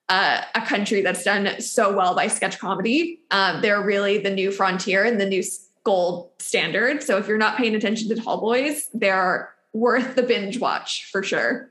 uh, 0.10 0.42
a 0.56 0.62
country 0.62 1.02
that's 1.02 1.24
done 1.24 1.60
so 1.62 1.96
well 1.96 2.16
by 2.16 2.28
sketch 2.28 2.60
comedy. 2.60 3.20
Um, 3.32 3.62
they're 3.62 3.82
really 3.82 4.18
the 4.18 4.32
new 4.32 4.52
frontier 4.52 5.04
and 5.04 5.20
the 5.20 5.26
new 5.26 5.44
gold 5.84 6.30
standard. 6.40 7.04
So 7.04 7.18
if 7.18 7.28
you're 7.28 7.38
not 7.38 7.58
paying 7.58 7.76
attention 7.76 8.10
to 8.10 8.16
TallBoyz, 8.16 8.90
they're 8.94 9.54
worth 9.74 10.16
the 10.16 10.24
binge 10.24 10.60
watch 10.60 11.10
for 11.12 11.22
sure. 11.22 11.70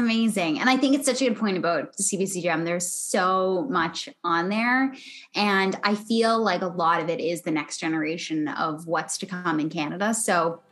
Amazing. 0.00 0.58
And 0.58 0.70
I 0.70 0.78
think 0.78 0.94
it's 0.94 1.04
such 1.04 1.20
a 1.20 1.26
good 1.26 1.36
point 1.36 1.58
about 1.58 1.94
the 1.98 2.02
CBC 2.02 2.42
Gem. 2.42 2.64
There's 2.64 2.88
so 2.88 3.66
much 3.68 4.08
on 4.24 4.48
there. 4.48 4.94
And 5.34 5.78
I 5.84 5.94
feel 5.94 6.42
like 6.42 6.62
a 6.62 6.68
lot 6.68 7.02
of 7.02 7.10
it 7.10 7.20
is 7.20 7.42
the 7.42 7.50
next 7.50 7.78
generation 7.78 8.48
of 8.48 8.86
what's 8.86 9.18
to 9.18 9.26
come 9.26 9.60
in 9.60 9.68
Canada. 9.68 10.14
So, 10.14 10.62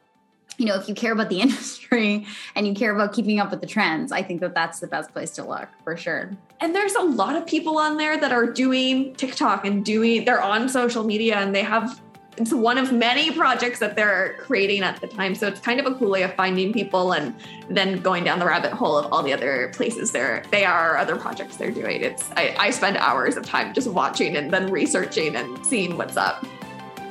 you 0.57 0.65
know, 0.65 0.77
if 0.77 0.89
you 0.89 0.95
care 0.95 1.13
about 1.13 1.29
the 1.29 1.41
industry 1.43 2.27
and 2.55 2.67
you 2.67 2.73
care 2.73 2.95
about 2.95 3.13
keeping 3.13 3.39
up 3.39 3.51
with 3.51 3.61
the 3.61 3.67
trends, 3.67 4.13
I 4.13 4.23
think 4.23 4.41
that 4.41 4.55
that's 4.55 4.81
the 4.81 4.87
best 4.87 5.13
place 5.13 5.33
to 5.33 5.47
look 5.47 5.69
for 5.85 5.95
sure. 5.95 6.31
And 6.61 6.75
there's 6.75 6.95
a 6.95 7.03
lot 7.03 7.37
of 7.37 7.47
people 7.47 7.77
on 7.77 7.99
there 7.99 8.19
that 8.19 8.33
are 8.33 8.47
doing 8.47 9.15
TikTok 9.17 9.67
and 9.67 9.85
doing, 9.85 10.25
they're 10.25 10.43
on 10.43 10.71
social 10.71 11.05
media 11.05 11.37
and 11.37 11.55
they 11.55 11.63
have 11.63 12.01
it's 12.39 12.53
one 12.53 12.79
of 12.79 12.93
many 12.93 13.31
projects 13.33 13.79
that 13.81 13.97
they're 13.97 14.37
creating 14.39 14.83
at 14.83 15.01
the 15.01 15.07
time. 15.07 15.35
So 15.35 15.49
it's 15.49 15.61
kind 15.61 15.81
of 15.81 15.87
a 15.87 15.95
cool 15.95 16.11
way 16.11 16.23
of 16.23 16.35
finding 16.35 16.73
people 16.73 17.13
and 17.13 17.35
then 17.69 18.01
going 18.01 18.25
down 18.25 18.39
the 18.39 18.47
rabbit 18.47 18.73
hole 18.73 18.97
of 18.97 19.13
all 19.13 19.23
the 19.23 19.33
other 19.33 19.73
places 19.75 20.13
there 20.13 20.45
they 20.51 20.65
are, 20.65 20.97
other 20.97 21.17
projects 21.17 21.57
they're 21.57 21.71
doing. 21.71 22.03
It's 22.03 22.31
I, 22.37 22.55
I 22.59 22.71
spend 22.71 22.97
hours 22.97 23.37
of 23.37 23.45
time 23.45 23.75
just 23.75 23.89
watching 23.89 24.37
and 24.37 24.53
then 24.53 24.71
researching 24.71 25.37
and 25.37 25.65
seeing 25.67 25.97
what's 25.97 26.17
up. 26.17 26.47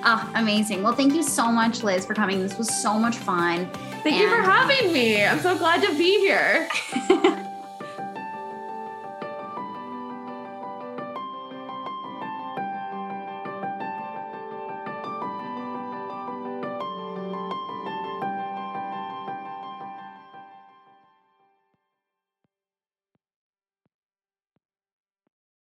Oh, 0.03 0.31
amazing. 0.35 0.83
Well, 0.83 0.93
thank 0.93 1.13
you 1.13 1.23
so 1.23 1.51
much, 1.51 1.83
Liz, 1.83 2.05
for 2.05 2.13
coming. 2.13 2.39
This 2.39 2.57
was 2.57 2.73
so 2.81 2.97
much 2.97 3.17
fun. 3.17 3.69
Thank 4.03 4.15
and- 4.15 4.21
you 4.21 4.29
for 4.29 4.41
having 4.41 4.93
me. 4.93 5.25
I'm 5.25 5.39
so 5.39 5.57
glad 5.57 5.81
to 5.83 5.97
be 5.97 6.19
here. 6.19 6.69